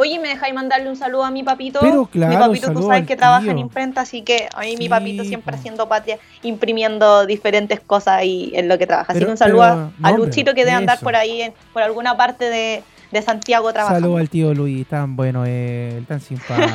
Oye, 0.00 0.20
¿me 0.20 0.28
dejáis 0.28 0.54
mandarle 0.54 0.88
un 0.88 0.94
saludo 0.94 1.24
a 1.24 1.32
mi 1.32 1.42
papito? 1.42 1.80
Pero 1.80 2.06
claro, 2.06 2.32
Mi 2.32 2.38
papito, 2.38 2.72
tú 2.72 2.82
sabes 2.82 3.04
que 3.04 3.16
trabaja 3.16 3.50
en 3.50 3.58
imprenta, 3.58 4.02
así 4.02 4.22
que 4.22 4.48
a 4.54 4.60
mí 4.60 4.76
mi 4.76 4.88
papito 4.88 5.24
siempre 5.24 5.56
haciendo 5.56 5.88
patria, 5.88 6.20
imprimiendo 6.42 7.26
diferentes 7.26 7.80
cosas 7.80 8.22
y 8.22 8.52
en 8.54 8.68
lo 8.68 8.78
que 8.78 8.86
trabaja. 8.86 9.10
así 9.10 9.24
que 9.24 9.28
un 9.28 9.36
saludo 9.36 9.90
a, 10.00 10.12
Luchito 10.12 10.54
que 10.54 10.64
debe 10.64 10.76
andar 10.76 11.00
por 11.00 11.16
ahí, 11.16 11.52
por 11.72 11.82
alguna 11.82 12.16
parte 12.16 12.44
de, 12.44 12.84
Santiago 13.22 13.72
trabajando. 13.72 14.02
Saludo 14.02 14.18
al 14.18 14.28
tío 14.28 14.54
Luis, 14.54 14.86
tan 14.86 15.16
bueno 15.16 15.44
él, 15.44 16.06
tan 16.06 16.20
simpático. 16.20 16.68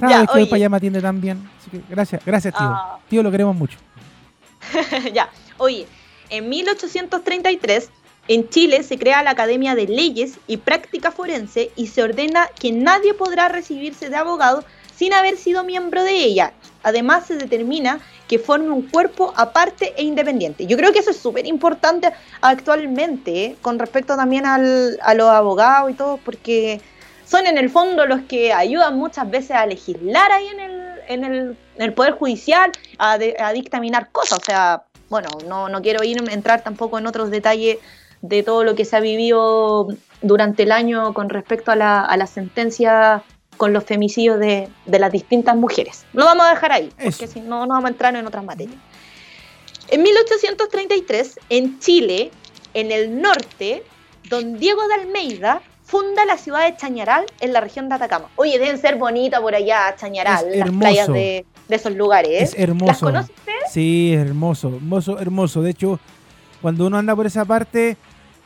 ya, 0.08 0.24
que 0.24 0.46
para 0.46 0.56
allá 0.56 0.68
me 0.68 0.76
atiende 0.76 1.02
tan 1.02 1.20
bien. 1.20 1.50
Así 1.58 1.70
que 1.70 1.80
gracias, 1.90 2.24
gracias 2.24 2.54
tío. 2.54 2.68
Ah. 2.68 2.98
Tío, 3.08 3.24
lo 3.24 3.32
queremos 3.32 3.56
mucho. 3.56 3.78
ya, 5.12 5.28
oye, 5.58 5.88
en 6.30 6.48
1833 6.48 7.90
en 8.28 8.48
Chile 8.48 8.82
se 8.82 8.98
crea 8.98 9.22
la 9.22 9.30
Academia 9.30 9.74
de 9.74 9.86
Leyes 9.86 10.38
y 10.46 10.58
Práctica 10.58 11.10
Forense 11.10 11.72
y 11.76 11.88
se 11.88 12.02
ordena 12.02 12.48
que 12.58 12.72
nadie 12.72 13.14
podrá 13.14 13.48
recibirse 13.48 14.10
de 14.10 14.16
abogado 14.16 14.64
sin 14.94 15.12
haber 15.12 15.36
sido 15.36 15.64
miembro 15.64 16.04
de 16.04 16.12
ella. 16.12 16.52
Además 16.84 17.26
se 17.26 17.36
determina 17.36 18.00
que 18.28 18.38
forme 18.38 18.70
un 18.70 18.88
cuerpo 18.88 19.32
aparte 19.36 19.92
e 19.96 20.04
independiente. 20.04 20.66
Yo 20.66 20.76
creo 20.76 20.92
que 20.92 21.00
eso 21.00 21.10
es 21.10 21.16
súper 21.16 21.46
importante 21.46 22.12
actualmente 22.40 23.44
¿eh? 23.44 23.56
con 23.60 23.78
respecto 23.78 24.16
también 24.16 24.46
a 24.46 24.58
los 24.58 25.28
abogados 25.28 25.90
y 25.90 25.94
todo, 25.94 26.18
porque 26.18 26.80
son 27.26 27.46
en 27.46 27.58
el 27.58 27.70
fondo 27.70 28.06
los 28.06 28.22
que 28.22 28.52
ayudan 28.52 28.96
muchas 28.96 29.28
veces 29.30 29.52
a 29.52 29.66
legislar 29.66 30.30
ahí 30.30 30.46
en 30.46 30.60
el, 30.60 30.82
en 31.08 31.56
el, 31.78 31.92
Poder 31.92 32.12
Judicial, 32.12 32.70
a, 32.98 33.12
a, 33.12 33.52
dictaminar 33.52 34.10
cosas. 34.12 34.38
O 34.38 34.44
sea, 34.44 34.84
bueno, 35.08 35.28
no, 35.46 35.68
no 35.68 35.82
quiero 35.82 36.04
ir 36.04 36.22
entrar 36.30 36.62
tampoco 36.62 36.98
en 36.98 37.06
otros 37.06 37.30
detalles 37.30 37.78
de 38.22 38.42
todo 38.42 38.64
lo 38.64 38.74
que 38.74 38.84
se 38.84 38.96
ha 38.96 39.00
vivido 39.00 39.88
durante 40.22 40.62
el 40.62 40.72
año 40.72 41.12
con 41.12 41.28
respecto 41.28 41.70
a 41.72 41.76
la, 41.76 42.00
a 42.00 42.16
la 42.16 42.26
sentencia 42.26 43.22
con 43.56 43.72
los 43.72 43.84
femicidios 43.84 44.38
de, 44.40 44.68
las 44.86 45.12
distintas 45.12 45.56
mujeres. 45.56 46.04
Lo 46.12 46.24
vamos 46.24 46.46
a 46.46 46.50
dejar 46.50 46.72
ahí, 46.72 46.90
porque 47.02 47.26
si 47.26 47.40
no, 47.40 47.66
no 47.66 47.74
vamos 47.74 47.84
a 47.84 47.88
entrar 47.88 48.16
en 48.16 48.26
otras 48.26 48.44
materias. 48.44 48.76
En 49.88 50.02
1833, 50.02 51.38
en 51.48 51.78
Chile, 51.78 52.30
en 52.74 52.90
el 52.90 53.20
norte, 53.20 53.84
don 54.28 54.58
Diego 54.58 54.80
de 54.88 54.94
Almeida 54.94 55.62
funda 55.84 56.24
la 56.24 56.38
ciudad 56.38 56.64
de 56.64 56.76
Chañaral 56.76 57.26
en 57.40 57.52
la 57.52 57.60
región 57.60 57.88
de 57.88 57.96
Atacama. 57.96 58.30
Oye, 58.36 58.58
deben 58.58 58.78
ser 58.78 58.96
bonitas 58.96 59.40
por 59.40 59.54
allá, 59.54 59.94
Chañaral, 59.96 60.46
las 60.58 60.70
playas 60.70 61.08
de, 61.08 61.44
esos 61.68 61.94
lugares. 61.94 62.54
Es 62.54 62.58
hermoso. 62.58 63.10
¿Las 63.10 63.28
conoces? 63.28 63.36
Sí, 63.70 64.12
es 64.14 64.26
hermoso, 64.26 64.68
hermoso, 64.68 65.18
hermoso. 65.18 65.62
De 65.62 65.70
hecho, 65.70 66.00
cuando 66.60 66.86
uno 66.86 66.98
anda 66.98 67.14
por 67.14 67.26
esa 67.26 67.44
parte, 67.44 67.96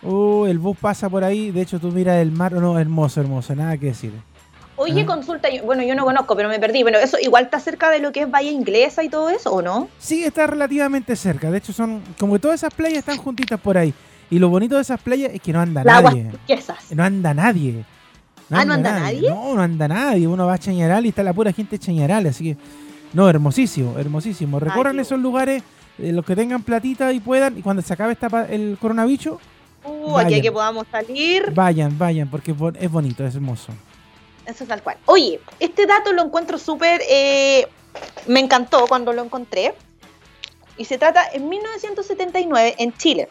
Uh, 0.07 0.47
el 0.47 0.59
bus 0.59 0.77
pasa 0.79 1.09
por 1.09 1.25
ahí. 1.25 1.51
De 1.51 1.63
hecho, 1.63 1.81
tú 1.81 1.89
miras 1.89 2.17
el 2.17 2.31
mar. 2.31 2.53
No, 2.53 2.79
hermoso, 2.79 3.21
hermoso. 3.21 3.55
Nada 3.55 3.77
que 3.77 3.87
decir. 3.87 4.13
Oye, 4.77 5.03
ah. 5.03 5.07
consulta. 5.07 5.49
Bueno, 5.65 5.83
yo 5.83 5.95
no 5.95 6.05
conozco, 6.05 6.37
pero 6.37 6.49
me 6.49 6.61
perdí. 6.61 6.83
Bueno, 6.83 6.99
¿eso 6.99 7.19
igual 7.21 7.45
está 7.45 7.59
cerca 7.59 7.91
de 7.91 7.99
lo 7.99 8.13
que 8.13 8.21
es 8.23 8.31
Bahía 8.31 8.53
Inglesa 8.53 9.03
y 9.03 9.09
todo 9.09 9.31
eso, 9.31 9.53
o 9.53 9.63
no? 9.63 9.89
Sí, 9.99 10.23
está 10.23 10.47
relativamente 10.47 11.17
cerca. 11.17 11.51
De 11.51 11.59
hecho, 11.59 11.73
son. 11.73 12.03
Como 12.19 12.35
que 12.35 12.39
todas 12.39 12.61
esas 12.61 12.73
playas 12.73 12.99
están 12.99 13.17
juntitas 13.17 13.61
por 13.61 13.77
ahí. 13.77 13.93
Y 14.31 14.39
lo 14.39 14.49
bonito 14.49 14.77
de 14.77 14.83
esas 14.83 15.01
playas 15.01 15.33
es 15.33 15.41
que 15.41 15.53
no 15.53 15.61
anda 15.61 15.83
nadie. 15.83 16.31
No 16.91 17.03
anda 17.03 17.35
nadie. 17.35 17.85
No 18.49 18.59
ah, 18.59 18.65
¿no 18.65 18.75
anda 18.75 19.01
nadie? 19.01 19.29
No, 19.29 19.55
no 19.55 19.63
anda 19.63 19.89
nadie. 19.89 20.29
Uno 20.29 20.47
va 20.47 20.55
a 20.55 20.59
Chañaral 20.59 21.05
y 21.05 21.09
está 21.09 21.25
la 21.25 21.33
pura 21.33 21.53
gente 21.53 21.79
Chañaral. 21.79 22.27
Así 22.27 22.45
que. 22.45 22.57
No, 23.13 23.29
hermosísimo, 23.29 23.99
hermosísimo. 23.99 24.61
Recorran 24.61 25.01
esos 25.01 25.19
lugares, 25.19 25.63
eh, 25.99 26.13
los 26.13 26.25
que 26.25 26.37
tengan 26.37 26.63
platita 26.63 27.13
y 27.13 27.21
puedan. 27.21 27.59
Y 27.59 27.63
cuando 27.63 27.83
se 27.83 27.93
acabe 27.93 28.13
esta, 28.13 28.47
el 28.51 28.77
coronavirus 28.81 29.39
Uh, 29.87 30.19
aquí 30.19 30.41
que 30.41 30.51
podamos 30.51 30.87
salir. 30.91 31.53
Vayan, 31.53 31.97
vayan, 31.97 32.29
porque 32.29 32.55
es 32.81 32.91
bonito, 32.91 33.25
es 33.25 33.35
hermoso. 33.35 33.73
Eso 34.45 34.65
es 34.65 34.69
tal 34.69 34.83
cual. 34.83 34.97
Oye, 35.07 35.41
este 35.61 35.87
dato 35.87 36.13
lo 36.13 36.23
encuentro 36.23 36.59
súper. 36.59 37.01
Eh, 37.09 37.67
me 38.27 38.41
encantó 38.41 38.87
cuando 38.87 39.13
lo 39.13 39.23
encontré. 39.23 39.75
Y 40.77 40.85
se 40.85 40.99
trata 40.99 41.25
en 41.33 41.49
1979 41.49 42.75
en 42.79 42.93
Chile. 42.97 43.29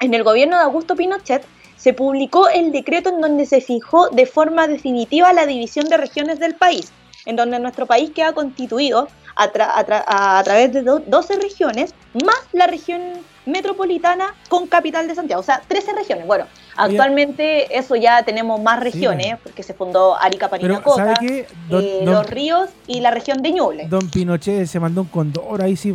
En 0.00 0.12
el 0.12 0.24
gobierno 0.24 0.56
de 0.56 0.64
Augusto 0.64 0.96
Pinochet 0.96 1.44
se 1.76 1.92
publicó 1.92 2.48
el 2.48 2.72
decreto 2.72 3.10
en 3.10 3.20
donde 3.20 3.46
se 3.46 3.60
fijó 3.60 4.08
de 4.08 4.26
forma 4.26 4.66
definitiva 4.66 5.32
la 5.32 5.46
división 5.46 5.86
de 5.88 5.96
regiones 5.98 6.40
del 6.40 6.54
país, 6.54 6.92
en 7.26 7.36
donde 7.36 7.58
nuestro 7.60 7.86
país 7.86 8.10
queda 8.10 8.32
constituido 8.32 9.08
a, 9.36 9.44
a, 9.44 10.42
través 10.44 10.72
de 10.72 10.82
12 10.82 11.36
regiones, 11.36 11.94
más 12.24 12.40
la 12.52 12.66
región 12.66 13.02
metropolitana 13.46 14.34
con 14.48 14.66
capital 14.66 15.06
de 15.06 15.14
Santiago, 15.14 15.40
o 15.40 15.44
sea, 15.44 15.62
13 15.66 15.92
regiones. 15.92 16.26
Bueno, 16.26 16.46
actualmente 16.76 17.76
eso 17.76 17.96
ya 17.96 18.22
tenemos 18.22 18.60
más 18.60 18.80
regiones, 18.80 19.38
porque 19.42 19.62
se 19.62 19.74
fundó 19.74 20.16
Arica, 20.20 20.48
Parinacota, 20.48 21.14
eh, 21.22 21.46
Los 22.04 22.28
Ríos 22.28 22.70
y 22.86 23.00
la 23.00 23.10
región 23.10 23.42
de 23.42 23.52
Ñuble. 23.52 23.86
Don 23.88 24.08
Pinochet 24.10 24.66
se 24.66 24.80
mandó 24.80 25.02
un 25.02 25.08
condor 25.08 25.62
ahí, 25.62 25.76
sí. 25.76 25.94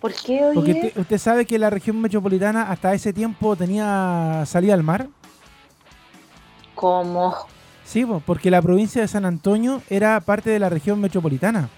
¿Por 0.00 0.12
qué, 0.14 0.44
oye? 0.44 0.54
Porque 0.54 0.92
usted 0.96 1.18
sabe 1.18 1.44
que 1.44 1.58
la 1.58 1.70
región 1.70 2.00
metropolitana 2.00 2.70
hasta 2.70 2.94
ese 2.94 3.12
tiempo 3.12 3.56
tenía 3.56 4.44
salida 4.46 4.74
al 4.74 4.82
mar. 4.82 5.08
¿Cómo? 6.74 7.34
Sí, 7.84 8.06
porque 8.24 8.50
la 8.50 8.62
provincia 8.62 9.02
de 9.02 9.08
San 9.08 9.24
Antonio 9.24 9.82
era 9.88 10.20
parte 10.20 10.50
de 10.50 10.58
la 10.58 10.68
región 10.68 11.00
metropolitana. 11.00 11.68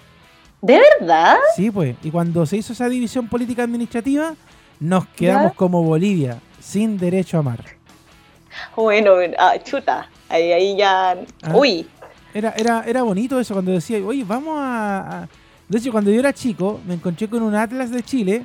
¿De 0.61 0.79
verdad? 1.01 1.37
Sí, 1.57 1.71
pues. 1.71 1.97
Y 2.03 2.11
cuando 2.11 2.45
se 2.45 2.59
hizo 2.59 2.73
esa 2.73 2.89
división 2.89 3.29
política 3.29 3.63
administrativa, 3.63 4.35
nos 4.81 5.07
quedamos 5.09 5.55
como 5.55 5.83
Bolivia, 5.83 6.39
sin 6.59 6.97
derecho 6.99 7.39
a 7.39 7.43
mar. 7.43 7.65
Bueno, 8.75 9.13
ah, 9.39 9.55
chuta, 9.63 10.09
ahí, 10.29 10.53
ahí 10.53 10.77
ya... 10.77 11.13
Ah. 11.43 11.55
Uy. 11.55 11.87
Era, 12.33 12.55
era, 12.57 12.85
era 12.87 13.03
bonito 13.03 13.39
eso 13.39 13.55
cuando 13.55 13.73
decía, 13.73 13.99
oye, 14.05 14.25
vamos 14.25 14.57
a, 14.59 15.29
De 15.69 15.79
hecho, 15.79 15.93
cuando 15.93 16.11
yo 16.11 16.21
era 16.21 16.33
chico, 16.33 16.81
me 16.87 16.95
encontré 16.95 17.29
con 17.29 17.43
un 17.43 17.55
atlas 17.55 17.91
de 17.91 18.03
Chile 18.03 18.45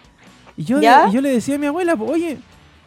y 0.57 0.63
yo, 0.63 0.79
yo 0.81 1.21
le 1.21 1.29
decía 1.29 1.55
a 1.55 1.57
mi 1.57 1.67
abuela, 1.67 1.95
oye, 1.95 2.37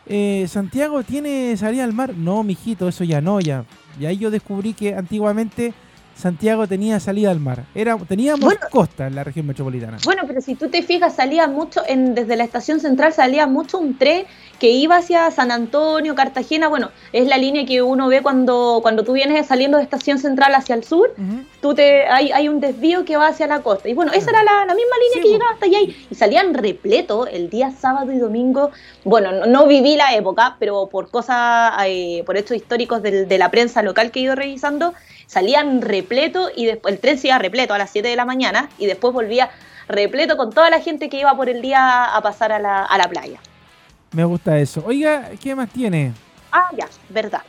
eh, 0.06 0.46
Santiago 0.48 1.02
tiene 1.02 1.56
salida 1.56 1.84
al 1.84 1.92
mar. 1.92 2.14
No, 2.16 2.42
mijito, 2.42 2.88
eso 2.88 3.04
ya 3.04 3.20
no, 3.20 3.40
ya. 3.40 3.64
Y 4.00 4.06
ahí 4.06 4.16
yo 4.16 4.30
descubrí 4.30 4.72
que 4.72 4.94
antiguamente 4.94 5.74
Santiago 6.18 6.66
tenía 6.66 6.98
salida 6.98 7.30
al 7.30 7.38
mar. 7.38 7.64
Era, 7.76 7.96
teníamos 7.96 8.52
costa 8.70 9.06
en 9.06 9.14
la 9.14 9.22
región 9.22 9.46
metropolitana. 9.46 9.98
Bueno, 10.04 10.22
pero 10.26 10.40
si 10.40 10.56
tú 10.56 10.68
te 10.68 10.82
fijas, 10.82 11.14
salía 11.14 11.46
mucho, 11.46 11.82
en, 11.86 12.16
desde 12.16 12.34
la 12.34 12.42
estación 12.42 12.80
central 12.80 13.12
salía 13.12 13.46
mucho 13.46 13.78
un 13.78 13.96
tren 13.96 14.26
que 14.58 14.70
iba 14.70 14.96
hacia 14.96 15.30
San 15.30 15.52
Antonio, 15.52 16.16
Cartagena. 16.16 16.66
Bueno, 16.66 16.90
es 17.12 17.28
la 17.28 17.38
línea 17.38 17.64
que 17.64 17.82
uno 17.82 18.08
ve 18.08 18.20
cuando, 18.20 18.80
cuando 18.82 19.04
tú 19.04 19.12
vienes 19.12 19.46
saliendo 19.46 19.78
de 19.78 19.84
estación 19.84 20.18
central 20.18 20.56
hacia 20.56 20.74
el 20.74 20.82
sur. 20.82 21.14
Tú 21.60 21.74
te, 21.74 22.06
hay, 22.06 22.30
hay 22.32 22.48
un 22.48 22.60
desvío 22.60 23.04
que 23.04 23.16
va 23.16 23.28
hacia 23.28 23.46
la 23.46 23.60
costa. 23.60 23.88
Y 23.88 23.94
bueno, 23.94 24.12
esa 24.12 24.30
era 24.30 24.42
la, 24.42 24.74
misma 24.74 24.96
línea 25.08 25.22
que 25.22 25.28
llegaba 25.28 25.52
hasta 25.52 25.66
allá. 25.66 25.80
Y, 25.80 26.14
salían 26.14 26.54
repleto 26.54 27.26
el 27.26 27.50
día 27.50 27.72
sábado 27.72 28.12
y 28.12 28.18
domingo. 28.18 28.70
Bueno, 29.04 29.46
no, 29.46 29.66
viví 29.66 29.96
la 29.96 30.14
época, 30.14 30.56
pero 30.58 30.86
por 30.86 31.10
cosas, 31.10 31.72
eh, 31.86 32.22
por 32.26 32.36
hechos 32.36 32.56
históricos 32.56 33.02
de, 33.02 33.26
de 33.26 33.38
la 33.38 33.50
prensa 33.50 33.82
local 33.82 34.10
que 34.10 34.20
he 34.20 34.22
ido 34.22 34.34
revisando, 34.34 34.94
salían 35.26 35.82
repleto 35.82 36.50
y 36.54 36.66
después 36.66 36.94
el 36.94 37.00
tren 37.00 37.18
se 37.18 37.28
iba 37.28 37.38
repleto 37.38 37.74
a 37.74 37.78
las 37.78 37.90
7 37.90 38.08
de 38.08 38.16
la 38.16 38.24
mañana 38.24 38.68
y 38.78 38.86
después 38.86 39.12
volvía 39.12 39.50
repleto 39.88 40.36
con 40.36 40.52
toda 40.52 40.70
la 40.70 40.80
gente 40.80 41.08
que 41.08 41.18
iba 41.18 41.34
por 41.36 41.48
el 41.48 41.62
día 41.62 42.04
a 42.04 42.20
pasar 42.22 42.52
a 42.52 42.58
la, 42.58 42.84
a 42.84 42.98
la 42.98 43.08
playa. 43.08 43.40
Me 44.12 44.24
gusta 44.24 44.58
eso. 44.58 44.82
Oiga, 44.86 45.30
¿qué 45.42 45.54
más 45.54 45.68
tiene? 45.70 46.12
Ah, 46.50 46.70
ya, 46.76 46.88
verdad. 47.10 47.42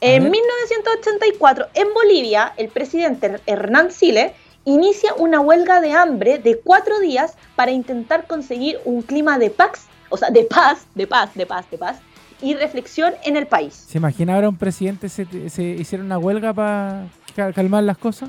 En 0.00 0.30
1984, 0.30 1.66
en 1.74 1.88
Bolivia, 1.92 2.52
el 2.56 2.68
presidente 2.68 3.40
Hernán 3.46 3.90
Siles 3.90 4.32
inicia 4.64 5.14
una 5.14 5.40
huelga 5.40 5.80
de 5.80 5.92
hambre 5.92 6.38
de 6.38 6.58
cuatro 6.58 7.00
días 7.00 7.36
para 7.56 7.72
intentar 7.72 8.26
conseguir 8.26 8.78
un 8.84 9.02
clima 9.02 9.38
de 9.38 9.50
paz, 9.50 9.86
o 10.08 10.16
sea, 10.16 10.30
de 10.30 10.44
paz, 10.44 10.86
de 10.94 11.06
paz, 11.06 11.34
de 11.34 11.46
paz, 11.46 11.70
de 11.70 11.78
paz, 11.78 11.98
y 12.40 12.54
reflexión 12.54 13.14
en 13.24 13.36
el 13.36 13.46
país. 13.46 13.74
¿Se 13.74 13.98
imagina 13.98 14.34
ahora 14.34 14.48
un 14.48 14.56
presidente 14.56 15.08
se, 15.08 15.26
se 15.50 15.62
hiciera 15.62 16.04
una 16.04 16.18
huelga 16.18 16.52
para 16.52 17.08
calmar 17.54 17.82
las 17.82 17.98
cosas? 17.98 18.28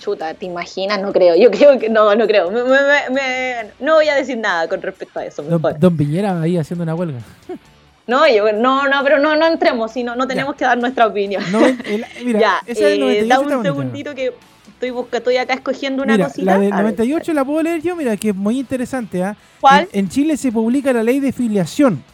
Chuta, 0.00 0.32
¿te 0.34 0.46
imaginas? 0.46 1.00
No 1.00 1.12
creo. 1.12 1.34
Yo 1.36 1.50
creo 1.50 1.78
que 1.78 1.88
no, 1.88 2.14
no 2.14 2.26
creo. 2.26 2.50
no 2.50 3.94
voy 3.94 4.08
a 4.08 4.14
decir 4.14 4.38
nada 4.38 4.68
con 4.68 4.80
respecto 4.80 5.18
a 5.18 5.24
eso. 5.24 5.42
Don, 5.42 5.96
Piñera 5.96 6.40
ahí 6.40 6.56
haciendo 6.56 6.84
una 6.84 6.94
huelga. 6.94 7.20
No, 8.08 8.26
yo, 8.26 8.50
no, 8.54 8.88
no, 8.88 9.04
pero 9.04 9.18
no, 9.18 9.36
no 9.36 9.46
entremos, 9.46 9.92
sino 9.92 10.16
no 10.16 10.26
tenemos 10.26 10.56
que 10.56 10.64
dar 10.64 10.78
nuestra 10.78 11.06
opinión. 11.06 11.42
No, 11.52 11.60
mira, 12.24 12.40
ya, 12.40 12.62
eh, 12.66 13.26
da 13.28 13.38
un 13.38 13.62
segundito 13.62 14.14
que 14.14 14.32
Estoy, 14.78 14.90
buscando, 14.90 15.16
estoy 15.18 15.36
acá 15.38 15.54
escogiendo 15.54 16.04
una 16.04 16.16
mira, 16.16 16.30
La 16.36 16.56
del 16.56 16.70
98 16.70 17.32
la 17.32 17.44
puedo 17.44 17.60
leer 17.64 17.82
yo, 17.82 17.96
mira, 17.96 18.16
que 18.16 18.28
es 18.28 18.34
muy 18.36 18.60
interesante. 18.60 19.24
¿ah? 19.24 19.36
¿Cuál? 19.60 19.88
En, 19.92 20.08
Chile 20.08 20.36
se 20.36 20.52
publica 20.52 20.92
la 20.92 21.02
ley 21.02 21.18
de 21.18 21.32
filiación, 21.32 22.04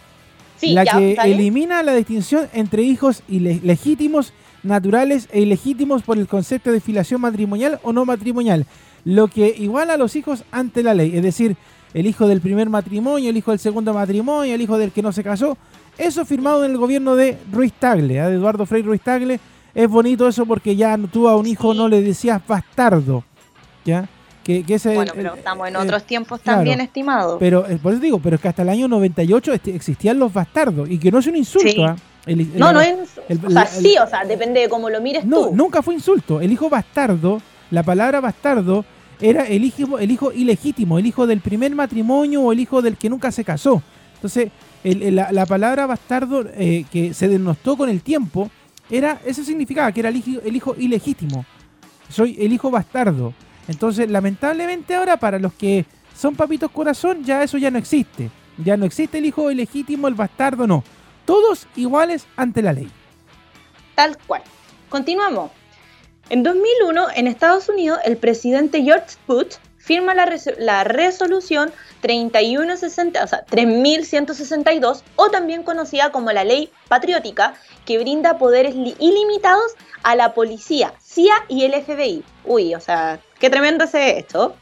sí, 0.57 0.73
la 0.73 0.87
que 0.87 1.13
elimina 1.25 1.83
la 1.83 1.93
distinción 1.93 2.49
entre 2.55 2.83
hijos 2.83 3.23
legítimos, 3.29 4.33
naturales 4.63 5.29
e 5.31 5.43
ilegítimos 5.43 6.03
por 6.03 6.17
el 6.17 6.27
concepto 6.27 6.73
de 6.73 6.81
filiación 6.81 7.21
matrimonial 7.21 7.81
o 7.83 7.93
no 7.93 8.07
matrimonial, 8.07 8.65
lo 9.05 9.29
que 9.29 9.55
iguala 9.59 9.93
a 9.95 9.97
los 9.99 10.17
hijos 10.17 10.45
ante 10.51 10.83
la 10.83 10.95
ley, 10.95 11.15
es 11.15 11.23
decir, 11.23 11.57
el 11.93 12.07
hijo 12.07 12.27
del 12.27 12.41
primer 12.41 12.71
matrimonio, 12.71 13.29
el 13.29 13.37
hijo 13.37 13.51
del 13.51 13.61
segundo 13.61 13.93
matrimonio, 13.95 14.55
el 14.55 14.63
hijo 14.63 14.79
del 14.79 14.91
que 14.91 15.03
no 15.03 15.13
se 15.13 15.23
casó. 15.23 15.59
Eso 15.99 16.25
firmado 16.25 16.65
en 16.65 16.73
el 16.73 16.79
gobierno 16.79 17.15
de 17.15 17.39
Ruiz 17.53 17.73
Tagle, 17.73 18.21
¿ah? 18.21 18.29
de 18.29 18.37
Eduardo 18.37 18.67
Frei 18.67 18.83
Ruiz 18.83 19.01
Tagle, 19.01 19.39
es 19.75 19.89
bonito 19.89 20.29
eso 20.29 20.47
porque 20.47 20.77
ya 20.77 20.99
tú 21.13 21.29
a 21.29 21.37
un 21.37 21.47
hijo 21.47 21.75
no 21.75 21.89
le 21.89 22.03
decías 22.03 22.41
bastardo. 22.47 23.25
¿Ya? 23.85 24.09
Que, 24.45 24.63
bueno, 24.85 25.13
pero 25.17 25.35
estamos 25.35 25.67
en 25.69 25.77
otros 25.77 26.05
tiempos 26.05 26.39
también, 26.43 26.79
estimado. 26.83 27.39
Pero, 27.39 27.67
eh, 27.67 27.79
por 27.83 27.95
eso 27.95 28.03
digo, 28.03 28.19
pero 28.19 28.37
es 28.37 28.43
que 28.43 28.49
hasta 28.49 28.61
el 28.61 28.69
año 28.69 28.89
98 28.89 29.55
este, 29.55 29.75
existían 29.75 30.19
los 30.19 30.35
bastardos 30.35 30.91
y 30.91 30.99
que 30.99 31.11
no 31.11 31.21
es 31.21 31.27
un 31.27 31.37
insulto. 31.37 31.87
¿ah? 31.87 31.97
no, 32.27 32.73
no 32.75 32.81
es. 32.83 33.19
o 33.43 33.51
sea, 33.51 33.65
sí, 33.65 33.97
o 33.99 34.07
sea, 34.07 34.27
depende 34.27 34.61
de 34.61 34.69
cómo 34.69 34.91
lo 34.91 35.01
mires 35.01 35.25
no, 35.25 35.51
Nunca 35.51 35.81
fue 35.81 35.95
insulto. 35.95 36.43
El 36.43 36.53
hijo 36.53 36.69
bastardo, 36.69 37.41
la 37.71 37.83
palabra 37.83 38.21
bastardo, 38.21 38.85
era 39.19 39.45
el 39.45 39.65
hijo, 39.65 39.99
el 39.99 40.11
hijo 40.11 40.31
ilegítimo, 40.31 40.99
el 40.99 41.07
hijo 41.07 41.27
del 41.27 41.41
primer 41.41 41.75
matrimonio 41.75 42.43
o 42.43 42.53
el 42.53 42.61
hijo 42.61 42.83
del 42.83 42.99
que 42.99 43.09
nunca 43.09 43.33
se 43.33 43.45
casó. 43.45 43.83
Entonces, 44.17 44.51
la, 44.85 45.47
palabra 45.47 45.87
bastardo 45.87 46.45
eh, 46.55 46.85
que 46.93 47.15
se 47.15 47.29
denostó 47.29 47.77
con 47.77 47.89
el 47.89 48.03
tiempo 48.03 48.51
era, 48.91 49.21
eso 49.25 49.43
significaba 49.43 49.91
que 49.93 50.01
era 50.01 50.11
el 50.11 50.17
hijo, 50.17 50.41
el 50.45 50.57
hijo 50.57 50.75
ilegítimo. 50.77 51.47
Soy 52.11 52.37
el 52.39 52.53
hijo 52.53 52.71
bastardo. 52.71 53.33
Entonces, 53.67 54.11
lamentablemente 54.11 54.95
ahora 54.95 55.17
para 55.17 55.39
los 55.39 55.55
que 55.55 55.87
son 56.15 56.37
papitos 56.37 56.71
corazón, 56.71 57.25
ya 57.25 57.43
eso 57.43 57.57
ya 57.57 57.71
no 57.71 57.79
existe. 57.79 58.31
Ya 58.59 58.77
no 58.77 58.85
existe 58.85 59.19
el 59.19 59.27
hijo 59.27 59.51
ilegítimo, 59.51 60.07
el 60.07 60.15
bastardo, 60.15 60.67
no. 60.67 60.85
Todos 61.25 61.67
iguales 61.77 62.27
ante 62.37 62.63
la 62.63 62.73
ley. 62.73 62.91
Tal 63.95 64.19
cual. 64.27 64.43
Continuamos. 64.91 65.51
En 66.29 66.43
2001, 66.43 67.07
en 67.17 67.27
Estados 67.27 67.69
Unidos, 67.69 67.99
el 68.05 68.17
presidente 68.17 68.83
George 68.83 69.17
Bush 69.27 69.57
firma 69.85 70.15
la, 70.15 70.27
la 70.59 70.83
resolución 70.85 71.71
3160, 72.01 73.23
o 73.23 73.27
sea, 73.27 73.45
3162, 73.45 75.05
o 75.17 75.31
también 75.31 75.63
conocida 75.63 76.11
como 76.11 76.33
la 76.33 76.43
ley 76.43 76.73
patriótica, 76.89 77.55
que 77.85 77.99
brinda 77.99 78.39
poderes 78.39 78.75
ilimitados 78.75 79.75
a 80.03 80.17
la 80.17 80.33
policía, 80.33 80.95
CIA 81.03 81.35
y 81.49 81.65
el 81.65 81.75
FBI. 81.83 82.25
Uy, 82.45 82.75
o 82.75 82.81
sea, 82.81 83.21
qué 83.39 83.51
tremendo 83.51 83.85
es 83.85 83.95
esto. 83.95 84.57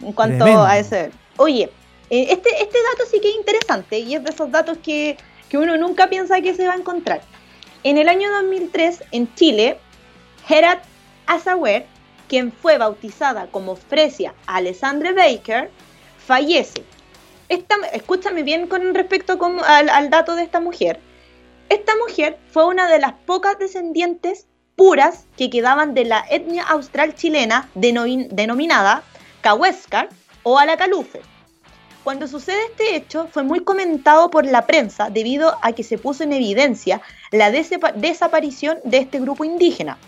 En 0.00 0.12
cuanto 0.12 0.44
a 0.44 0.78
ese. 0.78 1.10
Oye, 1.36 1.70
eh, 2.08 2.26
este, 2.30 2.50
este 2.62 2.78
dato 2.90 3.10
sí 3.10 3.20
que 3.20 3.28
es 3.28 3.36
interesante 3.36 3.98
y 3.98 4.14
es 4.14 4.24
de 4.24 4.30
esos 4.30 4.50
datos 4.50 4.78
que, 4.78 5.18
que 5.50 5.58
uno 5.58 5.76
nunca 5.76 6.08
piensa 6.08 6.40
que 6.40 6.54
se 6.54 6.66
va 6.66 6.72
a 6.72 6.76
encontrar. 6.76 7.20
En 7.84 7.98
el 7.98 8.08
año 8.08 8.30
2003, 8.32 9.04
en 9.12 9.34
Chile, 9.34 9.78
Herat 10.48 10.82
Azawer 11.26 11.86
quien 12.28 12.52
fue 12.52 12.78
bautizada 12.78 13.48
como 13.48 13.76
Fresia 13.76 14.34
Alessandre 14.46 15.12
Baker, 15.12 15.70
fallece. 16.24 16.84
escúchame 17.48 18.42
bien 18.42 18.66
con 18.66 18.94
respecto 18.94 19.38
al, 19.64 20.10
dato 20.10 20.36
de 20.36 20.42
esta 20.42 20.60
mujer. 20.60 21.00
Esta 21.68 21.92
mujer 21.96 22.38
fue 22.50 22.66
una 22.66 22.86
de 22.88 22.98
las 22.98 23.12
pocas 23.12 23.58
descendientes 23.58 24.46
puras 24.76 25.26
que 25.36 25.50
quedaban 25.50 25.94
de 25.94 26.04
la 26.04 26.24
etnia 26.30 26.62
austral 26.62 27.14
chilena 27.14 27.68
denominada 27.74 29.02
Cahuéscar 29.40 30.08
o 30.42 30.58
Alacalufe. 30.58 31.20
Cuando 32.04 32.26
sucede 32.26 32.64
este 32.70 32.96
hecho 32.96 33.28
fue 33.30 33.42
muy 33.42 33.60
comentado 33.60 34.30
por 34.30 34.46
la 34.46 34.66
prensa 34.66 35.10
debido 35.10 35.58
a 35.62 35.72
que 35.72 35.82
se 35.82 35.98
puso 35.98 36.24
en 36.24 36.32
evidencia 36.32 37.02
la 37.32 37.50
desaparición 37.50 38.78
de 38.84 38.98
este 38.98 39.20
grupo 39.20 39.44
indígena. 39.44 39.98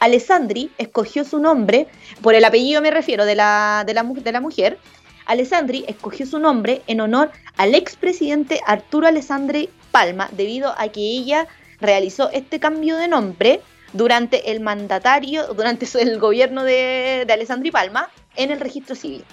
Alessandri 0.00 0.70
escogió 0.78 1.24
su 1.24 1.38
nombre, 1.38 1.86
por 2.22 2.34
el 2.34 2.44
apellido 2.44 2.82
me 2.82 2.90
refiero 2.90 3.24
de 3.24 3.36
la, 3.36 3.84
de 3.86 3.94
la, 3.94 4.02
de 4.02 4.32
la 4.32 4.40
mujer, 4.40 4.78
Alessandri 5.26 5.84
escogió 5.86 6.26
su 6.26 6.38
nombre 6.38 6.82
en 6.86 7.00
honor 7.00 7.30
al 7.56 7.74
expresidente 7.74 8.60
Arturo 8.66 9.06
Alessandri 9.06 9.68
Palma, 9.92 10.28
debido 10.32 10.74
a 10.76 10.88
que 10.88 11.00
ella 11.00 11.46
realizó 11.80 12.30
este 12.30 12.58
cambio 12.58 12.96
de 12.96 13.06
nombre 13.06 13.60
durante 13.92 14.50
el 14.50 14.60
mandatario, 14.60 15.54
durante 15.54 15.86
el 16.00 16.18
gobierno 16.18 16.64
de, 16.64 17.24
de 17.26 17.32
Alessandri 17.32 17.70
Palma 17.70 18.08
en 18.36 18.50
el 18.50 18.58
registro 18.60 18.96
civil. 18.96 19.24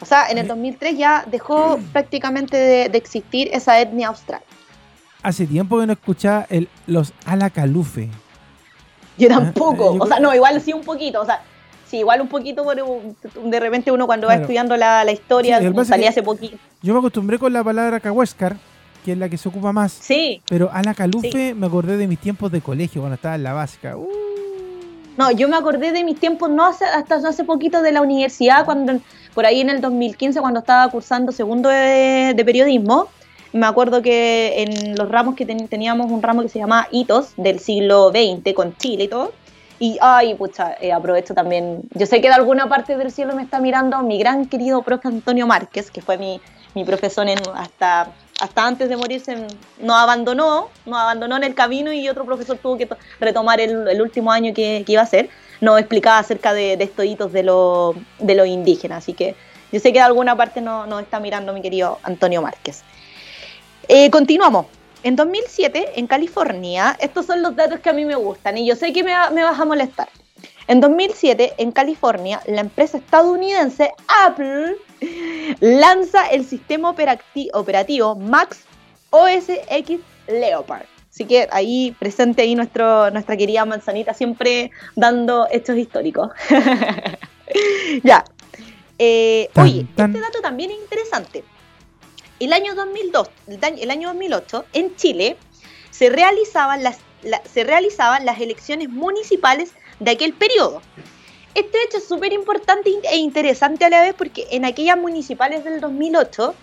O 0.00 0.06
sea, 0.06 0.28
en 0.30 0.38
el 0.38 0.48
2003 0.48 0.96
ya 0.96 1.24
dejó 1.30 1.78
prácticamente 1.92 2.56
de, 2.56 2.96
existir 2.96 3.48
esa 3.52 3.80
etnia 3.80 4.08
austral. 4.08 4.42
Hace 5.22 5.46
tiempo 5.46 5.78
que 5.78 5.86
no 5.86 5.92
escuchaba 5.92 6.46
el, 6.48 6.68
los 6.86 7.12
Alacalufe. 7.26 8.08
Yo 9.20 9.28
tampoco. 9.28 9.96
o 9.98 10.06
sea, 10.06 10.18
no, 10.18 10.34
igual 10.34 10.60
sí 10.60 10.72
un 10.72 10.82
poquito. 10.82 11.20
O 11.20 11.24
sea, 11.24 11.42
sí, 11.86 11.98
igual 11.98 12.20
un 12.20 12.28
poquito, 12.28 12.64
de 12.64 13.60
repente 13.60 13.92
uno 13.92 14.06
cuando 14.06 14.26
va 14.26 14.34
estudiando 14.34 14.76
la, 14.76 15.10
historia 15.10 15.60
salía 15.84 16.10
hace 16.10 16.22
poquito. 16.22 16.56
Yo 16.82 16.92
me 16.94 16.98
acostumbré 16.98 17.38
con 17.38 17.52
la 17.52 17.62
palabra 17.62 18.00
cahuéscar, 18.00 18.56
que 19.04 19.12
es 19.12 19.18
la 19.18 19.28
que 19.28 19.36
se 19.36 19.48
ocupa 19.48 19.72
más. 19.72 19.92
Sí. 19.92 20.42
Pero 20.48 20.70
a 20.72 20.82
la 20.82 20.94
calufe 20.94 21.54
me 21.54 21.66
acordé 21.66 21.96
de 21.96 22.06
mis 22.06 22.18
tiempos 22.18 22.50
de 22.50 22.60
colegio, 22.60 23.02
cuando 23.02 23.16
estaba 23.16 23.34
en 23.34 23.42
la 23.42 23.52
básica. 23.52 23.96
Uh. 23.96 24.08
No, 25.16 25.30
yo 25.32 25.48
me 25.48 25.56
acordé 25.56 25.92
de 25.92 26.02
mis 26.02 26.18
tiempos 26.18 26.48
no 26.48 26.64
hasta 26.64 27.16
hace 27.16 27.44
poquito 27.44 27.82
de 27.82 27.92
la 27.92 28.00
universidad, 28.00 28.64
cuando 28.64 29.00
por 29.34 29.44
ahí 29.44 29.60
en 29.60 29.68
el 29.68 29.80
2015, 29.80 30.40
cuando 30.40 30.60
estaba 30.60 30.90
cursando 30.90 31.30
segundo 31.30 31.68
de 31.68 32.42
periodismo 32.44 33.08
me 33.52 33.66
acuerdo 33.66 34.02
que 34.02 34.62
en 34.62 34.94
los 34.96 35.08
ramos 35.08 35.34
que 35.34 35.44
teníamos 35.44 36.10
un 36.10 36.22
ramo 36.22 36.42
que 36.42 36.48
se 36.48 36.58
llamaba 36.58 36.88
Hitos 36.90 37.32
del 37.36 37.58
siglo 37.58 38.10
XX 38.10 38.54
con 38.54 38.76
Chile 38.76 39.04
y 39.04 39.08
todo. 39.08 39.32
Y, 39.80 39.96
ay, 40.02 40.34
pucha, 40.34 40.76
eh, 40.80 40.92
aprovecho 40.92 41.34
también. 41.34 41.82
Yo 41.94 42.06
sé 42.06 42.20
que 42.20 42.28
de 42.28 42.34
alguna 42.34 42.68
parte 42.68 42.96
del 42.96 43.10
cielo 43.10 43.34
me 43.34 43.42
está 43.42 43.60
mirando 43.60 44.02
mi 44.02 44.18
gran 44.18 44.44
querido 44.44 44.82
profe 44.82 45.08
Antonio 45.08 45.46
Márquez, 45.46 45.90
que 45.90 46.02
fue 46.02 46.18
mi, 46.18 46.38
mi 46.74 46.84
profesor 46.84 47.26
en, 47.26 47.38
hasta, 47.54 48.12
hasta 48.40 48.66
antes 48.66 48.90
de 48.90 48.96
morirse. 48.98 49.46
Nos 49.80 49.96
abandonó, 49.96 50.68
nos 50.84 50.98
abandonó 50.98 51.38
en 51.38 51.44
el 51.44 51.54
camino 51.54 51.94
y 51.94 52.08
otro 52.10 52.26
profesor 52.26 52.58
tuvo 52.58 52.76
que 52.76 52.88
retomar 53.18 53.58
el, 53.58 53.88
el 53.88 54.02
último 54.02 54.30
año 54.30 54.52
que, 54.52 54.84
iba 54.86 55.00
a 55.00 55.04
hacer. 55.04 55.30
Nos 55.62 55.78
explicaba 55.80 56.18
acerca 56.18 56.52
de, 56.52 56.76
de 56.76 56.84
estos 56.84 57.06
hitos 57.06 57.32
de 57.32 57.42
los 57.42 57.96
de 58.18 58.34
lo 58.34 58.44
indígenas. 58.44 58.98
Así 58.98 59.14
que 59.14 59.34
yo 59.72 59.80
sé 59.80 59.94
que 59.94 59.98
de 59.98 60.04
alguna 60.04 60.36
parte 60.36 60.60
nos 60.60 60.86
no 60.88 61.00
está 61.00 61.20
mirando 61.20 61.54
mi 61.54 61.62
querido 61.62 61.98
Antonio 62.02 62.42
Márquez. 62.42 62.84
Eh, 63.92 64.08
continuamos. 64.08 64.66
En 65.02 65.16
2007, 65.16 65.94
en 65.96 66.06
California, 66.06 66.96
estos 67.00 67.26
son 67.26 67.42
los 67.42 67.56
datos 67.56 67.80
que 67.80 67.90
a 67.90 67.92
mí 67.92 68.04
me 68.04 68.14
gustan 68.14 68.56
y 68.56 68.64
yo 68.64 68.76
sé 68.76 68.92
que 68.92 69.02
me, 69.02 69.12
vas 69.12 69.58
a 69.58 69.64
molestar. 69.64 70.08
En 70.68 70.80
2007, 70.80 71.54
en 71.58 71.72
California, 71.72 72.40
la 72.46 72.60
empresa 72.60 72.98
estadounidense 72.98 73.90
Apple 74.24 74.76
lanza 75.58 76.28
el 76.28 76.44
sistema 76.46 76.94
operativo 77.52 78.14
Max 78.14 78.60
OS 79.10 79.50
X 79.68 79.98
Leopard. 80.28 80.86
Así 81.10 81.24
que 81.24 81.48
ahí 81.50 81.96
presente 81.98 82.42
ahí 82.42 82.54
nuestro, 82.54 83.10
nuestra 83.10 83.36
querida 83.36 83.64
manzanita 83.64 84.14
siempre 84.14 84.70
dando 84.94 85.48
hechos 85.50 85.76
históricos. 85.76 86.30
ya. 88.04 88.24
Eh, 89.00 89.50
oye, 89.56 89.80
este 89.80 90.20
dato 90.20 90.40
también 90.40 90.70
es 90.70 90.78
interesante. 90.78 91.42
El 92.40 92.54
año 92.54 92.74
2002, 92.74 93.28
el 93.46 93.90
año 93.90 94.08
2008, 94.08 94.64
en 94.72 94.96
Chile, 94.96 95.36
se 95.90 96.08
realizaban 96.08 96.82
las, 96.82 96.98
se 97.44 97.64
realizaban 97.64 98.24
las 98.24 98.40
elecciones 98.40 98.88
municipales 98.88 99.72
de 99.98 100.12
aquel 100.12 100.32
periodo. 100.32 100.80
Este 101.54 101.76
hecho 101.84 101.98
es 101.98 102.08
súper 102.08 102.32
importante 102.32 102.90
e 103.12 103.16
interesante 103.18 103.84
a 103.84 103.90
la 103.90 104.00
vez 104.00 104.14
porque 104.14 104.46
en 104.52 104.64
aquellas 104.64 104.96
municipales 104.96 105.64
del 105.64 105.82
2008 105.82 106.54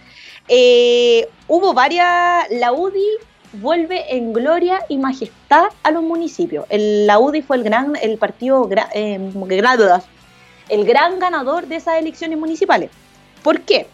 eh, 0.48 1.30
hubo 1.48 1.76
varias, 1.76 2.50
la 2.50 2.72
UDI 2.72 3.06
vuelve 3.54 4.16
en 4.16 4.34
gloria 4.34 4.84
y 4.90 4.98
majestad 4.98 5.68
a 5.84 5.92
los 5.92 6.02
municipios. 6.02 6.66
La 6.72 7.20
UDI 7.20 7.44
fue 7.44 7.58
el 7.58 7.64
gran, 7.64 7.96
el 8.02 8.18
partido, 8.18 8.68
eh, 8.96 9.20
el 10.70 10.86
gran 10.86 11.20
ganador 11.20 11.68
de 11.68 11.76
esas 11.76 12.00
elecciones 12.00 12.40
municipales. 12.40 12.90
¿Por 13.44 13.62
qué? 13.62 13.86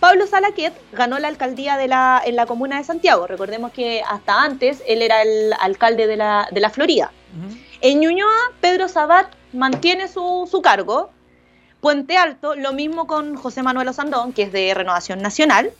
Pablo 0.00 0.26
Salaquet 0.26 0.74
ganó 0.92 1.18
la 1.18 1.28
alcaldía 1.28 1.76
de 1.76 1.88
la, 1.88 2.22
en 2.24 2.36
la 2.36 2.46
comuna 2.46 2.78
de 2.78 2.84
Santiago. 2.84 3.26
Recordemos 3.26 3.72
que 3.72 4.02
hasta 4.08 4.42
antes 4.42 4.82
él 4.86 5.02
era 5.02 5.22
el 5.22 5.52
alcalde 5.58 6.06
de 6.06 6.16
la, 6.16 6.48
de 6.50 6.60
la 6.60 6.70
Florida. 6.70 7.10
En 7.80 8.00
Ñuñoa, 8.00 8.52
Pedro 8.60 8.88
Sabat 8.88 9.26
mantiene 9.52 10.08
su, 10.08 10.48
su, 10.50 10.62
cargo. 10.62 11.10
Puente 11.80 12.16
Alto, 12.16 12.56
lo 12.56 12.72
mismo 12.72 13.06
con 13.06 13.36
José 13.36 13.62
Manuel 13.62 13.88
Osandón, 13.88 14.32
que 14.32 14.42
es 14.42 14.52
de 14.52 14.72
Renovación 14.74 15.20
Nacional. 15.20 15.70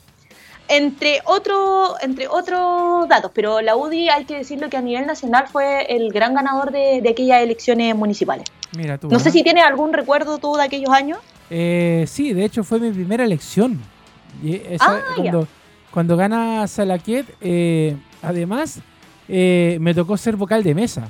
entre, 0.69 1.21
otro, 1.25 1.95
entre 2.01 2.27
otros 2.27 3.07
datos, 3.07 3.31
pero 3.33 3.61
la 3.61 3.75
UDI 3.75 4.09
hay 4.09 4.25
que 4.25 4.35
decirlo 4.35 4.69
que 4.69 4.77
a 4.77 4.81
nivel 4.81 5.05
nacional 5.05 5.47
fue 5.47 5.85
el 5.95 6.11
gran 6.11 6.33
ganador 6.33 6.71
de, 6.71 7.01
aquellas 7.09 7.41
elecciones 7.41 7.95
municipales. 7.95 8.45
Mira 8.75 8.97
tú, 8.97 9.07
no 9.07 9.19
sé 9.19 9.31
si 9.31 9.43
tienes 9.43 9.63
algún 9.63 9.93
recuerdo 9.93 10.37
tú 10.39 10.55
de 10.55 10.63
aquellos 10.63 10.89
años. 10.89 11.19
Eh, 11.49 12.05
sí, 12.07 12.33
de 12.33 12.43
hecho 12.43 12.63
fue 12.63 12.79
mi 12.79 12.91
primera 12.91 13.23
elección. 13.23 13.79
Ah, 14.79 14.99
cuando, 15.15 15.47
cuando 15.91 16.17
gana 16.17 16.67
Salaquet, 16.67 17.25
eh, 17.41 17.95
además 18.21 18.79
eh, 19.27 19.77
me 19.81 19.93
tocó 19.93 20.17
ser 20.17 20.35
vocal 20.35 20.63
de 20.63 20.75
mesa. 20.75 21.09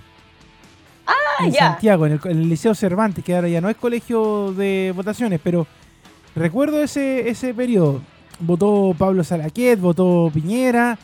Ah, 1.05 1.45
en 1.45 1.53
Santiago, 1.53 2.05
en 2.05 2.19
el, 2.23 2.49
Liceo 2.49 2.75
Cervantes, 2.75 3.23
que 3.23 3.36
ahora 3.36 3.47
ya 3.47 3.61
no 3.61 3.69
es 3.69 3.78
colegio 3.78 4.51
de 4.53 4.93
votaciones, 4.95 5.39
pero 5.43 5.67
recuerdo 6.36 6.82
ese, 6.82 7.30
ese 7.30 7.53
periodo 7.53 8.01
votó 8.39 8.95
Pablo 8.97 9.23
Salaquet, 9.23 9.80
votó 9.80 10.30
Piñera. 10.34 10.97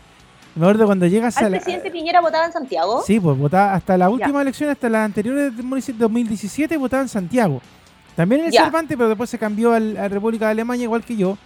Me 0.56 0.66
acuerdo 0.66 0.86
cuando 0.86 1.08
llega 1.08 1.30
¿El 1.30 1.50
presidente 1.50 1.90
Piñera 1.90 2.22
votaba 2.22 2.46
en 2.46 2.54
Santiago? 2.54 3.02
Sí, 3.06 3.20
pues 3.20 3.38
votaba 3.38 3.74
hasta 3.74 3.98
la 3.98 4.10
última 4.10 4.42
elección, 4.42 4.70
hasta 4.70 4.88
la 4.88 5.04
anterior 5.04 5.36
de 5.36 5.52
2017, 5.52 6.78
votaba 6.78 7.02
en 7.02 7.10
Santiago. 7.10 7.62
También 8.16 8.42
en 8.42 8.48
el 8.48 8.54
Cervantes, 8.54 8.96
pero 8.96 9.10
después 9.10 9.30
se 9.30 9.40
cambió 9.40 9.74
a 9.74 9.80
la 9.80 10.08
República 10.08 10.46
de 10.46 10.52
Alemania, 10.52 10.84
igual 10.84 11.04
que 11.04 11.16
yo. 11.16 11.38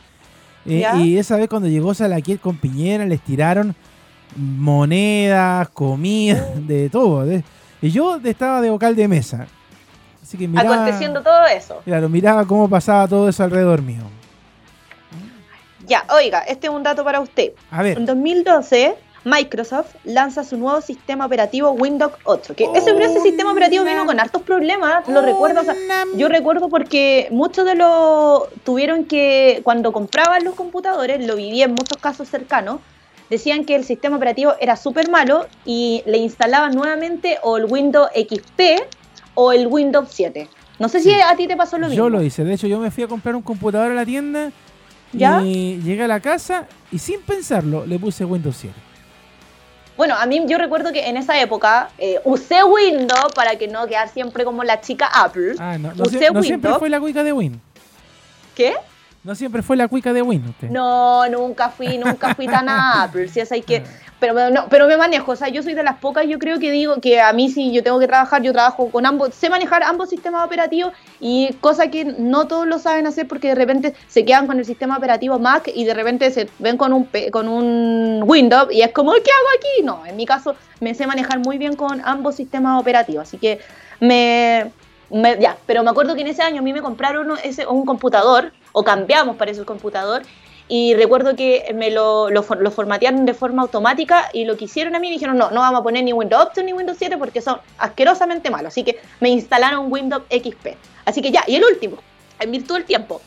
Eh, 0.68 0.86
y 0.98 1.18
esa 1.18 1.38
vez 1.38 1.48
cuando 1.48 1.68
llegó 1.68 1.94
Salaquet 1.94 2.40
con 2.40 2.58
Piñera, 2.58 3.06
les 3.06 3.22
tiraron 3.22 3.76
monedas, 4.36 5.70
comida, 5.70 6.46
de 6.56 6.90
todo. 6.90 7.26
y 7.82 7.90
yo 7.92 8.18
estaba 8.24 8.62
de 8.62 8.70
vocal 8.70 8.96
de 8.96 9.08
mesa. 9.08 9.48
Así 10.22 10.38
que 10.38 10.48
miraba, 10.48 10.76
Aconteciendo 10.76 11.24
todo 11.24 11.46
eso. 11.46 11.82
Claro, 11.86 12.10
miraba 12.10 12.46
cómo 12.46 12.70
pasaba 12.70 13.08
todo 13.08 13.30
eso 13.30 13.44
alrededor 13.44 13.82
mío. 13.82 14.04
Ya, 15.88 16.04
oiga, 16.14 16.40
este 16.42 16.68
es 16.68 16.74
un 16.74 16.84
dato 16.84 17.06
para 17.06 17.22
usted. 17.22 17.54
A 17.72 17.82
ver. 17.82 17.98
En 17.98 18.06
2012, 18.06 18.96
Microsoft 19.28 19.94
lanza 20.06 20.46
su 20.46 20.58
nuevo 20.58 20.80
sistema 20.80 21.26
operativo 21.26 21.72
Windows 21.72 22.14
8. 22.24 22.56
Que 22.56 22.70
ese, 22.76 22.92
ese 22.98 23.20
sistema 23.20 23.52
operativo 23.52 23.84
vino 23.84 24.06
con 24.06 24.20
hartos 24.22 24.42
problemas, 24.42 25.08
lo 25.10 25.22
recuerdo. 25.22 25.62
yo 26.16 26.30
recuerdo 26.30 26.70
porque 26.70 27.28
muchos 27.30 27.66
de 27.66 27.76
los 27.76 28.44
tuvieron 28.64 29.04
que, 29.04 29.60
cuando 29.64 29.92
compraban 29.92 30.46
los 30.46 30.56
computadores, 30.56 31.26
lo 31.28 31.36
viví 31.36 31.62
en 31.62 31.72
muchos 31.72 31.98
casos 32.00 32.30
cercanos, 32.30 32.80
decían 33.30 33.66
que 33.66 33.76
el 33.76 33.84
sistema 33.84 34.16
operativo 34.16 34.54
era 34.62 34.78
súper 34.78 35.10
malo 35.10 35.46
y 35.66 36.04
le 36.06 36.20
instalaban 36.20 36.72
nuevamente 36.72 37.38
o 37.44 37.58
el 37.58 37.66
Windows 37.66 38.10
XP 38.16 38.62
o 39.34 39.52
el 39.52 39.68
Windows 39.68 40.08
7. 40.10 40.48
No 40.80 40.88
sé 40.88 41.02
si 41.02 41.12
a 41.12 41.36
ti 41.36 41.48
te 41.48 41.58
pasó 41.58 41.78
lo 41.78 41.88
mismo. 41.90 42.02
Yo 42.02 42.10
lo 42.10 42.24
hice. 42.24 42.46
De 42.46 42.54
hecho, 42.54 42.68
yo 42.68 42.80
me 42.80 42.92
fui 42.92 43.04
a 43.04 43.08
comprar 43.10 43.36
un 43.36 43.42
computador 43.42 43.92
a 43.92 43.96
la 43.96 44.06
tienda 44.06 44.52
y 45.12 45.82
llegué 45.84 46.04
a 46.04 46.08
la 46.08 46.22
casa 46.22 46.66
y 46.94 47.00
sin 47.00 47.20
pensarlo 47.22 47.86
le 47.86 48.00
puse 48.00 48.24
Windows 48.24 48.56
7. 48.56 48.87
Bueno, 49.98 50.16
a 50.16 50.26
mí 50.28 50.44
yo 50.48 50.60
recuerdo 50.60 50.94
que 50.94 51.10
en 51.10 51.18
esa 51.18 51.42
época 51.42 51.90
eh, 51.98 52.20
usé 52.24 52.64
Windows 52.64 53.34
para 53.34 53.56
que 53.56 53.68
no 53.68 53.88
quedar 53.88 54.08
siempre 54.10 54.46
como 54.46 54.64
la 54.64 54.80
chica 54.80 55.08
Apple. 55.12 55.56
Ah, 55.58 55.78
no, 55.80 55.92
no, 55.96 56.06
siempre 56.06 56.74
fue 56.78 56.90
la 56.90 57.00
cuica 57.00 57.24
de 57.24 57.34
Win. 57.34 57.60
¿Qué? 58.56 58.76
No 59.24 59.36
siempre 59.36 59.64
fue 59.64 59.76
la 59.76 59.88
cuica 59.88 60.14
de 60.14 60.22
Win 60.22 60.46
usted. 60.48 60.70
No, 60.70 61.28
nunca 61.30 61.70
fui, 61.70 61.98
nunca 61.98 62.36
fui 62.36 62.46
tan 62.46 62.70
Apple. 62.70 63.28
Si 63.28 63.40
es 63.40 63.52
hay 63.52 63.64
que... 63.64 63.84
Pero, 64.20 64.50
no, 64.50 64.68
pero 64.68 64.88
me 64.88 64.98
manejo, 64.98 65.34
o 65.34 65.36
sea, 65.36 65.50
yo 65.50 65.62
soy 65.62 65.76
de 65.76 65.84
las 65.84 66.00
pocas, 66.00 66.26
yo 66.28 66.40
creo 66.40 66.58
que 66.58 66.72
digo 66.72 67.00
que 67.00 67.22
a 67.22 67.32
mí 67.34 67.50
si 67.50 67.72
yo 67.72 67.84
tengo 67.84 68.00
que 68.00 68.08
trabajar, 68.08 68.42
yo 68.42 68.52
trabajo 68.52 68.90
con 68.90 69.06
ambos, 69.06 69.36
sé 69.36 69.48
manejar 69.48 69.84
ambos 69.84 70.10
sistemas 70.10 70.44
operativos 70.44 70.92
y 71.20 71.54
cosa 71.62 71.92
que 71.92 72.04
no 72.04 72.48
todos 72.48 72.66
lo 72.66 72.80
saben 72.80 73.06
hacer 73.06 73.28
porque 73.28 73.50
de 73.50 73.56
repente 73.56 73.94
se 74.08 74.26
quedan 74.26 74.48
con 74.48 74.58
el 74.58 74.66
sistema 74.66 74.98
operativo 74.98 75.38
Mac 75.38 75.70
y 75.74 75.86
de 75.86 75.94
repente 75.94 76.32
se 76.32 76.50
ven 76.58 76.78
con 76.78 76.94
un, 76.94 77.08
con 77.32 77.48
un 77.48 78.24
Windows 78.26 78.74
y 78.74 78.82
es 78.82 78.92
como, 78.92 79.12
¿qué 79.14 79.32
hago 79.32 79.48
aquí? 79.56 79.84
No, 79.84 80.04
en 80.04 80.16
mi 80.16 80.26
caso 80.26 80.56
me 80.80 80.96
sé 80.96 81.06
manejar 81.06 81.38
muy 81.38 81.60
bien 81.60 81.76
con 81.76 82.02
ambos 82.04 82.36
sistemas 82.36 82.82
operativos, 82.82 83.28
así 83.28 83.38
que 83.38 83.60
me, 84.00 84.72
ya, 85.40 85.58
pero 85.68 85.84
me 85.84 85.92
acuerdo 85.92 86.16
que 86.16 86.22
en 86.22 86.28
ese 86.28 86.42
año 86.42 86.60
a 86.60 86.64
mí 86.64 86.74
me 86.74 86.82
compraron 86.82 87.32
ese, 87.44 87.68
un 87.68 87.86
computador, 87.86 88.52
o 88.72 88.84
cambiamos 88.84 89.38
para 89.38 89.52
ese 89.52 89.64
computador, 89.64 90.24
y 90.70 90.96
recuerdo 90.96 91.36
que 91.36 91.72
me 91.74 91.92
lo, 91.92 92.30
lo, 92.30 92.44
formatearon 92.44 93.26
de 93.26 93.34
forma 93.34 93.62
automática 93.62 94.30
y 94.34 94.44
lo 94.44 94.58
que 94.58 94.66
hicieron 94.66 94.96
a 94.96 95.00
mí 95.00 95.10
dijeron, 95.10 95.38
no, 95.38 95.50
no 95.50 95.62
vamos 95.62 95.80
a 95.80 95.84
poner 95.84 96.04
ni 96.04 96.12
Windows 96.12 96.50
8 96.52 96.64
ni 96.64 96.74
Windows 96.74 96.98
7 96.98 97.18
porque 97.18 97.42
son 97.42 97.60
asquerosamente 97.78 98.50
malos. 98.50 98.74
Así 98.74 98.84
que 98.84 99.00
me 99.22 99.30
instalaron 99.30 99.92
Windows 99.92 100.24
XP. 100.30 100.76
Así 101.06 101.22
que 101.22 101.32
ya, 101.32 101.44
y 101.48 101.56
el 101.56 101.64
último, 101.64 101.98
en 102.40 102.52
virtud 102.52 102.76
del 102.76 102.84
tiempo. 102.84 103.22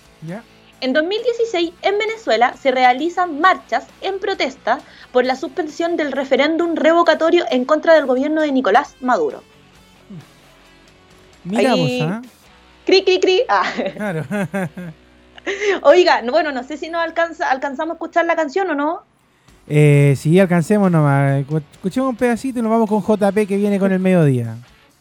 En 0.82 0.93
2016, 0.93 1.72
en 1.80 1.99
Venezuela, 1.99 2.55
se 2.61 2.70
realizan 2.70 3.41
marchas 3.41 3.86
en 4.03 4.18
protesta 4.18 4.80
por 5.12 5.24
la 5.24 5.34
suspensión 5.34 5.97
del 5.97 6.12
referéndum 6.12 6.74
revocatorio 6.74 7.47
en 7.51 7.64
contra 7.64 7.95
del 7.95 8.05
gobierno 8.05 8.43
de 8.43 8.53
Nicolás 8.53 8.97
Maduro. 9.01 9.43
Miramos, 11.45 11.91
¿ah? 12.03 12.22
Cri, 12.84 13.03
cri, 13.03 13.18
cri. 13.18 13.43
Ah. 13.49 13.64
Claro. 13.97 14.26
Oiga, 15.82 16.22
bueno, 16.30 16.53
no 16.53 16.62
sé 16.64 16.76
si 16.76 16.88
nos 16.88 17.03
alcanza, 17.03 17.51
alcanzamos 17.51 17.92
a 17.92 17.94
escuchar 17.94 18.24
la 18.24 18.36
canción 18.36 18.70
o 18.70 18.74
no. 18.74 19.03
Eh, 19.68 20.14
sí, 20.16 20.38
alcancemos 20.38 20.90
nomás. 20.90 21.44
Escuchemos 21.72 22.11
un 22.11 22.16
pedacito 22.16 22.59
y 22.59 22.62
nos 22.62 22.70
vamos 22.70 22.88
con 22.88 23.03
JP 23.03 23.46
que 23.46 23.57
viene 23.57 23.78
con 23.78 23.92
el 23.92 24.01
mediodía. 24.01 24.57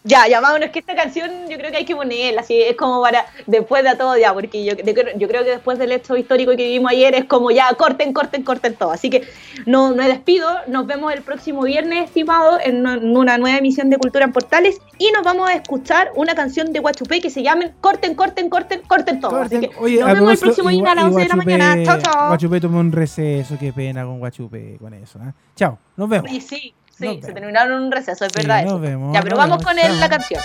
Ya, 0.10 0.28
ya, 0.28 0.42
que 0.72 0.80
esta 0.80 0.96
canción 0.96 1.30
yo 1.48 1.58
creo 1.58 1.70
que 1.70 1.78
hay 1.78 1.86
que 1.86 1.96
ponerla, 1.96 2.42
así 2.42 2.60
es 2.60 2.76
como 2.76 3.00
para 3.00 3.28
después 3.46 3.84
de 3.84 3.96
todo 3.96 4.18
ya, 4.18 4.34
porque 4.34 4.66
yo, 4.66 4.74
yo 4.74 5.28
creo 5.28 5.44
que 5.44 5.52
después 5.52 5.78
del 5.78 5.92
hecho 5.92 6.18
histórico 6.18 6.50
que 6.52 6.64
vivimos 6.64 6.92
ayer 6.92 7.14
es 7.14 7.26
como 7.26 7.52
ya 7.52 7.72
corten, 7.76 8.12
corten, 8.12 8.42
corten 8.42 8.74
todo. 8.74 8.90
Así 8.90 9.12
que 9.12 9.28
no 9.68 9.94
me 9.94 10.08
despido, 10.08 10.50
nos 10.66 10.88
vemos 10.88 11.14
el 11.14 11.22
próximo 11.22 11.62
viernes, 11.62 12.06
estimado, 12.06 12.58
en 12.60 12.88
una 12.88 13.38
nueva 13.38 13.60
emisión 13.60 13.92
de 13.92 13.98
Cultura 13.98 14.26
en 14.26 14.32
Portales 14.32 14.82
y 14.98 15.12
nos 15.12 15.24
vamos 15.24 15.48
a 15.48 15.54
escuchar 15.54 16.12
una 16.16 16.34
canción 16.34 16.74
de 16.74 16.80
Guachupé 16.80 17.22
que 17.22 17.30
se 17.30 17.44
llama 17.44 17.66
Corten, 17.80 18.16
corten, 18.16 18.50
corten, 18.50 18.82
corten 18.88 19.20
todo. 19.20 19.36
Así 19.36 19.60
que 19.60 19.68
nos 19.68 20.14
vemos 20.14 20.32
el 20.34 20.40
próximo 20.40 20.70
día 20.70 20.92
a 20.92 20.96
las 20.96 21.06
11 21.06 21.22
de 21.22 21.28
la 21.28 21.36
mañana. 21.36 21.84
Chao, 21.84 22.00
chao. 22.02 22.28
Guachupé 22.30 22.60
tomó 22.60 22.80
un 22.80 22.92
receso, 22.92 23.58
qué 23.60 23.72
pena 23.72 24.06
con 24.06 24.18
Guachupé 24.18 24.78
con 24.80 24.92
eso. 24.96 25.20
¿eh? 25.20 25.34
Chao, 25.56 25.78
nos 25.96 26.10
vemos. 26.10 26.32
Sí, 26.32 26.42
sí. 26.42 26.74
Sí, 27.00 27.22
se 27.24 27.32
terminaron 27.32 27.84
un 27.84 27.92
receso, 27.92 28.26
es 28.26 28.34
verdad. 28.34 28.66
Nos 28.66 28.82
Vemos, 28.82 29.14
ya, 29.14 29.22
pero 29.22 29.38
vamos 29.38 29.64
con 29.64 29.80
el, 29.80 30.00
la 30.00 30.10
canción. 30.10 30.42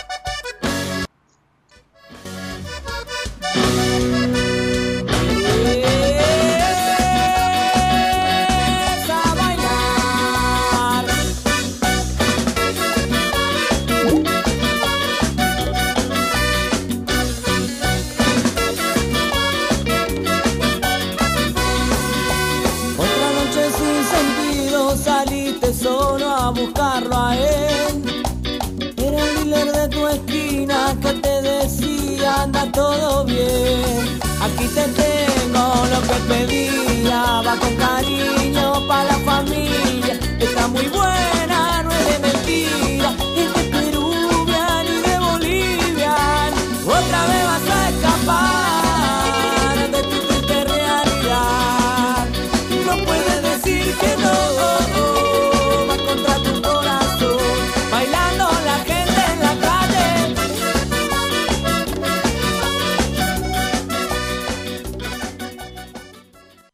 Decía 36.27 36.94